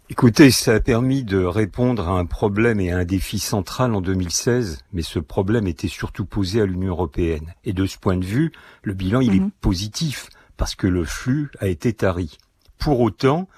Écoutez, 0.09 0.49
ça 0.51 0.75
a 0.75 0.79
permis 0.79 1.25
de 1.25 1.43
répondre 1.43 2.07
à 2.07 2.13
un 2.13 2.25
problème 2.25 2.79
et 2.79 2.93
à 2.93 2.99
un 2.99 3.03
défi 3.03 3.37
central 3.37 3.93
en 3.93 3.99
2016, 3.99 4.79
mais 4.93 5.01
ce 5.01 5.19
problème 5.19 5.67
était 5.67 5.89
surtout 5.89 6.25
posé 6.25 6.61
à 6.61 6.65
l'Union 6.65 6.91
européenne. 6.91 7.53
Et 7.65 7.73
de 7.73 7.85
ce 7.85 7.97
point 7.97 8.15
de 8.15 8.23
vue, 8.23 8.53
le 8.83 8.93
bilan, 8.93 9.19
il 9.19 9.35
est 9.35 9.39
mhm. 9.41 9.51
positif, 9.59 10.29
parce 10.55 10.75
que 10.75 10.87
le 10.87 11.03
flux 11.03 11.51
a 11.59 11.67
été 11.67 11.91
tari. 11.91 12.37
Pour 12.77 13.01
autant, 13.01 13.49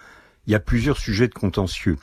il 0.47 0.53
y 0.53 0.55
a 0.55 0.59
plusieurs 0.59 0.97
sujets 0.97 1.27
de 1.27 1.35
contentieux. 1.35 1.99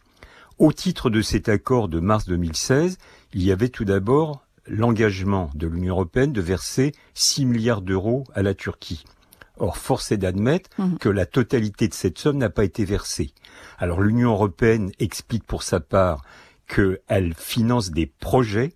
Au 0.63 0.73
titre 0.73 1.11
de 1.11 1.23
cet 1.23 1.49
accord 1.49 1.89
de 1.89 1.99
mars 1.99 2.27
2016, 2.27 2.99
il 3.35 3.43
y 3.43 3.51
avait 3.51 3.69
tout 3.69 3.85
d'abord 3.85 4.47
l'engagement 4.69 5.51
de 5.57 5.67
l'Union 5.67 5.95
européenne 5.95 6.33
de 6.33 6.41
verser 6.41 6.93
6 7.15 7.47
milliards 7.47 7.83
d'euros 7.83 8.23
à 8.33 8.43
la 8.43 8.55
Turquie. 8.55 9.03
Or, 9.57 9.77
force 9.77 10.13
est 10.13 10.19
d'admettre 10.19 10.71
mmh. 10.79 10.99
que 10.99 11.09
la 11.09 11.27
totalité 11.27 11.89
de 11.89 11.95
cette 11.95 12.17
somme 12.17 12.39
n'a 12.39 12.49
pas 12.49 12.63
été 12.63 12.85
versée. 12.85 13.33
Alors 13.77 14.03
l'Union 14.03 14.31
européenne 14.31 14.93
explique 15.01 15.43
pour 15.43 15.65
sa 15.65 15.81
part 15.81 16.23
qu'elle 16.69 17.35
finance 17.37 17.91
des 17.91 18.07
projets, 18.07 18.73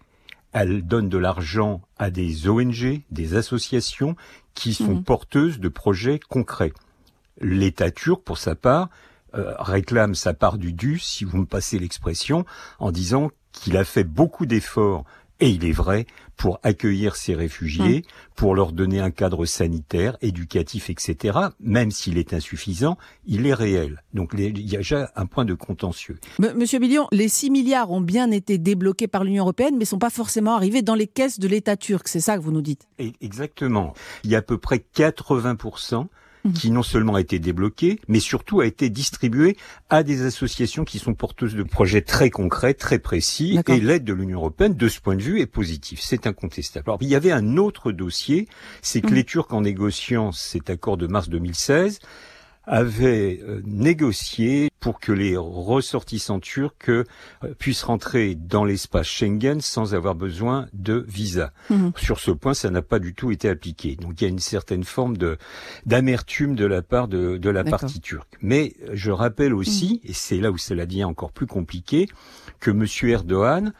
elle 0.52 0.84
donne 0.84 1.08
de 1.08 1.18
l'argent 1.18 1.82
à 1.98 2.10
des 2.10 2.48
ONG, 2.48 3.02
des 3.12 3.36
associations 3.36 4.16
qui 4.54 4.74
sont 4.74 4.96
mmh. 4.96 5.04
porteuses 5.04 5.60
de 5.60 5.68
projets 5.68 6.18
concrets. 6.18 6.72
L'État 7.40 7.92
turc, 7.92 8.24
pour 8.24 8.38
sa 8.38 8.56
part, 8.56 8.88
euh, 9.34 9.54
réclame 9.58 10.14
sa 10.14 10.34
part 10.34 10.58
du 10.58 10.72
dû, 10.72 10.98
si 10.98 11.24
vous 11.24 11.38
me 11.38 11.46
passez 11.46 11.78
l'expression, 11.78 12.44
en 12.78 12.92
disant 12.92 13.30
qu'il 13.52 13.76
a 13.76 13.84
fait 13.84 14.04
beaucoup 14.04 14.46
d'efforts 14.46 15.04
et 15.40 15.50
il 15.50 15.64
est 15.64 15.72
vrai, 15.72 16.06
pour 16.36 16.60
accueillir 16.62 17.16
ces 17.16 17.34
réfugiés, 17.34 17.96
hum. 17.96 18.12
pour 18.36 18.54
leur 18.54 18.72
donner 18.72 19.00
un 19.00 19.10
cadre 19.10 19.44
sanitaire, 19.44 20.16
éducatif, 20.22 20.90
etc., 20.90 21.38
même 21.60 21.90
s'il 21.90 22.18
est 22.18 22.32
insuffisant, 22.32 22.96
il 23.26 23.46
est 23.46 23.54
réel. 23.54 24.02
Donc 24.14 24.30
il 24.36 24.58
y 24.60 24.74
a 24.74 24.78
déjà 24.78 25.10
un 25.14 25.26
point 25.26 25.44
de 25.44 25.54
contentieux. 25.54 26.18
Monsieur 26.38 26.78
Billion, 26.78 27.06
les 27.12 27.28
6 27.28 27.50
milliards 27.50 27.90
ont 27.90 28.00
bien 28.00 28.30
été 28.30 28.58
débloqués 28.58 29.08
par 29.08 29.24
l'Union 29.24 29.44
européenne, 29.44 29.74
mais 29.74 29.80
ne 29.80 29.84
sont 29.86 29.98
pas 29.98 30.10
forcément 30.10 30.54
arrivés 30.54 30.82
dans 30.82 30.94
les 30.94 31.06
caisses 31.06 31.38
de 31.38 31.48
l'État 31.48 31.76
turc. 31.76 32.08
C'est 32.08 32.20
ça 32.20 32.36
que 32.36 32.42
vous 32.42 32.52
nous 32.52 32.62
dites? 32.62 32.88
Exactement. 33.20 33.94
Il 34.24 34.30
y 34.30 34.34
a 34.34 34.38
à 34.38 34.42
peu 34.42 34.58
près 34.58 34.82
80% 34.94 36.06
Qui 36.54 36.70
non 36.70 36.82
seulement 36.82 37.14
a 37.14 37.20
été 37.20 37.38
débloqué, 37.38 38.00
mais 38.08 38.20
surtout 38.20 38.60
a 38.60 38.66
été 38.66 38.90
distribué 38.90 39.56
à 39.90 40.02
des 40.02 40.24
associations 40.24 40.84
qui 40.84 40.98
sont 40.98 41.14
porteuses 41.14 41.54
de 41.54 41.62
projets 41.62 42.02
très 42.02 42.30
concrets, 42.30 42.74
très 42.74 42.98
précis, 42.98 43.58
et 43.68 43.80
l'aide 43.80 44.04
de 44.04 44.12
l'Union 44.12 44.38
européenne, 44.38 44.74
de 44.74 44.88
ce 44.88 45.00
point 45.00 45.16
de 45.16 45.22
vue, 45.22 45.40
est 45.40 45.46
positive. 45.46 45.98
C'est 46.00 46.26
incontestable. 46.26 46.90
Alors, 46.90 46.98
il 47.00 47.08
y 47.08 47.14
avait 47.14 47.32
un 47.32 47.56
autre 47.56 47.92
dossier, 47.92 48.48
c'est 48.82 49.00
que 49.00 49.08
mhm. 49.08 49.14
les 49.14 49.24
Turcs, 49.24 49.52
en 49.52 49.62
négociant 49.62 50.32
cet 50.32 50.70
accord 50.70 50.96
de 50.96 51.06
mars 51.06 51.28
2016, 51.28 52.00
avait 52.66 53.40
euh, 53.42 53.62
négocié 53.64 54.70
pour 54.80 54.98
que 54.98 55.12
les 55.12 55.36
ressortissants 55.36 56.40
turcs 56.40 56.72
euh, 56.88 57.04
puissent 57.58 57.84
rentrer 57.84 58.34
dans 58.34 58.64
l'espace 58.64 59.06
Schengen 59.06 59.60
sans 59.60 59.94
avoir 59.94 60.14
besoin 60.14 60.66
de 60.72 61.04
visa. 61.08 61.52
Mhm. 61.70 61.92
Sur 61.96 62.18
ce 62.18 62.32
point, 62.32 62.54
ça 62.54 62.70
n'a 62.70 62.82
pas 62.82 62.98
du 62.98 63.14
tout 63.14 63.30
été 63.30 63.48
appliqué. 63.48 63.94
Donc 63.96 64.20
il 64.20 64.24
y 64.24 64.26
a 64.26 64.30
une 64.30 64.40
certaine 64.40 64.84
forme 64.84 65.16
de 65.16 65.38
d'amertume 65.86 66.56
de 66.56 66.66
la 66.66 66.82
part 66.82 67.06
de, 67.08 67.36
de 67.36 67.50
la 67.50 67.62
partie 67.62 68.00
turque. 68.00 68.36
Mais 68.40 68.74
je 68.92 69.10
rappelle 69.10 69.54
aussi, 69.54 70.00
mhm. 70.02 70.10
et 70.10 70.12
c'est 70.12 70.38
là 70.38 70.50
où 70.50 70.58
cela 70.58 70.86
devient 70.86 71.04
encore 71.04 71.32
plus 71.32 71.46
compliqué, 71.46 72.08
que 72.58 72.70
M. 72.70 72.84
Erdogan, 73.08 73.72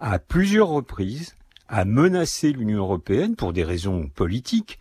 à 0.00 0.18
plusieurs 0.18 0.68
reprises, 0.68 1.36
a 1.68 1.84
menacé 1.84 2.52
l'Union 2.52 2.78
européenne, 2.78 3.36
pour 3.36 3.52
des 3.52 3.64
raisons 3.64 4.08
politiques, 4.14 4.78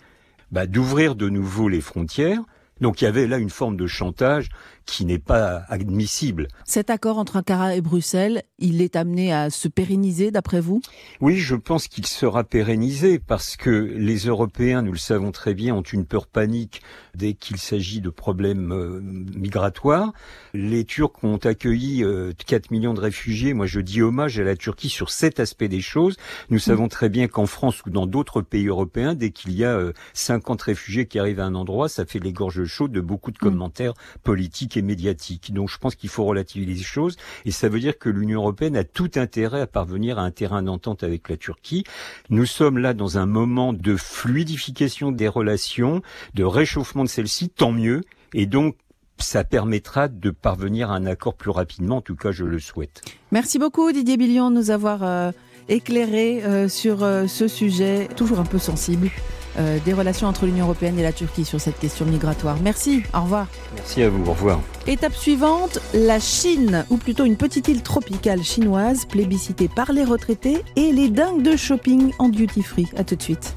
bah, 0.51 0.67
d'ouvrir 0.67 1.15
de 1.15 1.29
nouveau 1.29 1.69
les 1.69 1.81
frontières 1.81 2.41
donc 2.81 3.01
il 3.01 3.05
y 3.05 3.07
avait 3.07 3.27
là 3.27 3.37
une 3.37 3.49
forme 3.49 3.77
de 3.77 3.87
chantage 3.87 4.49
qui 4.85 5.05
n'est 5.05 5.19
pas 5.19 5.63
admissible. 5.69 6.47
Cet 6.65 6.89
accord 6.89 7.17
entre 7.17 7.37
Ankara 7.37 7.75
et 7.75 7.81
Bruxelles, 7.81 8.43
il 8.59 8.81
est 8.81 8.95
amené 8.95 9.33
à 9.33 9.49
se 9.49 9.67
pérenniser 9.67 10.31
d'après 10.31 10.61
vous? 10.61 10.81
Oui, 11.19 11.37
je 11.37 11.55
pense 11.55 11.87
qu'il 11.87 12.05
sera 12.05 12.43
pérennisé 12.43 13.19
parce 13.19 13.55
que 13.55 13.69
les 13.69 14.25
Européens, 14.25 14.81
nous 14.81 14.91
le 14.91 14.97
savons 14.97 15.31
très 15.31 15.53
bien, 15.53 15.75
ont 15.75 15.81
une 15.81 16.05
peur 16.05 16.27
panique 16.27 16.81
dès 17.15 17.33
qu'il 17.33 17.57
s'agit 17.57 18.01
de 18.01 18.09
problèmes 18.09 18.71
euh, 18.71 19.01
migratoires. 19.01 20.13
Les 20.53 20.85
Turcs 20.85 21.23
ont 21.23 21.37
accueilli 21.37 21.99
4 21.99 22.05
euh, 22.05 22.33
millions 22.71 22.93
de 22.93 22.99
réfugiés. 22.99 23.53
Moi, 23.53 23.65
je 23.65 23.79
dis 23.79 24.01
hommage 24.01 24.39
à 24.39 24.43
la 24.43 24.55
Turquie 24.55 24.89
sur 24.89 25.09
cet 25.09 25.39
aspect 25.39 25.67
des 25.67 25.81
choses. 25.81 26.17
Nous 26.49 26.57
mm. 26.57 26.61
savons 26.61 26.87
très 26.87 27.09
bien 27.09 27.27
qu'en 27.27 27.45
France 27.45 27.81
ou 27.85 27.89
dans 27.89 28.07
d'autres 28.07 28.41
pays 28.41 28.67
européens, 28.67 29.15
dès 29.15 29.31
qu'il 29.31 29.53
y 29.53 29.65
a 29.65 29.79
50 30.13 30.61
euh, 30.61 30.63
réfugiés 30.65 31.05
qui 31.05 31.19
arrivent 31.19 31.39
à 31.39 31.45
un 31.45 31.55
endroit, 31.55 31.89
ça 31.89 32.05
fait 32.05 32.19
les 32.19 32.33
gorges 32.33 32.65
chaudes 32.65 32.91
de 32.91 33.01
beaucoup 33.01 33.31
de 33.31 33.37
mm. 33.37 33.49
commentaires 33.49 33.93
politiques 34.23 34.70
et 34.77 34.81
médiatiques. 34.81 35.53
Donc 35.53 35.69
je 35.69 35.77
pense 35.77 35.95
qu'il 35.95 36.09
faut 36.09 36.25
relativiser 36.25 36.73
les 36.73 36.83
choses 36.83 37.17
et 37.45 37.51
ça 37.51 37.69
veut 37.69 37.79
dire 37.79 37.97
que 37.97 38.09
l'Union 38.09 38.41
européenne 38.41 38.75
a 38.75 38.83
tout 38.83 39.11
intérêt 39.15 39.61
à 39.61 39.67
parvenir 39.67 40.19
à 40.19 40.23
un 40.23 40.31
terrain 40.31 40.63
d'entente 40.63 41.03
avec 41.03 41.29
la 41.29 41.37
Turquie. 41.37 41.83
Nous 42.29 42.45
sommes 42.45 42.77
là 42.77 42.93
dans 42.93 43.17
un 43.17 43.25
moment 43.25 43.73
de 43.73 43.95
fluidification 43.95 45.11
des 45.11 45.27
relations, 45.27 46.01
de 46.33 46.43
réchauffement 46.43 47.03
de 47.03 47.09
celles-ci, 47.09 47.49
tant 47.49 47.71
mieux. 47.71 48.01
Et 48.33 48.45
donc 48.45 48.75
ça 49.17 49.43
permettra 49.43 50.07
de 50.07 50.31
parvenir 50.31 50.91
à 50.91 50.95
un 50.95 51.05
accord 51.05 51.35
plus 51.35 51.51
rapidement, 51.51 51.97
en 51.97 52.01
tout 52.01 52.15
cas 52.15 52.31
je 52.31 52.43
le 52.43 52.59
souhaite. 52.59 53.01
Merci 53.31 53.59
beaucoup 53.59 53.91
Didier 53.91 54.17
Billion 54.17 54.49
de 54.49 54.55
nous 54.55 54.71
avoir 54.71 55.03
euh, 55.03 55.31
éclairé 55.69 56.43
euh, 56.43 56.67
sur 56.67 57.03
euh, 57.03 57.27
ce 57.27 57.47
sujet 57.47 58.07
toujours 58.15 58.39
un 58.39 58.45
peu 58.45 58.59
sensible. 58.59 59.09
Euh, 59.59 59.79
des 59.83 59.93
relations 59.93 60.27
entre 60.27 60.45
l'Union 60.45 60.65
européenne 60.65 60.97
et 60.97 61.03
la 61.03 61.11
Turquie 61.11 61.45
sur 61.45 61.59
cette 61.59 61.79
question 61.79 62.05
migratoire. 62.05 62.57
Merci, 62.63 63.03
au 63.13 63.21
revoir. 63.21 63.47
Merci 63.75 64.03
à 64.03 64.09
vous, 64.09 64.23
au 64.25 64.31
revoir. 64.33 64.61
Étape 64.87 65.13
suivante, 65.13 65.79
la 65.93 66.19
Chine, 66.19 66.85
ou 66.89 66.97
plutôt 66.97 67.25
une 67.25 67.35
petite 67.35 67.67
île 67.67 67.81
tropicale 67.81 68.43
chinoise 68.43 69.05
plébiscitée 69.05 69.67
par 69.67 69.91
les 69.91 70.03
retraités 70.03 70.63
et 70.75 70.91
les 70.91 71.09
dingues 71.09 71.43
de 71.43 71.55
shopping 71.55 72.13
en 72.19 72.29
duty 72.29 72.63
free. 72.63 72.87
A 72.97 73.03
tout 73.03 73.15
de 73.15 73.21
suite. 73.21 73.55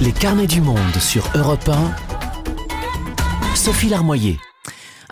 Les 0.00 0.12
carnets 0.12 0.46
du 0.46 0.60
monde 0.60 0.78
sur 0.98 1.28
Europe 1.34 1.68
1. 1.68 3.54
Sophie 3.54 3.88
Larmoyer. 3.88 4.38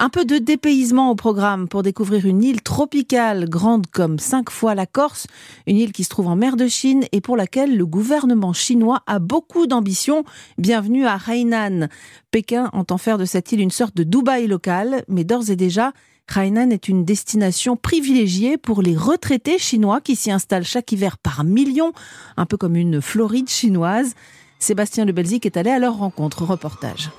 Un 0.00 0.10
peu 0.10 0.24
de 0.24 0.38
dépaysement 0.38 1.10
au 1.10 1.16
programme 1.16 1.66
pour 1.66 1.82
découvrir 1.82 2.24
une 2.24 2.44
île 2.44 2.62
tropicale 2.62 3.48
grande 3.48 3.88
comme 3.88 4.20
cinq 4.20 4.48
fois 4.48 4.76
la 4.76 4.86
Corse, 4.86 5.26
une 5.66 5.76
île 5.76 5.90
qui 5.90 6.04
se 6.04 6.08
trouve 6.08 6.28
en 6.28 6.36
mer 6.36 6.56
de 6.56 6.68
Chine 6.68 7.04
et 7.10 7.20
pour 7.20 7.36
laquelle 7.36 7.76
le 7.76 7.84
gouvernement 7.84 8.52
chinois 8.52 9.02
a 9.08 9.18
beaucoup 9.18 9.66
d'ambition. 9.66 10.22
Bienvenue 10.56 11.04
à 11.04 11.18
Hainan. 11.26 11.88
Pékin 12.30 12.70
entend 12.74 12.96
faire 12.96 13.18
de 13.18 13.24
cette 13.24 13.50
île 13.50 13.60
une 13.60 13.72
sorte 13.72 13.96
de 13.96 14.04
Dubaï 14.04 14.46
local, 14.46 15.02
mais 15.08 15.24
d'ores 15.24 15.50
et 15.50 15.56
déjà, 15.56 15.92
Hainan 16.32 16.70
est 16.70 16.86
une 16.86 17.04
destination 17.04 17.76
privilégiée 17.76 18.56
pour 18.56 18.82
les 18.82 18.96
retraités 18.96 19.58
chinois 19.58 20.00
qui 20.00 20.14
s'y 20.14 20.30
installent 20.30 20.64
chaque 20.64 20.92
hiver 20.92 21.18
par 21.18 21.42
millions, 21.42 21.92
un 22.36 22.46
peu 22.46 22.56
comme 22.56 22.76
une 22.76 23.02
Floride 23.02 23.48
chinoise. 23.48 24.14
Sébastien 24.60 25.04
Le 25.06 25.12
Belzic 25.12 25.44
est 25.44 25.56
allé 25.56 25.70
à 25.70 25.80
leur 25.80 25.96
rencontre. 25.96 26.44
Reportage. 26.44 27.10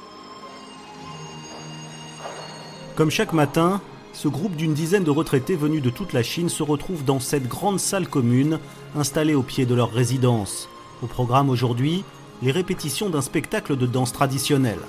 Comme 2.99 3.11
chaque 3.11 3.31
matin, 3.31 3.79
ce 4.11 4.27
groupe 4.27 4.57
d'une 4.57 4.73
dizaine 4.73 5.05
de 5.05 5.09
retraités 5.09 5.55
venus 5.55 5.81
de 5.81 5.89
toute 5.89 6.11
la 6.11 6.21
Chine 6.21 6.49
se 6.49 6.63
retrouve 6.63 7.05
dans 7.05 7.21
cette 7.21 7.47
grande 7.47 7.79
salle 7.79 8.09
commune 8.09 8.59
installée 8.93 9.35
au 9.35 9.41
pied 9.41 9.65
de 9.65 9.73
leur 9.73 9.89
résidence. 9.89 10.67
Au 11.01 11.07
programme 11.07 11.49
aujourd'hui, 11.49 12.03
les 12.41 12.51
répétitions 12.51 13.09
d'un 13.09 13.21
spectacle 13.21 13.77
de 13.77 13.85
danse 13.85 14.11
traditionnelle. 14.11 14.81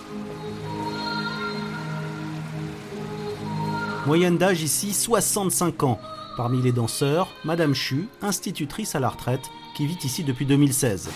Moyenne 4.09 4.39
d'âge 4.39 4.63
ici 4.63 4.93
65 4.93 5.85
ans. 5.85 6.01
Parmi 6.37 6.61
les 6.61 6.73
danseurs, 6.73 7.29
Madame 7.45 7.75
Chu, 7.75 8.09
institutrice 8.23 8.97
à 8.97 8.99
la 8.99 9.11
retraite, 9.11 9.53
qui 9.75 9.87
vit 9.87 9.99
ici 10.05 10.25
depuis 10.25 10.47
2016. 10.47 11.11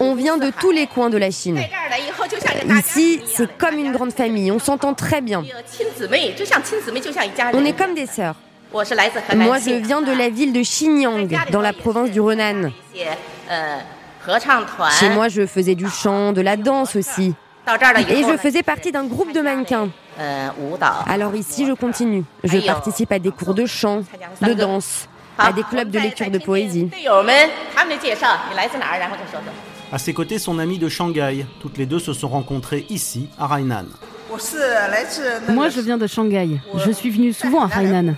On 0.00 0.14
vient 0.14 0.36
de 0.36 0.50
tous 0.50 0.70
les 0.70 0.86
coins 0.86 1.10
de 1.10 1.18
la 1.18 1.30
Chine. 1.30 1.60
Ici, 2.78 3.20
c'est 3.26 3.56
comme 3.58 3.78
une 3.78 3.92
grande 3.92 4.12
famille, 4.12 4.50
on 4.50 4.58
s'entend 4.58 4.94
très 4.94 5.20
bien. 5.20 5.44
On 7.52 7.64
est 7.64 7.76
comme 7.76 7.94
des 7.94 8.06
sœurs. 8.06 8.36
Moi, 8.72 8.84
je 8.84 9.80
viens 9.80 10.02
de 10.02 10.12
la 10.12 10.28
ville 10.28 10.52
de 10.52 10.60
Xinyang, 10.60 11.28
dans 11.50 11.60
la 11.60 11.72
province 11.72 12.10
du 12.10 12.20
Renan. 12.20 12.70
Chez 14.98 15.08
moi, 15.10 15.28
je 15.28 15.46
faisais 15.46 15.74
du 15.74 15.88
chant, 15.88 16.32
de 16.32 16.40
la 16.40 16.56
danse 16.56 16.96
aussi. 16.96 17.34
Et 18.08 18.24
je 18.24 18.36
faisais 18.36 18.62
partie 18.62 18.90
d'un 18.92 19.04
groupe 19.04 19.32
de 19.32 19.40
mannequins. 19.40 19.90
Alors 21.06 21.34
ici, 21.34 21.66
je 21.66 21.72
continue. 21.72 22.24
Je 22.42 22.58
participe 22.58 23.12
à 23.12 23.18
des 23.18 23.30
cours 23.30 23.54
de 23.54 23.64
chant, 23.66 24.02
de 24.42 24.52
danse, 24.54 25.08
à 25.38 25.52
des 25.52 25.62
clubs 25.62 25.90
de 25.90 25.98
lecture 25.98 26.30
de 26.30 26.38
poésie. 26.38 26.88
À 29.92 29.98
ses 29.98 30.14
côtés, 30.14 30.38
son 30.38 30.58
ami 30.58 30.78
de 30.78 30.88
Shanghai. 30.88 31.46
Toutes 31.60 31.78
les 31.78 31.86
deux 31.86 31.98
se 31.98 32.12
sont 32.12 32.28
rencontrées 32.28 32.86
ici, 32.88 33.28
à 33.38 33.54
Hainan. 33.56 33.86
Moi, 35.48 35.68
je 35.68 35.80
viens 35.80 35.98
de 35.98 36.06
Shanghai. 36.06 36.60
Je 36.84 36.90
suis 36.90 37.10
venue 37.10 37.32
souvent 37.32 37.66
à 37.66 37.68
Hainan. 37.68 38.14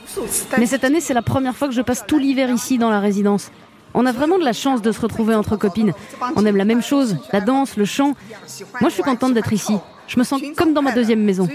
Mais 0.59 0.67
cette 0.67 0.85
année, 0.85 1.01
c'est 1.01 1.15
la 1.15 1.23
première 1.23 1.55
fois 1.57 1.69
que 1.69 1.75
je 1.75 1.83
passe 1.83 2.05
tout 2.07 2.19
l'hiver 2.19 2.51
ici 2.51 2.79
dans 2.79 2.91
la 2.91 3.01
résidence. 3.01 3.51
On 3.95 4.05
a 4.05 4.13
vraiment 4.13 4.39
de 4.39 4.45
la 4.45 4.53
chance 4.53 4.83
de 4.83 4.93
se 4.93 5.01
retrouver 5.01 5.35
entre 5.35 5.57
copines. 5.57 5.93
On 6.37 6.45
aime 6.45 6.57
la 6.57 6.67
même 6.67 6.83
chose, 6.83 7.17
la 7.33 7.41
danse, 7.41 7.77
le 7.77 7.87
chant. 7.87 8.15
Moi, 8.81 8.91
je 8.91 8.95
suis 8.95 9.03
contente 9.03 9.35
d'être 9.35 9.53
ici. 9.53 9.77
Je 10.07 10.19
me 10.19 10.25
sens 10.25 10.41
comme 10.57 10.73
dans 10.75 10.83
ma 10.83 10.93
deuxième 10.93 11.23
maison. 11.23 11.49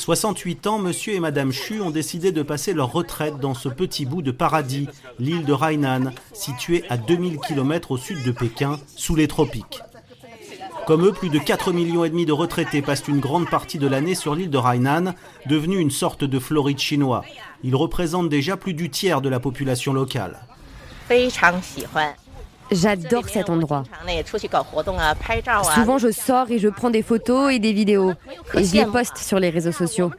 À 0.00 0.02
68 0.02 0.66
ans, 0.66 0.78
monsieur 0.78 1.12
et 1.12 1.20
madame 1.20 1.52
Chu 1.52 1.82
ont 1.82 1.90
décidé 1.90 2.32
de 2.32 2.42
passer 2.42 2.72
leur 2.72 2.90
retraite 2.90 3.36
dans 3.38 3.52
ce 3.52 3.68
petit 3.68 4.06
bout 4.06 4.22
de 4.22 4.30
paradis, 4.30 4.88
l'île 5.18 5.44
de 5.44 5.52
Hainan, 5.52 6.12
située 6.32 6.84
à 6.88 6.96
2000 6.96 7.36
km 7.36 7.90
au 7.90 7.98
sud 7.98 8.24
de 8.24 8.30
Pékin, 8.30 8.80
sous 8.96 9.14
les 9.14 9.28
tropiques. 9.28 9.82
Comme 10.86 11.04
eux, 11.04 11.12
plus 11.12 11.28
de 11.28 11.38
4 11.38 11.74
millions 11.74 12.08
de 12.08 12.32
retraités 12.32 12.80
passent 12.80 13.08
une 13.08 13.20
grande 13.20 13.50
partie 13.50 13.76
de 13.76 13.86
l'année 13.86 14.14
sur 14.14 14.34
l'île 14.34 14.48
de 14.48 14.56
Hainan, 14.56 15.12
devenue 15.44 15.78
une 15.78 15.90
sorte 15.90 16.24
de 16.24 16.38
Floride 16.38 16.78
chinois. 16.78 17.22
Ils 17.62 17.76
représentent 17.76 18.30
déjà 18.30 18.56
plus 18.56 18.72
du 18.72 18.88
tiers 18.88 19.20
de 19.20 19.28
la 19.28 19.38
population 19.38 19.92
locale. 19.92 20.40
J'adore 22.70 23.28
cet 23.28 23.50
endroit. 23.50 23.84
Souvent, 25.74 25.98
je 25.98 26.10
sors 26.10 26.50
et 26.50 26.58
je 26.58 26.68
prends 26.68 26.90
des 26.90 27.02
photos 27.02 27.52
et 27.52 27.58
des 27.58 27.72
vidéos 27.72 28.12
et 28.54 28.64
je 28.64 28.74
les 28.74 28.86
poste 28.86 29.18
sur 29.18 29.38
les 29.38 29.50
réseaux 29.50 29.72
sociaux. 29.72 30.12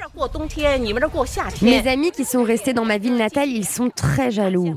Mes 1.61 1.87
amis 1.87 2.11
qui 2.11 2.25
sont 2.25 2.43
restés 2.43 2.73
dans 2.73 2.85
ma 2.85 2.97
ville 2.97 3.15
natale, 3.15 3.49
ils 3.49 3.67
sont 3.67 3.89
très 3.89 4.31
jaloux. 4.31 4.75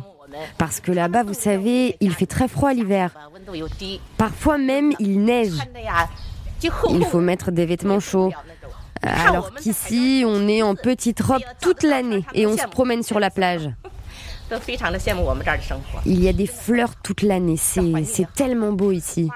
Parce 0.59 0.81
que 0.81 0.93
là-bas, 0.93 1.23
vous 1.23 1.35
savez, 1.35 1.97
il 2.01 2.13
fait 2.13 2.27
très 2.27 2.49
froid 2.49 2.73
l'hiver. 2.73 3.11
Parfois 4.17 4.59
même, 4.59 4.93
il 4.99 5.23
neige. 5.23 5.59
Il 6.91 7.05
faut 7.05 7.21
mettre 7.21 7.51
des 7.51 7.67
vêtements 7.67 8.01
chauds. 8.01 8.33
Alors 9.03 9.55
qu'ici, 9.55 10.25
on 10.27 10.49
est 10.49 10.63
en 10.63 10.75
petite 10.75 11.21
robe 11.21 11.43
toute 11.61 11.83
l'année 11.83 12.25
et 12.33 12.47
on 12.47 12.57
se 12.57 12.67
promène 12.67 13.03
sur 13.03 13.21
la 13.21 13.31
plage. 13.31 13.69
Il 16.07 16.23
y 16.23 16.29
a 16.29 16.33
des 16.33 16.47
fleurs 16.47 16.97
toute 17.03 17.23
l'année, 17.23 17.57
c'est 17.57 18.33
tellement 18.35 18.73
beau 18.73 18.93
ici. 18.93 19.29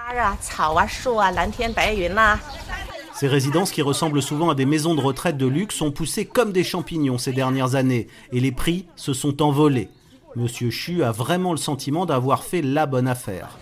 Ces 3.15 3.27
résidences 3.27 3.73
qui 3.73 3.83
ressemblent 3.83 4.23
souvent 4.23 4.51
à 4.51 4.55
des 4.55 4.67
maisons 4.67 4.95
de 4.95 5.01
retraite 5.01 5.37
de 5.37 5.47
luxe 5.47 5.83
ont 5.83 5.91
poussé 5.91 6.25
comme 6.25 6.53
des 6.53 6.63
champignons 6.63 7.19
ces 7.19 7.33
dernières 7.33 7.75
années 7.75 8.07
et 8.33 8.39
les 8.39 8.53
prix 8.53 8.87
se 8.95 9.13
sont 9.13 9.43
envolés. 9.43 9.89
Monsieur 10.37 10.71
Chu 10.71 11.03
a 11.03 11.11
vraiment 11.11 11.51
le 11.51 11.59
sentiment 11.59 12.07
d'avoir 12.07 12.45
fait 12.45 12.63
la 12.63 12.87
bonne 12.87 13.09
affaire. 13.09 13.59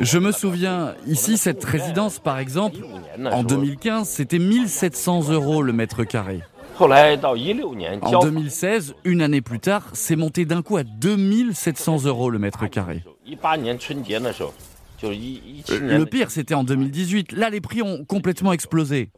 Je 0.00 0.18
me 0.18 0.32
souviens, 0.32 0.94
ici, 1.06 1.36
cette 1.36 1.64
résidence, 1.64 2.18
par 2.18 2.38
exemple, 2.38 2.78
en 3.24 3.42
2015, 3.42 4.08
c'était 4.08 4.38
1700 4.38 5.30
euros 5.30 5.62
le 5.62 5.72
mètre 5.72 6.04
carré. 6.04 6.42
En 8.02 8.20
2016, 8.20 8.94
une 9.04 9.20
année 9.22 9.40
plus 9.40 9.58
tard, 9.58 9.88
c'est 9.94 10.16
monté 10.16 10.44
d'un 10.44 10.62
coup 10.62 10.76
à 10.76 10.84
2700 10.84 12.04
euros 12.04 12.30
le 12.30 12.38
mètre 12.38 12.66
carré. 12.68 13.02
Le 15.02 16.04
pire, 16.04 16.30
c'était 16.30 16.54
en 16.54 16.64
2018. 16.64 17.32
Là, 17.32 17.50
les 17.50 17.60
prix 17.60 17.82
ont 17.82 18.04
complètement 18.04 18.52
explosé. 18.52 19.10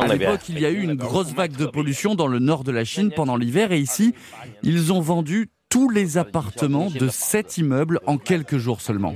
À 0.00 0.06
l'époque, 0.06 0.48
il 0.48 0.60
y 0.60 0.66
a 0.66 0.70
eu 0.70 0.82
une 0.82 0.94
grosse 0.94 1.32
vague 1.34 1.56
de 1.56 1.66
pollution 1.66 2.14
dans 2.14 2.26
le 2.26 2.38
nord 2.38 2.64
de 2.64 2.72
la 2.72 2.84
Chine 2.84 3.10
pendant 3.14 3.36
l'hiver 3.36 3.72
et 3.72 3.78
ici, 3.78 4.14
ils 4.62 4.92
ont 4.92 5.00
vendu 5.00 5.50
tous 5.68 5.88
les 5.88 6.18
appartements 6.18 6.90
de 6.90 7.08
sept 7.08 7.58
immeubles 7.58 8.00
en 8.06 8.18
quelques 8.18 8.58
jours 8.58 8.80
seulement. 8.80 9.14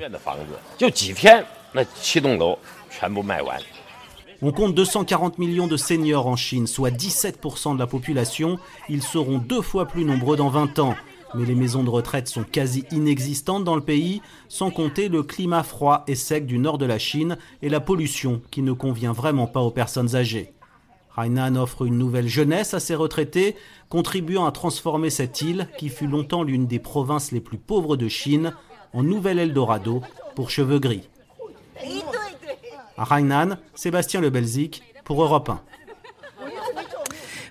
On 4.43 4.53
compte 4.53 4.75
240 4.75 5.39
millions 5.39 5.67
de 5.67 5.79
seniors 5.79 6.27
en 6.27 6.37
Chine, 6.37 6.67
soit 6.67 6.91
17% 6.91 7.75
de 7.75 7.79
la 7.79 7.87
population. 7.87 8.59
Ils 8.91 9.03
seront 9.03 9.39
deux 9.39 9.63
fois 9.63 9.87
plus 9.87 10.05
nombreux 10.05 10.37
dans 10.37 10.51
20 10.51 10.79
ans. 10.79 10.95
Mais 11.35 11.47
les 11.47 11.55
maisons 11.55 11.83
de 11.83 11.91
retraite 11.91 12.29
sont 12.29 12.45
quasi 12.45 12.85
inexistantes 12.91 13.65
dans 13.65 13.75
le 13.75 13.81
pays, 13.81 14.21
sans 14.49 14.71
compter 14.71 15.09
le 15.09 15.23
climat 15.23 15.63
froid 15.63 16.05
et 16.07 16.15
sec 16.15 16.45
du 16.45 16.59
nord 16.59 16.77
de 16.77 16.85
la 16.85 16.99
Chine 16.99 17.39
et 17.63 17.71
la 17.71 17.81
pollution 17.81 18.43
qui 18.51 18.61
ne 18.61 18.73
convient 18.73 19.13
vraiment 19.13 19.47
pas 19.47 19.61
aux 19.61 19.71
personnes 19.71 20.15
âgées. 20.15 20.53
Hainan 21.17 21.57
offre 21.57 21.87
une 21.87 21.97
nouvelle 21.97 22.29
jeunesse 22.29 22.75
à 22.75 22.81
ses 22.81 22.95
retraités, 22.95 23.57
contribuant 23.89 24.45
à 24.45 24.53
transformer 24.53 25.09
cette 25.09 25.41
île, 25.41 25.69
qui 25.79 25.89
fut 25.89 26.07
longtemps 26.07 26.43
l'une 26.43 26.67
des 26.67 26.79
provinces 26.79 27.33
les 27.33 27.41
plus 27.41 27.59
pauvres 27.59 27.97
de 27.97 28.09
Chine, 28.09 28.53
en 28.93 29.03
nouvel 29.03 29.39
Eldorado 29.39 30.03
pour 30.35 30.51
cheveux 30.51 30.79
gris. 30.79 31.09
À 32.99 33.19
Sébastien 33.75 34.21
Le 34.23 34.31
Belzic 34.31 34.83
pour 35.05 35.23
Europe 35.23 35.51
1. 35.51 35.61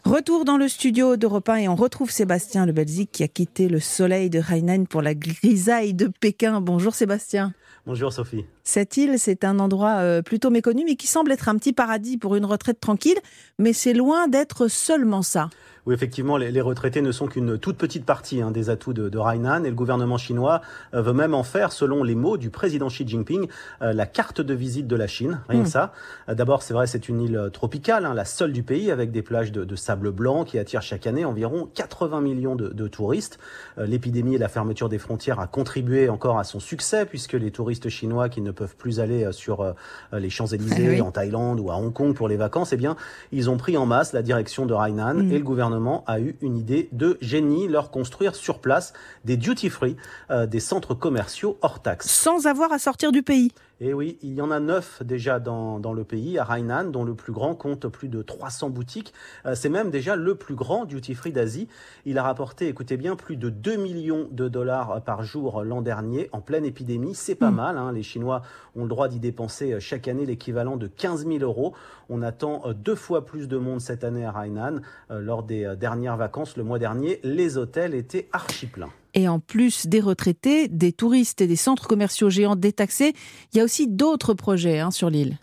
Retour 0.04 0.44
dans 0.44 0.58
le 0.58 0.68
studio 0.68 1.18
d'Europe 1.18 1.50
1 1.50 1.56
et 1.58 1.68
on 1.68 1.76
retrouve 1.76 2.10
Sébastien 2.10 2.66
Le 2.66 2.72
Belzic 2.72 3.12
qui 3.12 3.24
a 3.24 3.28
quitté 3.28 3.70
le 3.70 3.80
soleil 3.80 4.30
de 4.30 4.40
Hainan 4.40 4.86
pour 4.86 5.02
la 5.02 5.14
grisaille 5.14 5.94
de 5.94 6.08
Pékin. 6.08 6.62
Bonjour 6.62 6.96
Sébastien. 6.96 7.54
Bonjour 7.86 8.12
Sophie. 8.12 8.46
Cette 8.68 8.98
île, 8.98 9.20
c'est 9.20 9.44
un 9.44 9.60
endroit 9.60 9.98
euh, 10.00 10.24
plutôt 10.24 10.50
méconnu, 10.50 10.84
mais 10.86 10.96
qui 10.96 11.06
semble 11.06 11.32
être 11.32 11.50
un 11.50 11.56
petit 11.56 11.72
paradis 11.72 12.18
pour 12.18 12.36
une 12.36 12.46
retraite 12.46 12.80
tranquille, 12.80 13.18
mais 13.60 13.74
c'est 13.74 13.94
loin 13.94 14.28
d'être 14.28 14.68
seulement 14.68 15.22
ça 15.22 15.50
où 15.86 15.92
effectivement 15.92 16.38
les, 16.38 16.62
retraités 16.62 17.02
ne 17.02 17.12
sont 17.12 17.28
qu'une 17.28 17.58
toute 17.58 17.78
petite 17.78 18.06
partie 18.06 18.42
hein, 18.42 18.52
des 18.52 18.70
atouts 18.70 18.94
de, 18.94 19.10
de 19.10 19.20
Hainan 19.20 19.64
et 19.64 19.70
le 19.70 19.76
gouvernement 19.76 20.18
chinois 20.18 20.62
euh, 20.94 21.02
veut 21.02 21.14
même 21.14 21.34
en 21.34 21.44
faire, 21.44 21.72
selon 21.72 22.04
les 22.04 22.16
mots 22.16 22.38
du 22.38 22.50
président 22.50 22.88
Xi 22.88 23.08
Jinping, 23.08 23.48
euh, 23.82 23.94
la 23.94 24.06
carte 24.06 24.42
de 24.42 24.54
visite 24.54 24.88
de 24.88 24.96
la 24.96 25.08
Chine. 25.08 25.42
Rien 25.48 25.62
que 25.62 25.68
hmm. 25.68 25.70
ça. 25.70 25.94
Euh, 26.30 26.34
d'abord, 26.34 26.64
c'est 26.64 26.74
vrai, 26.74 26.88
c'est 26.88 27.08
une 27.08 27.22
île 27.22 27.50
tropicale, 27.54 28.06
hein, 28.06 28.14
la 28.14 28.26
seule 28.26 28.52
du 28.52 28.64
pays, 28.64 28.92
avec 28.92 29.12
des 29.12 29.22
plages 29.22 29.52
de, 29.52 29.76
sable 29.76 30.12
blanc 30.12 30.46
qui 30.46 30.58
attirent 30.58 30.82
chaque 30.82 31.06
année 31.06 31.26
environ 31.26 31.70
80 31.74 32.22
millions 32.22 32.56
de, 32.56 32.88
touristes. 32.88 33.40
L'épidémie 33.78 34.36
et 34.36 34.38
la 34.38 34.48
fermeture 34.48 34.88
des 34.88 34.98
frontières 34.98 35.40
a 35.40 35.48
contribué 35.48 36.08
encore 36.08 36.40
à 36.40 36.44
son 36.44 36.60
succès, 36.60 37.06
puisque 37.06 37.34
les 37.34 37.52
touristes 37.52 37.90
chinois 37.90 38.30
qui 38.30 38.42
ne 38.42 38.52
peuvent 38.56 38.76
plus 38.76 39.00
aller 39.00 39.32
sur 39.32 39.76
les 40.14 40.30
Champs-Élysées, 40.30 41.02
en 41.02 41.12
Thaïlande 41.12 41.60
ou 41.60 41.70
à 41.72 41.76
Hong 41.76 41.94
Kong 41.94 42.16
pour 42.16 42.28
les 42.28 42.38
vacances, 42.38 42.74
eh 42.74 42.78
bien, 42.78 42.96
ils 43.32 43.50
ont 43.50 43.58
pris 43.58 43.78
en 43.78 43.86
masse 43.86 44.14
la 44.14 44.22
direction 44.22 44.66
de 44.66 44.74
Hainan 44.74 45.16
hmm. 45.16 45.32
et 45.32 45.38
le 45.38 45.44
gouvernement 45.44 46.04
a 46.08 46.20
eu 46.20 46.36
une 46.42 46.58
idée 46.58 46.90
de 46.92 47.18
génie, 47.22 47.68
leur 47.68 47.92
construire 47.92 48.36
sur 48.36 48.60
place 48.60 48.94
des 49.24 49.38
duty-free, 49.38 49.96
euh, 50.32 50.46
des 50.46 50.60
centres 50.60 50.94
commerciaux 50.94 51.58
hors 51.62 51.82
taxes. 51.82 52.10
Sans 52.10 52.48
avoir 52.48 52.72
à 52.72 52.80
sortir 52.80 53.12
du 53.12 53.24
pays. 53.24 53.52
Et 53.82 53.94
oui, 53.94 54.18
il 54.22 54.34
y 54.34 54.42
en 54.42 54.52
a 54.52 54.62
neuf 54.62 55.04
déjà 55.04 55.40
dans, 55.40 55.80
dans 55.80 55.92
le 55.92 56.06
pays, 56.06 56.40
à 56.40 56.46
Hainan, 56.46 56.86
dont 56.86 57.04
le 57.04 57.14
plus 57.14 57.34
grand 57.34 57.56
compte 57.56 57.88
plus 57.90 58.08
de 58.08 58.22
300 58.22 58.70
boutiques. 58.70 59.14
Euh, 59.46 59.54
c'est 59.54 59.68
même 59.68 59.92
déjà 59.92 60.16
le 60.16 60.36
plus 60.36 60.56
grand 60.56 60.86
duty-free 60.86 61.34
d'Asie. 61.34 61.68
Il 62.06 62.18
a 62.18 62.24
rapporté, 62.24 62.70
écoutez 62.70 62.96
bien, 62.96 63.18
plus 63.18 63.36
de 63.36 63.50
2 63.50 63.76
millions 63.76 64.30
de 64.32 64.48
dollars 64.48 65.02
par 65.04 65.24
jour 65.24 65.64
l'an 65.64 65.82
dernier, 65.82 66.30
en 66.32 66.40
pleine 66.40 66.64
épidémie. 66.64 67.16
C'est 67.16 67.36
pas 67.36 67.52
hmm. 67.52 67.56
mal, 67.56 67.78
hein. 67.78 67.92
les 67.92 68.04
Chinois 68.04 68.44
ont 68.78 68.84
le 68.84 68.90
droit 68.90 69.10
d'y 69.10 69.20
dépenser 69.20 69.74
euh, 69.74 69.80
chaque 69.82 70.08
année 70.08 70.26
l'équivalent 70.26 70.78
de 70.78 70.88
15 70.88 71.28
000 71.28 71.40
euros. 71.40 71.74
On 72.08 72.22
attend 72.22 72.62
euh, 72.66 72.74
deux 72.74 72.96
fois 72.96 73.26
plus 73.26 73.50
de 73.50 73.58
monde 73.58 73.82
cette 73.82 74.06
année 74.06 74.26
à 74.26 74.32
Hainan. 74.32 74.80
Lors 75.10 75.44
des 75.44 75.76
dernières 75.78 76.18
vacances, 76.18 76.56
le 76.56 76.64
mois 76.64 76.80
dernier, 76.80 77.20
les 77.24 77.58
hôtels 77.58 77.94
étaient 77.94 78.28
archi 78.32 78.68
pleins. 78.68 78.90
Et 79.16 79.28
en 79.30 79.40
plus 79.40 79.88
des 79.88 80.02
retraités, 80.02 80.68
des 80.68 80.92
touristes 80.92 81.42
et 81.42 81.48
des 81.48 81.56
centres 81.56 81.88
commerciaux 81.88 82.30
géants 82.30 82.58
détaxés, 82.58 83.14
il 83.54 83.58
y 83.58 83.62
a 83.62 83.64
aussi 83.64 83.88
d'autres 83.88 84.34
projets 84.34 84.80
hein, 84.80 84.92
sur 84.92 85.10
l'île. 85.10 85.40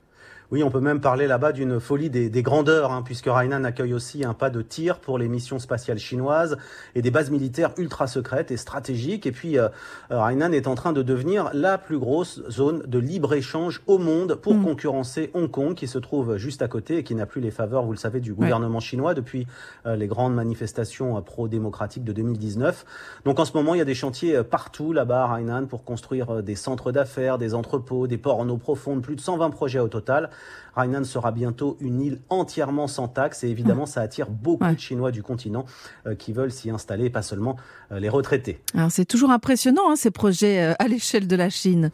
Oui, 0.52 0.62
on 0.62 0.70
peut 0.70 0.80
même 0.80 1.00
parler 1.00 1.26
là-bas 1.26 1.52
d'une 1.52 1.80
folie 1.80 2.10
des, 2.10 2.42
grandeurs, 2.42 2.92
hein, 2.92 3.00
puisque 3.02 3.26
Hainan 3.26 3.64
accueille 3.64 3.94
aussi 3.94 4.22
un 4.22 4.34
pas 4.34 4.50
de 4.50 4.60
tir 4.60 4.98
pour 4.98 5.16
les 5.16 5.26
missions 5.26 5.58
spatiales 5.58 5.98
chinoises 5.98 6.58
et 6.94 7.00
des 7.00 7.10
bases 7.10 7.30
militaires 7.30 7.70
ultra 7.78 8.06
secrètes 8.06 8.50
et 8.50 8.58
stratégiques. 8.58 9.24
Et 9.24 9.32
puis, 9.32 9.56
euh, 9.56 9.70
Hainan 10.10 10.52
est 10.52 10.66
en 10.66 10.74
train 10.74 10.92
de 10.92 11.00
devenir 11.00 11.48
la 11.54 11.78
plus 11.78 11.98
grosse 11.98 12.42
zone 12.50 12.82
de 12.86 12.98
libre-échange 12.98 13.80
au 13.86 13.96
monde 13.96 14.34
pour 14.34 14.52
mm. 14.52 14.62
concurrencer 14.62 15.30
Hong 15.32 15.50
Kong, 15.50 15.74
qui 15.74 15.86
se 15.86 15.96
trouve 15.96 16.36
juste 16.36 16.60
à 16.60 16.68
côté 16.68 16.98
et 16.98 17.02
qui 17.02 17.14
n'a 17.14 17.24
plus 17.24 17.40
les 17.40 17.50
faveurs, 17.50 17.84
vous 17.84 17.92
le 17.92 17.96
savez, 17.96 18.20
du 18.20 18.34
gouvernement 18.34 18.80
chinois 18.80 19.14
depuis 19.14 19.46
euh, 19.86 19.96
les 19.96 20.06
grandes 20.06 20.34
manifestations 20.34 21.16
euh, 21.16 21.22
pro-démocratiques 21.22 22.04
de 22.04 22.12
2019. 22.12 22.84
Donc 23.24 23.40
en 23.40 23.46
ce 23.46 23.54
moment, 23.54 23.74
il 23.74 23.78
y 23.78 23.80
a 23.80 23.86
des 23.86 23.94
chantiers 23.94 24.42
partout 24.42 24.92
là-bas 24.92 25.32
à 25.32 25.40
Hainan 25.40 25.64
pour 25.64 25.82
construire 25.82 26.42
des 26.42 26.56
centres 26.56 26.92
d'affaires, 26.92 27.38
des 27.38 27.54
entrepôts, 27.54 28.06
des 28.06 28.18
ports 28.18 28.38
en 28.38 28.50
eau 28.50 28.58
profonde, 28.58 29.00
plus 29.00 29.16
de 29.16 29.22
120 29.22 29.48
projets 29.48 29.78
au 29.78 29.88
total. 29.88 30.28
Hainan 30.76 31.04
sera 31.04 31.32
bientôt 31.32 31.76
une 31.80 32.00
île 32.00 32.20
entièrement 32.30 32.86
sans 32.86 33.08
taxes 33.08 33.44
et 33.44 33.48
évidemment, 33.48 33.86
ça 33.86 34.00
attire 34.00 34.30
beaucoup 34.30 34.66
de 34.66 34.78
Chinois 34.78 35.10
du 35.10 35.22
continent 35.22 35.66
euh, 36.06 36.14
qui 36.14 36.32
veulent 36.32 36.52
s'y 36.52 36.70
installer, 36.70 37.10
pas 37.10 37.22
seulement 37.22 37.56
euh, 37.90 38.00
les 38.00 38.08
retraités. 38.08 38.60
Alors 38.74 38.90
c'est 38.90 39.04
toujours 39.04 39.30
impressionnant 39.30 39.90
hein, 39.90 39.96
ces 39.96 40.10
projets 40.10 40.62
euh, 40.62 40.74
à 40.78 40.88
l'échelle 40.88 41.26
de 41.26 41.36
la 41.36 41.50
Chine. 41.50 41.90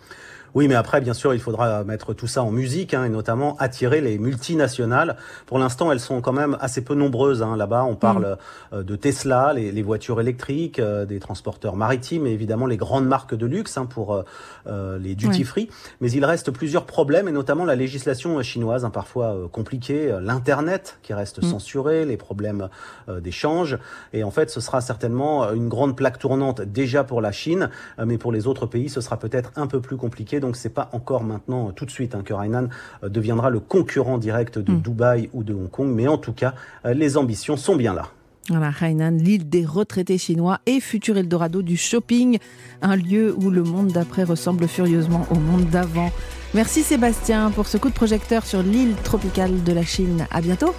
Oui, 0.59 0.67
mais 0.67 0.75
après, 0.75 1.01
bien 1.01 1.15
sûr, 1.15 1.35
il 1.35 1.39
faudra 1.39 1.85
mettre 1.85 2.15
tout 2.15 2.27
ça 2.27 2.43
en 2.43 2.51
musique 2.51 2.93
hein, 2.93 3.05
et 3.05 3.09
notamment 3.09 3.57
attirer 3.61 4.01
les 4.01 4.19
multinationales. 4.19 5.17
Pour 5.47 5.61
l'instant, 5.61 5.93
elles 5.93 6.01
sont 6.01 6.21
quand 6.21 6.33
même 6.33 6.57
assez 6.61 6.83
peu 6.83 6.97
nombreuses. 6.97 7.45
Hein. 7.45 7.57
Là-bas, 7.57 7.85
on 7.85 7.95
parle 7.95 8.37
mm. 8.73 8.75
euh, 8.75 8.83
de 8.83 8.97
Tesla, 8.97 9.53
les, 9.53 9.83
voitures 9.83 10.21
électriques, 10.21 10.81
euh, 10.81 11.07
des 11.07 11.21
transporteurs 11.21 11.77
maritimes 11.77 12.27
et 12.27 12.33
évidemment 12.33 12.67
les 12.67 12.77
grandes 12.77 13.07
marques 13.07 13.37
de 13.37 13.47
luxe 13.47 13.79
hein, 13.79 13.87
pour 13.87 14.25
euh, 14.67 14.99
les 14.99 15.15
duty-free. 15.15 15.71
Mais 16.01 16.11
il 16.11 16.25
reste 16.25 16.51
plusieurs 16.51 16.87
problèmes 16.87 17.29
et 17.29 17.33
notamment 17.33 17.65
la 17.65 17.77
législation 17.77 18.43
chinoise, 18.43 18.85
hein, 18.85 18.91
parfois 18.91 19.49
compliquée, 19.53 20.13
l'Internet 20.21 20.99
qui 21.05 21.15
reste 21.15 21.41
mm. 21.41 21.51
censuré, 21.51 22.05
les 22.05 22.17
problèmes 22.17 22.69
d'échange. 23.07 23.79
Et 24.13 24.25
en 24.25 24.33
fait, 24.33 24.51
ce 24.51 24.61
sera 24.61 24.81
certainement 24.81 25.53
une 25.53 25.69
grande 25.69 25.97
plaque 25.97 26.19
tournante 26.19 26.63
déjà 26.63 27.05
pour 27.05 27.21
la 27.21 27.31
Chine, 27.31 27.71
mais 28.05 28.19
pour 28.19 28.33
les 28.33 28.49
autres 28.49 28.67
pays, 28.67 28.89
ce 28.89 29.01
sera 29.01 29.21
peut-être 29.21 29.53
un 29.55 29.69
peu 29.69 29.81
plus 29.81 29.97
compliqué 29.97 30.41
donc 30.48 30.48
c'est 30.57 30.75
pas 30.75 30.89
encore 30.93 31.25
maintenant 31.25 31.73
tout 31.73 31.85
de 31.85 31.91
suite 31.91 32.15
hein, 32.15 32.23
que 32.25 32.35
Hainan 32.35 32.69
euh, 33.03 33.09
deviendra 33.09 33.51
le 33.51 33.61
concurrent 33.61 34.19
direct 34.19 34.59
de 34.59 34.73
hmm. 34.73 34.81
Dubaï 34.81 35.31
ou 35.33 35.43
de 35.45 35.55
Hong 35.55 35.71
Kong, 35.71 35.89
mais 35.95 36.09
en 36.09 36.19
tout 36.19 36.33
cas, 36.33 36.55
euh, 36.85 36.95
les 36.95 37.17
ambitions 37.17 37.57
sont 37.57 37.77
bien 37.77 37.95
là. 37.95 38.09
Voilà, 38.49 38.71
Hainan, 38.81 39.19
l'île 39.19 39.49
des 39.49 39.67
retraités 39.67 40.17
chinois 40.17 40.61
et 40.65 40.81
futur 40.81 41.19
Eldorado 41.19 41.61
du 41.61 41.77
shopping, 41.77 42.39
un 42.81 42.97
lieu 42.97 43.35
où 43.37 43.51
le 43.51 43.63
monde 43.63 43.89
d'après 43.89 44.25
ressemble 44.25 44.67
furieusement 44.69 45.27
au 45.31 45.35
monde 45.35 45.67
d'avant. 45.67 46.11
Merci 46.55 46.83
Sébastien 46.83 47.51
pour 47.51 47.67
ce 47.67 47.77
coup 47.77 47.91
de 47.91 47.95
projecteur 47.95 48.47
sur 48.47 48.63
l'île 48.63 48.95
tropicale 49.05 49.63
de 49.65 49.73
la 49.73 49.83
Chine. 49.83 50.27
À 50.31 50.41
bientôt. 50.41 50.75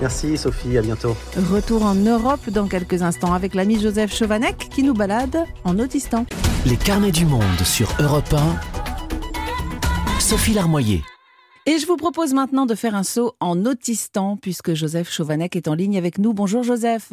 Merci 0.00 0.38
Sophie, 0.38 0.78
à 0.78 0.82
bientôt. 0.82 1.14
Retour 1.36 1.84
en 1.84 1.94
Europe 1.94 2.48
dans 2.48 2.66
quelques 2.66 3.02
instants 3.02 3.34
avec 3.34 3.54
l'ami 3.54 3.78
Joseph 3.78 4.16
Chovanec 4.16 4.56
qui 4.56 4.82
nous 4.82 4.94
balade 4.94 5.44
en 5.64 5.78
Autistan. 5.78 6.24
Les 6.64 6.76
carnets 6.76 7.12
du 7.12 7.26
monde 7.26 7.42
sur 7.64 7.92
Europe 8.00 8.32
1 8.32 8.89
Sophie 10.30 10.54
Larmoyer. 10.54 11.02
Et 11.70 11.78
je 11.78 11.86
vous 11.86 11.96
propose 11.96 12.34
maintenant 12.34 12.66
de 12.66 12.74
faire 12.74 12.96
un 12.96 13.04
saut 13.04 13.36
en 13.38 13.64
Autistan, 13.64 14.36
puisque 14.36 14.74
Joseph 14.74 15.08
Chauvanec 15.08 15.54
est 15.54 15.68
en 15.68 15.74
ligne 15.74 15.96
avec 15.98 16.18
nous. 16.18 16.32
Bonjour 16.32 16.64
Joseph. 16.64 17.12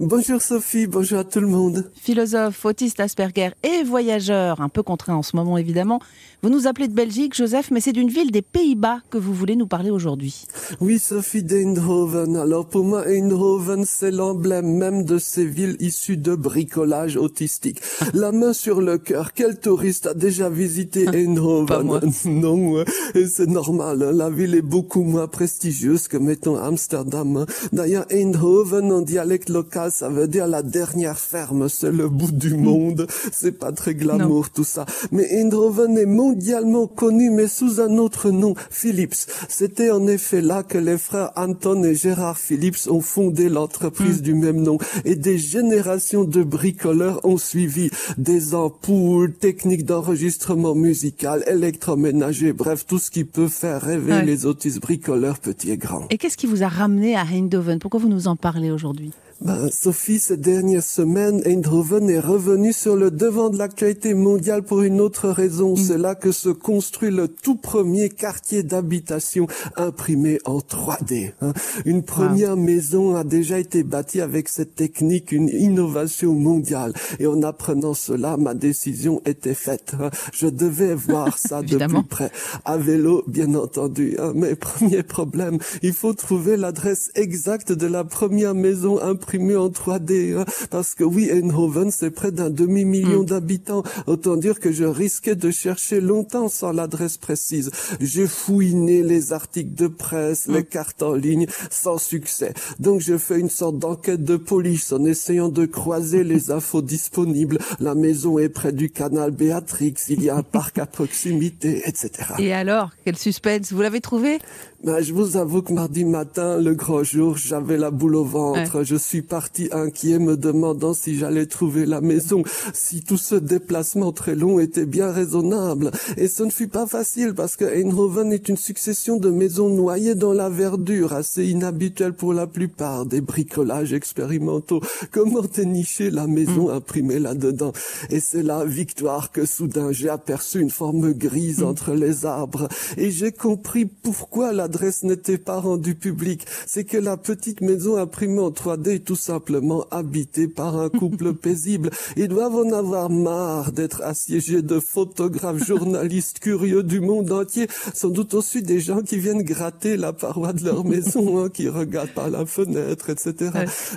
Bonjour 0.00 0.40
Sophie, 0.40 0.86
bonjour 0.86 1.18
à 1.18 1.24
tout 1.24 1.40
le 1.40 1.46
monde. 1.46 1.90
Philosophe, 1.94 2.64
autiste 2.64 3.00
Asperger 3.00 3.50
et 3.62 3.82
voyageur, 3.82 4.62
un 4.62 4.70
peu 4.70 4.82
contraint 4.82 5.16
en 5.16 5.22
ce 5.22 5.36
moment 5.36 5.58
évidemment. 5.58 6.00
Vous 6.42 6.48
nous 6.48 6.66
appelez 6.66 6.88
de 6.88 6.94
Belgique, 6.94 7.34
Joseph, 7.34 7.70
mais 7.70 7.80
c'est 7.82 7.92
d'une 7.92 8.08
ville 8.08 8.30
des 8.30 8.40
Pays-Bas 8.40 9.00
que 9.10 9.18
vous 9.18 9.34
voulez 9.34 9.56
nous 9.56 9.66
parler 9.66 9.90
aujourd'hui. 9.90 10.46
Oui, 10.80 10.98
Sophie 10.98 11.42
d'Eindhoven. 11.42 12.36
Alors 12.36 12.66
pour 12.66 12.84
moi, 12.84 13.06
Eindhoven, 13.06 13.84
c'est 13.84 14.12
l'emblème 14.12 14.74
même 14.74 15.04
de 15.04 15.18
ces 15.18 15.44
villes 15.44 15.76
issues 15.80 16.16
de 16.16 16.34
bricolage 16.34 17.18
autistique. 17.18 17.82
La 18.14 18.32
main 18.32 18.54
sur 18.54 18.80
le 18.80 18.96
cœur, 18.96 19.34
quel 19.34 19.58
touriste 19.58 20.06
a 20.06 20.14
déjà 20.14 20.48
visité 20.48 21.06
Eindhoven? 21.08 22.00
Non, 22.24 22.84
c'est 23.28 23.48
normal. 23.48 23.97
La 23.98 24.30
ville 24.30 24.54
est 24.54 24.62
beaucoup 24.62 25.02
moins 25.02 25.26
prestigieuse 25.26 26.06
que, 26.06 26.16
mettons, 26.16 26.56
Amsterdam. 26.56 27.46
D'ailleurs, 27.72 28.06
Eindhoven, 28.12 28.92
en 28.92 29.00
dialecte 29.00 29.48
local, 29.48 29.90
ça 29.90 30.08
veut 30.08 30.28
dire 30.28 30.46
la 30.46 30.62
dernière 30.62 31.18
ferme. 31.18 31.68
C'est 31.68 31.90
le 31.90 32.08
bout 32.08 32.30
du 32.30 32.54
hmm. 32.54 32.62
monde. 32.62 33.06
C'est 33.32 33.58
pas 33.58 33.72
très 33.72 33.96
glamour, 33.96 34.50
tout 34.50 34.62
ça. 34.62 34.86
Mais 35.10 35.40
Eindhoven 35.40 35.98
est 35.98 36.06
mondialement 36.06 36.86
connu, 36.86 37.30
mais 37.30 37.48
sous 37.48 37.80
un 37.80 37.98
autre 37.98 38.30
nom, 38.30 38.54
Philips. 38.70 39.26
C'était 39.48 39.90
en 39.90 40.06
effet 40.06 40.42
là 40.42 40.62
que 40.62 40.78
les 40.78 40.98
frères 40.98 41.32
Anton 41.34 41.82
et 41.82 41.96
Gérard 41.96 42.38
Philips 42.38 42.88
ont 42.88 43.00
fondé 43.00 43.48
l'entreprise 43.48 44.20
hmm. 44.20 44.24
du 44.24 44.34
même 44.34 44.62
nom. 44.62 44.78
Et 45.06 45.16
des 45.16 45.38
générations 45.38 46.22
de 46.22 46.44
bricoleurs 46.44 47.20
ont 47.24 47.38
suivi. 47.38 47.90
Des 48.16 48.54
ampoules, 48.54 49.34
techniques 49.34 49.84
d'enregistrement 49.84 50.76
musical, 50.76 51.42
électroménager, 51.48 52.52
bref, 52.52 52.86
tout 52.86 52.98
ce 53.00 53.10
qui 53.10 53.24
peut 53.24 53.48
faire 53.48 53.77
rêver 53.78 54.22
les 54.22 54.46
autistes 54.46 54.80
bricoleurs 54.80 55.38
petits 55.38 55.70
et 55.70 55.76
grands. 55.76 56.06
Et 56.10 56.18
qu'est-ce 56.18 56.36
qui 56.36 56.46
vous 56.46 56.62
a 56.62 56.68
ramené 56.68 57.16
à 57.16 57.22
Eindhoven? 57.22 57.78
Pourquoi 57.78 58.00
vous 58.00 58.08
nous 58.08 58.28
en 58.28 58.36
parlez 58.36 58.70
aujourd'hui? 58.70 59.12
Ben, 59.40 59.68
Sophie, 59.70 60.18
ces 60.18 60.36
dernières 60.36 60.82
semaines, 60.82 61.42
Eindhoven 61.46 62.10
est 62.10 62.18
revenu 62.18 62.72
sur 62.72 62.96
le 62.96 63.12
devant 63.12 63.50
de 63.50 63.58
l'actualité 63.58 64.12
mondiale 64.12 64.64
pour 64.64 64.82
une 64.82 65.00
autre 65.00 65.28
raison. 65.28 65.74
Mm. 65.74 65.76
C'est 65.76 65.98
là 65.98 66.16
que 66.16 66.32
se 66.32 66.48
construit 66.48 67.12
le 67.12 67.28
tout 67.28 67.54
premier 67.54 68.08
quartier 68.08 68.64
d'habitation 68.64 69.46
imprimé 69.76 70.40
en 70.44 70.58
3D. 70.58 71.34
Hein. 71.40 71.52
Une 71.84 72.02
première 72.02 72.56
maison 72.56 73.14
a 73.14 73.22
déjà 73.22 73.60
été 73.60 73.84
bâtie 73.84 74.20
avec 74.20 74.48
cette 74.48 74.74
technique, 74.74 75.30
une 75.30 75.48
innovation 75.50 76.34
mondiale. 76.34 76.92
Et 77.20 77.28
en 77.28 77.40
apprenant 77.44 77.94
cela, 77.94 78.36
ma 78.36 78.54
décision 78.54 79.22
était 79.24 79.54
faite. 79.54 79.92
Hein. 80.00 80.10
Je 80.32 80.48
devais 80.48 80.96
voir 80.96 81.38
ça 81.38 81.62
de 81.62 81.76
plus 81.76 82.02
près. 82.02 82.32
À 82.64 82.76
vélo, 82.76 83.22
bien 83.28 83.54
entendu. 83.54 84.16
Hein. 84.18 84.32
Mais 84.34 84.54
premier 84.56 85.04
problème, 85.04 85.58
il 85.82 85.92
faut 85.92 86.12
trouver 86.12 86.56
l'adresse 86.56 87.12
exacte 87.14 87.70
de 87.70 87.86
la 87.86 88.02
première 88.02 88.56
maison 88.56 89.00
imprimée 89.00 89.27
imprimé 89.28 89.56
en 89.56 89.68
3D. 89.68 90.38
Hein, 90.38 90.44
parce 90.70 90.94
que 90.94 91.04
oui, 91.04 91.30
Eindhoven, 91.30 91.90
c'est 91.90 92.10
près 92.10 92.32
d'un 92.32 92.48
demi-million 92.48 93.22
mm. 93.22 93.26
d'habitants. 93.26 93.82
Autant 94.06 94.36
dire 94.36 94.58
que 94.58 94.72
je 94.72 94.84
risquais 94.84 95.36
de 95.36 95.50
chercher 95.50 96.00
longtemps 96.00 96.48
sans 96.48 96.72
l'adresse 96.72 97.18
précise. 97.18 97.70
J'ai 98.00 98.26
fouiné 98.26 99.02
les 99.02 99.34
articles 99.34 99.74
de 99.74 99.86
presse, 99.86 100.46
les 100.46 100.60
mm. 100.60 100.64
cartes 100.64 101.02
en 101.02 101.12
ligne, 101.12 101.46
sans 101.70 101.98
succès. 101.98 102.54
Donc 102.78 103.00
je 103.00 103.18
fais 103.18 103.38
une 103.38 103.50
sorte 103.50 103.78
d'enquête 103.78 104.24
de 104.24 104.36
police 104.36 104.92
en 104.92 105.04
essayant 105.04 105.50
de 105.50 105.66
croiser 105.66 106.24
les 106.24 106.50
infos 106.58 106.80
disponibles. 106.80 107.58
La 107.80 107.94
maison 107.94 108.38
est 108.38 108.48
près 108.48 108.72
du 108.72 108.88
canal 108.88 109.30
Béatrix, 109.30 109.94
il 110.08 110.22
y 110.22 110.30
a 110.30 110.36
un 110.36 110.42
parc 110.42 110.78
à 110.78 110.86
proximité, 110.86 111.82
etc. 111.84 112.10
Et 112.38 112.54
alors, 112.54 112.92
quel 113.04 113.18
suspense, 113.18 113.72
vous 113.72 113.82
l'avez 113.82 114.00
trouvé? 114.00 114.38
Ben, 114.84 115.00
je 115.00 115.12
vous 115.12 115.36
avoue 115.36 115.62
que 115.62 115.72
mardi 115.72 116.04
matin, 116.04 116.58
le 116.58 116.72
grand 116.72 117.02
jour, 117.02 117.36
j'avais 117.36 117.76
la 117.76 117.90
boule 117.90 118.14
au 118.14 118.22
ventre. 118.22 118.84
Je 118.84 118.94
suis 118.94 119.22
parti 119.22 119.68
inquiet, 119.72 120.20
me 120.20 120.36
demandant 120.36 120.94
si 120.94 121.18
j'allais 121.18 121.46
trouver 121.46 121.84
la 121.84 122.00
maison, 122.00 122.44
si 122.72 123.02
tout 123.02 123.16
ce 123.16 123.34
déplacement 123.34 124.12
très 124.12 124.36
long 124.36 124.60
était 124.60 124.86
bien 124.86 125.10
raisonnable. 125.10 125.90
Et 126.16 126.28
ce 126.28 126.44
ne 126.44 126.50
fut 126.50 126.68
pas 126.68 126.86
facile 126.86 127.34
parce 127.34 127.56
que 127.56 127.64
Eindhoven 127.64 128.32
est 128.32 128.48
une 128.48 128.56
succession 128.56 129.16
de 129.16 129.30
maisons 129.30 129.68
noyées 129.68 130.14
dans 130.14 130.32
la 130.32 130.48
verdure, 130.48 131.12
assez 131.12 131.46
inhabituelle 131.46 132.12
pour 132.12 132.32
la 132.32 132.46
plupart, 132.46 133.04
des 133.04 133.20
bricolages 133.20 133.92
expérimentaux. 133.92 134.80
Comment 135.10 135.42
dénicher 135.42 136.10
la 136.10 136.28
maison 136.28 136.68
mm. 136.68 136.76
imprimée 136.76 137.18
là-dedans 137.18 137.72
Et 138.10 138.20
c'est 138.20 138.44
la 138.44 138.64
victoire 138.64 139.32
que 139.32 139.44
soudain 139.44 139.90
j'ai 139.90 140.08
aperçu 140.08 140.60
une 140.60 140.70
forme 140.70 141.12
grise 141.14 141.62
mm. 141.62 141.66
entre 141.66 141.94
les 141.94 142.26
arbres 142.26 142.68
et 142.96 143.10
j'ai 143.10 143.32
compris 143.32 143.86
pourquoi 143.86 144.52
la 144.52 144.67
l'adresse 144.68 145.02
n'était 145.02 145.38
pas 145.38 145.60
rendue 145.60 145.94
publique, 145.94 146.44
c'est 146.66 146.84
que 146.84 146.98
la 146.98 147.16
petite 147.16 147.62
maison 147.62 147.96
imprimée 147.96 148.40
en 148.40 148.50
3D 148.50 148.96
est 148.96 148.98
tout 148.98 149.16
simplement 149.16 149.86
habitée 149.90 150.46
par 150.46 150.78
un 150.78 150.90
couple 150.90 151.32
paisible. 151.44 151.88
Ils 152.18 152.28
doivent 152.28 152.54
en 152.54 152.72
avoir 152.72 153.08
marre 153.08 153.72
d'être 153.72 154.02
assiégés 154.02 154.60
de 154.60 154.78
photographes, 154.78 155.64
journalistes 155.66 156.40
curieux 156.40 156.82
du 156.82 157.00
monde 157.00 157.32
entier, 157.32 157.66
sans 157.94 158.10
doute 158.10 158.34
aussi 158.34 158.60
des 158.60 158.78
gens 158.78 159.00
qui 159.00 159.18
viennent 159.18 159.42
gratter 159.42 159.96
la 159.96 160.12
paroi 160.12 160.52
de 160.52 160.62
leur 160.66 160.84
maison, 160.84 161.42
hein, 161.42 161.48
qui 161.48 161.70
regardent 161.70 162.10
par 162.10 162.28
la 162.28 162.44
fenêtre, 162.44 163.08
etc. 163.08 163.50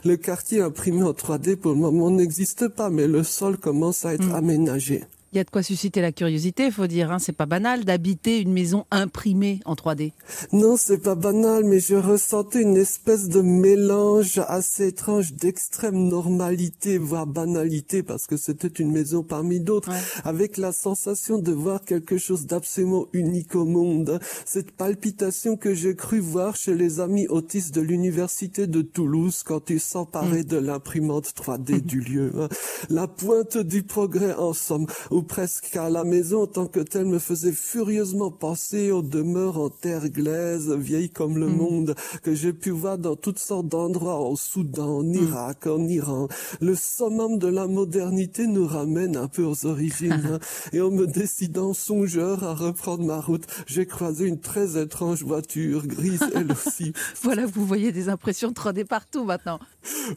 Le 0.06 0.16
quartier 0.16 0.62
imprimé 0.62 1.04
en 1.04 1.12
3D 1.12 1.58
pour 1.58 1.72
le 1.72 1.80
moment 1.80 2.10
n'existe 2.12 2.70
pas, 2.70 2.90
mais 2.90 3.08
le 3.08 3.24
sol 3.24 3.58
commence 3.58 4.06
à 4.06 4.14
être 4.14 4.30
mm. 4.30 4.36
aménagé. 4.36 5.04
Il 5.34 5.38
y 5.38 5.40
a 5.40 5.46
de 5.46 5.50
quoi 5.50 5.64
susciter 5.64 6.02
la 6.02 6.12
curiosité, 6.12 6.70
faut 6.72 6.88
dire. 6.88 7.10
Hein. 7.10 7.18
C'est 7.18 7.32
pas 7.32 7.46
banal 7.46 7.86
d'habiter 7.86 8.40
une 8.42 8.52
maison 8.52 8.86
imprimée 8.92 9.62
en 9.64 9.76
3D. 9.76 10.12
Non, 10.52 10.76
c'est 10.76 10.98
pas 10.98 11.16
banal, 11.16 11.64
mais 11.64 11.80
je 11.80 11.96
ressentais 11.96 12.62
une 12.62 12.76
espèce 12.76 13.30
de 13.30 13.40
mélange 13.40 14.42
assez 14.50 14.88
étrange 14.88 15.32
d'extrême 15.34 16.10
normalité, 16.10 16.98
voire 16.98 17.28
banalité, 17.28 18.04
parce 18.04 18.28
que 18.28 18.36
c'était 18.36 18.68
une 18.68 18.92
maison 18.92 19.24
parmi 19.24 19.62
d'autres, 19.62 19.92
avec 20.26 20.58
la 20.58 20.74
sensation 20.74 21.38
de 21.38 21.54
voir 21.54 21.86
quelque 21.86 22.18
chose 22.18 22.46
d'absolument 22.46 23.08
unique 23.14 23.56
au 23.56 23.64
monde. 23.64 24.20
Cette 24.46 24.72
palpitation 24.72 25.56
que 25.56 25.74
j'ai 25.74 25.96
cru 25.96 26.20
voir 26.20 26.58
chez 26.58 26.76
les 26.76 27.00
amis 27.00 27.28
autistes 27.28 27.74
de 27.74 27.80
l'université 27.80 28.68
de 28.68 28.82
Toulouse 28.82 29.44
quand 29.46 29.70
ils 29.70 29.80
s'emparaient 29.80 30.42
mm. 30.42 30.56
de 30.56 30.58
l'imprimante 30.58 31.28
3D 31.28 31.80
du 31.80 32.02
lieu. 32.02 32.34
Hein. 32.38 32.50
La 32.90 33.08
pointe 33.08 33.58
du 33.58 33.84
progrès 33.84 34.34
en 34.34 34.52
somme 34.52 34.88
presque, 35.24 35.70
car 35.72 35.90
la 35.90 36.04
maison 36.04 36.44
en 36.44 36.48
tant 36.48 36.68
que 36.68 36.80
telle 36.80 37.06
me 37.06 37.20
faisait 37.20 37.52
furieusement 37.52 38.32
penser 38.32 38.92
aux 38.92 39.02
demeures 39.02 39.60
en 39.60 39.70
terre 39.70 40.10
glaise, 40.10 40.72
vieilles 40.72 41.10
comme 41.10 41.38
le 41.38 41.48
mm. 41.48 41.56
monde, 41.56 41.96
que 42.24 42.34
j'ai 42.34 42.54
pu 42.54 42.70
voir 42.70 42.98
dans 42.98 43.16
toutes 43.16 43.40
sortes 43.40 43.68
d'endroits, 43.68 44.20
au 44.20 44.36
Soudan, 44.36 45.00
en 45.00 45.04
mm. 45.04 45.14
Irak, 45.14 45.68
en 45.68 45.88
Iran. 45.88 46.28
Le 46.60 46.76
summum 46.76 47.38
de 47.38 47.48
la 47.48 47.68
modernité 47.68 48.48
nous 48.48 48.66
ramène 48.66 49.18
un 49.18 49.28
peu 49.28 49.44
aux 49.44 49.66
origines, 49.66 50.12
hein. 50.32 50.40
et 50.74 50.82
en 50.82 50.92
me 50.92 51.08
décidant 51.08 51.74
songeur 51.74 52.44
à 52.44 52.54
reprendre 52.54 53.04
ma 53.04 53.20
route, 53.20 53.46
j'ai 53.68 53.86
croisé 53.86 54.28
une 54.28 54.40
très 54.40 54.82
étrange 54.82 55.24
voiture, 55.24 55.88
grise 55.88 56.24
elle 56.36 56.52
aussi. 56.52 56.94
voilà, 57.22 57.46
vous 57.46 57.66
voyez 57.66 57.92
des 57.92 58.10
impressions 58.10 58.52
3D 58.52 58.86
partout 58.86 59.24
maintenant. 59.24 59.60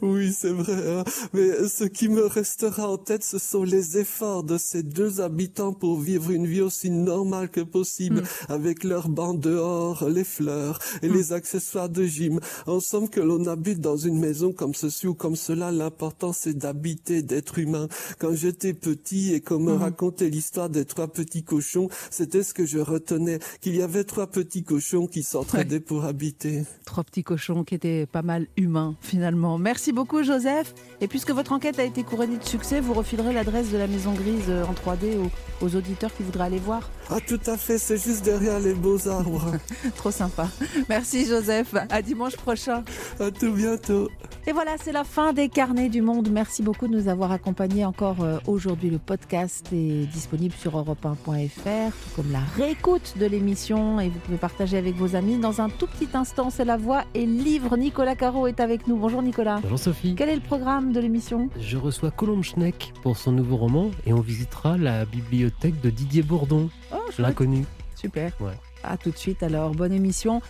Oui, 0.03 0.33
c'est 0.33 0.53
vrai, 0.53 0.99
hein. 0.99 1.05
mais 1.33 1.69
ce 1.69 1.85
qui 1.85 2.09
me 2.09 2.27
restera 2.27 2.89
en 2.89 2.99
tête, 2.99 3.25
ce 3.25 3.39
sont 3.39 3.65
les 3.65 3.99
efforts 3.99 4.45
de 4.45 4.59
ces 4.59 4.83
deux 4.95 5.21
habitants 5.21 5.73
pour 5.73 5.99
vivre 5.99 6.31
une 6.31 6.47
vie 6.47 6.61
aussi 6.61 6.89
normale 6.89 7.51
que 7.51 7.61
possible, 7.61 8.23
mm. 8.23 8.53
avec 8.53 8.85
leurs 8.85 9.09
bancs 9.09 9.39
dehors, 9.39 10.09
les 10.09 10.25
fleurs 10.25 10.79
et 11.03 11.09
mm. 11.09 11.13
les 11.13 11.33
accessoires 11.33 11.89
de 11.89 12.05
gym. 12.05 12.41
En 12.67 12.81
somme, 12.81 13.09
que 13.09 13.21
l'on 13.21 13.47
habite 13.47 13.81
dans 13.81 13.97
une 13.97 14.19
maison 14.19 14.53
comme 14.53 14.75
ceci 14.75 15.07
ou 15.07 15.15
comme 15.15 15.37
cela, 15.37 15.73
l'important 15.73 16.33
c'est 16.33 16.57
d'habiter, 16.57 17.23
d'être 17.23 17.59
humain. 17.59 17.89
Quand 18.19 18.35
j'étais 18.35 18.73
petit 18.73 19.35
et 19.35 19.41
qu'on 19.41 19.59
me 19.59 19.75
mm. 19.75 19.83
racontait 19.83 20.31
l'histoire 20.31 20.71
des 20.71 20.85
trois 20.85 21.09
petits 21.09 21.43
cochons, 21.43 21.89
c'était 22.11 22.45
ce 22.45 22.55
que 22.55 22.65
je 22.65 22.79
retenais, 22.79 23.41
qu'il 23.61 23.77
y 23.77 23.83
avait 23.83 24.05
trois 24.05 24.29
petits 24.29 24.63
cochons 24.63 25.09
qui 25.09 25.25
s'entraidaient 25.25 25.81
pour 25.81 26.05
habiter. 26.05 26.63
Trois 26.85 27.03
petits 27.03 27.25
cochons 27.25 27.65
qui 27.65 27.75
étaient 27.75 28.07
pas 28.07 28.23
mal 28.23 28.47
humains 28.57 28.95
finalement. 29.01 29.59
Merci 29.59 29.93
beaucoup 29.93 30.23
Joseph. 30.23 30.73
Et 31.01 31.09
puisque 31.09 31.33
votre 31.33 31.53
enquête 31.53 31.81
a 31.81 31.85
été 31.85 32.05
couronnée 32.05 32.39
de 32.39 32.45
succès, 32.45 32.81
vous 32.81 32.95
refilerez 32.95 33.33
l'adresse 33.33 33.73
de 33.73 33.77
la 33.77 33.89
Maison 33.89 34.13
Grise 34.13 34.49
euh, 34.49 34.65
en 34.65 34.75
3D 34.85 35.19
aux, 35.61 35.77
auditeurs 35.77 36.15
qui 36.15 36.23
voudraient 36.23 36.45
aller 36.45 36.59
voir. 36.59 36.91
Ah 37.11 37.19
tout 37.27 37.41
à 37.47 37.57
fait, 37.57 37.79
c'est 37.79 38.03
juste 38.03 38.25
derrière 38.25 38.61
les 38.61 38.75
beaux 38.75 39.09
arbres. 39.09 39.53
Trop 39.97 40.11
sympa. 40.11 40.49
Merci 40.89 41.27
Joseph. 41.27 41.75
À 41.91 42.03
dimanche 42.03 42.37
prochain. 42.37 42.85
À 43.19 43.31
tout 43.31 43.53
bientôt. 43.53 44.11
Et 44.47 44.53
voilà, 44.53 44.73
c'est 44.79 44.93
la 44.93 45.05
fin 45.05 45.33
des 45.33 45.49
carnets 45.49 45.89
du 45.89 46.03
monde. 46.03 46.29
Merci 46.31 46.63
beaucoup 46.63 46.87
de 46.87 46.93
nous 46.93 47.09
avoir 47.09 47.33
accompagnés 47.33 47.87
encore 47.87 48.23
euh, 48.23 48.39
aujourd'hui. 48.47 48.91
Le 48.91 48.99
podcast 48.99 49.69
est 49.73 50.07
disponible 50.07 50.55
sur 50.55 50.77
europe1.fr, 50.77 51.93
tout 51.93 52.11
comme 52.17 52.31
la 52.31 52.41
réécoute 52.57 53.15
de 53.19 53.25
l'émission 53.25 54.01
et 54.01 54.11
vous 54.11 54.19
pouvez 54.19 54.37
partager 54.37 54.77
avec 54.77 54.97
vos 54.97 55.17
amis. 55.17 55.39
Dans 55.39 55.63
un 55.63 55.71
tout 55.71 55.87
petit 55.87 56.09
instant, 56.13 56.51
c'est 56.51 56.67
la 56.67 56.77
voix 56.77 57.05
et 57.15 57.25
livre. 57.25 57.79
Nicolas 57.79 58.17
Caro 58.17 58.47
est 58.47 58.61
avec 58.61 58.87
nous. 58.87 58.97
Bonjour 58.97 59.23
Nicolas. 59.23 59.61
Bonjour 59.63 59.79
Sophie. 59.79 60.15
Quel 60.15 60.29
est 60.29 60.35
le 60.35 60.43
programme 60.43 60.93
de 60.93 61.01
l'émission? 61.01 61.49
Je 61.59 61.79
reçois 61.79 62.11
Colombe 62.11 62.43
Schneck 62.43 62.93
pour 63.03 63.17
son 63.17 63.33
nouveau 63.33 63.57
roman 63.57 63.91
et 64.07 64.13
on 64.13 64.21
visitera 64.21 64.74
la 64.77 65.05
bibliothèque 65.05 65.81
de 65.81 65.91
Didier 65.91 66.23
Bourdon. 66.23 66.71
Oh, 66.93 67.33
connu. 67.35 67.65
Super. 67.95 68.33
Ouais. 68.41 68.59
À 68.83 68.97
tout 68.97 69.11
de 69.11 69.17
suite 69.17 69.43
alors. 69.43 69.73
Bonne 69.75 69.93
émission. 69.93 70.43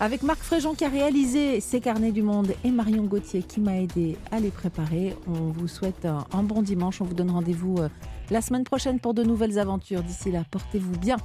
Avec 0.00 0.22
Marc 0.22 0.40
Fréjean 0.40 0.74
qui 0.74 0.84
a 0.84 0.88
réalisé 0.88 1.60
ces 1.60 1.80
carnets 1.80 2.10
du 2.10 2.22
monde 2.22 2.54
et 2.64 2.70
Marion 2.70 3.04
Gauthier 3.04 3.42
qui 3.42 3.60
m'a 3.60 3.76
aidé 3.76 4.16
à 4.30 4.40
les 4.40 4.50
préparer. 4.50 5.14
On 5.28 5.50
vous 5.50 5.68
souhaite 5.68 6.06
un 6.06 6.42
bon 6.42 6.62
dimanche. 6.62 7.00
On 7.00 7.04
vous 7.04 7.14
donne 7.14 7.30
rendez-vous 7.30 7.76
euh, 7.78 7.88
la 8.30 8.40
semaine 8.40 8.64
prochaine 8.64 8.98
pour 8.98 9.14
de 9.14 9.22
nouvelles 9.22 9.58
aventures. 9.58 10.02
D'ici 10.02 10.32
là, 10.32 10.42
portez-vous 10.50 10.98
bien. 10.98 11.18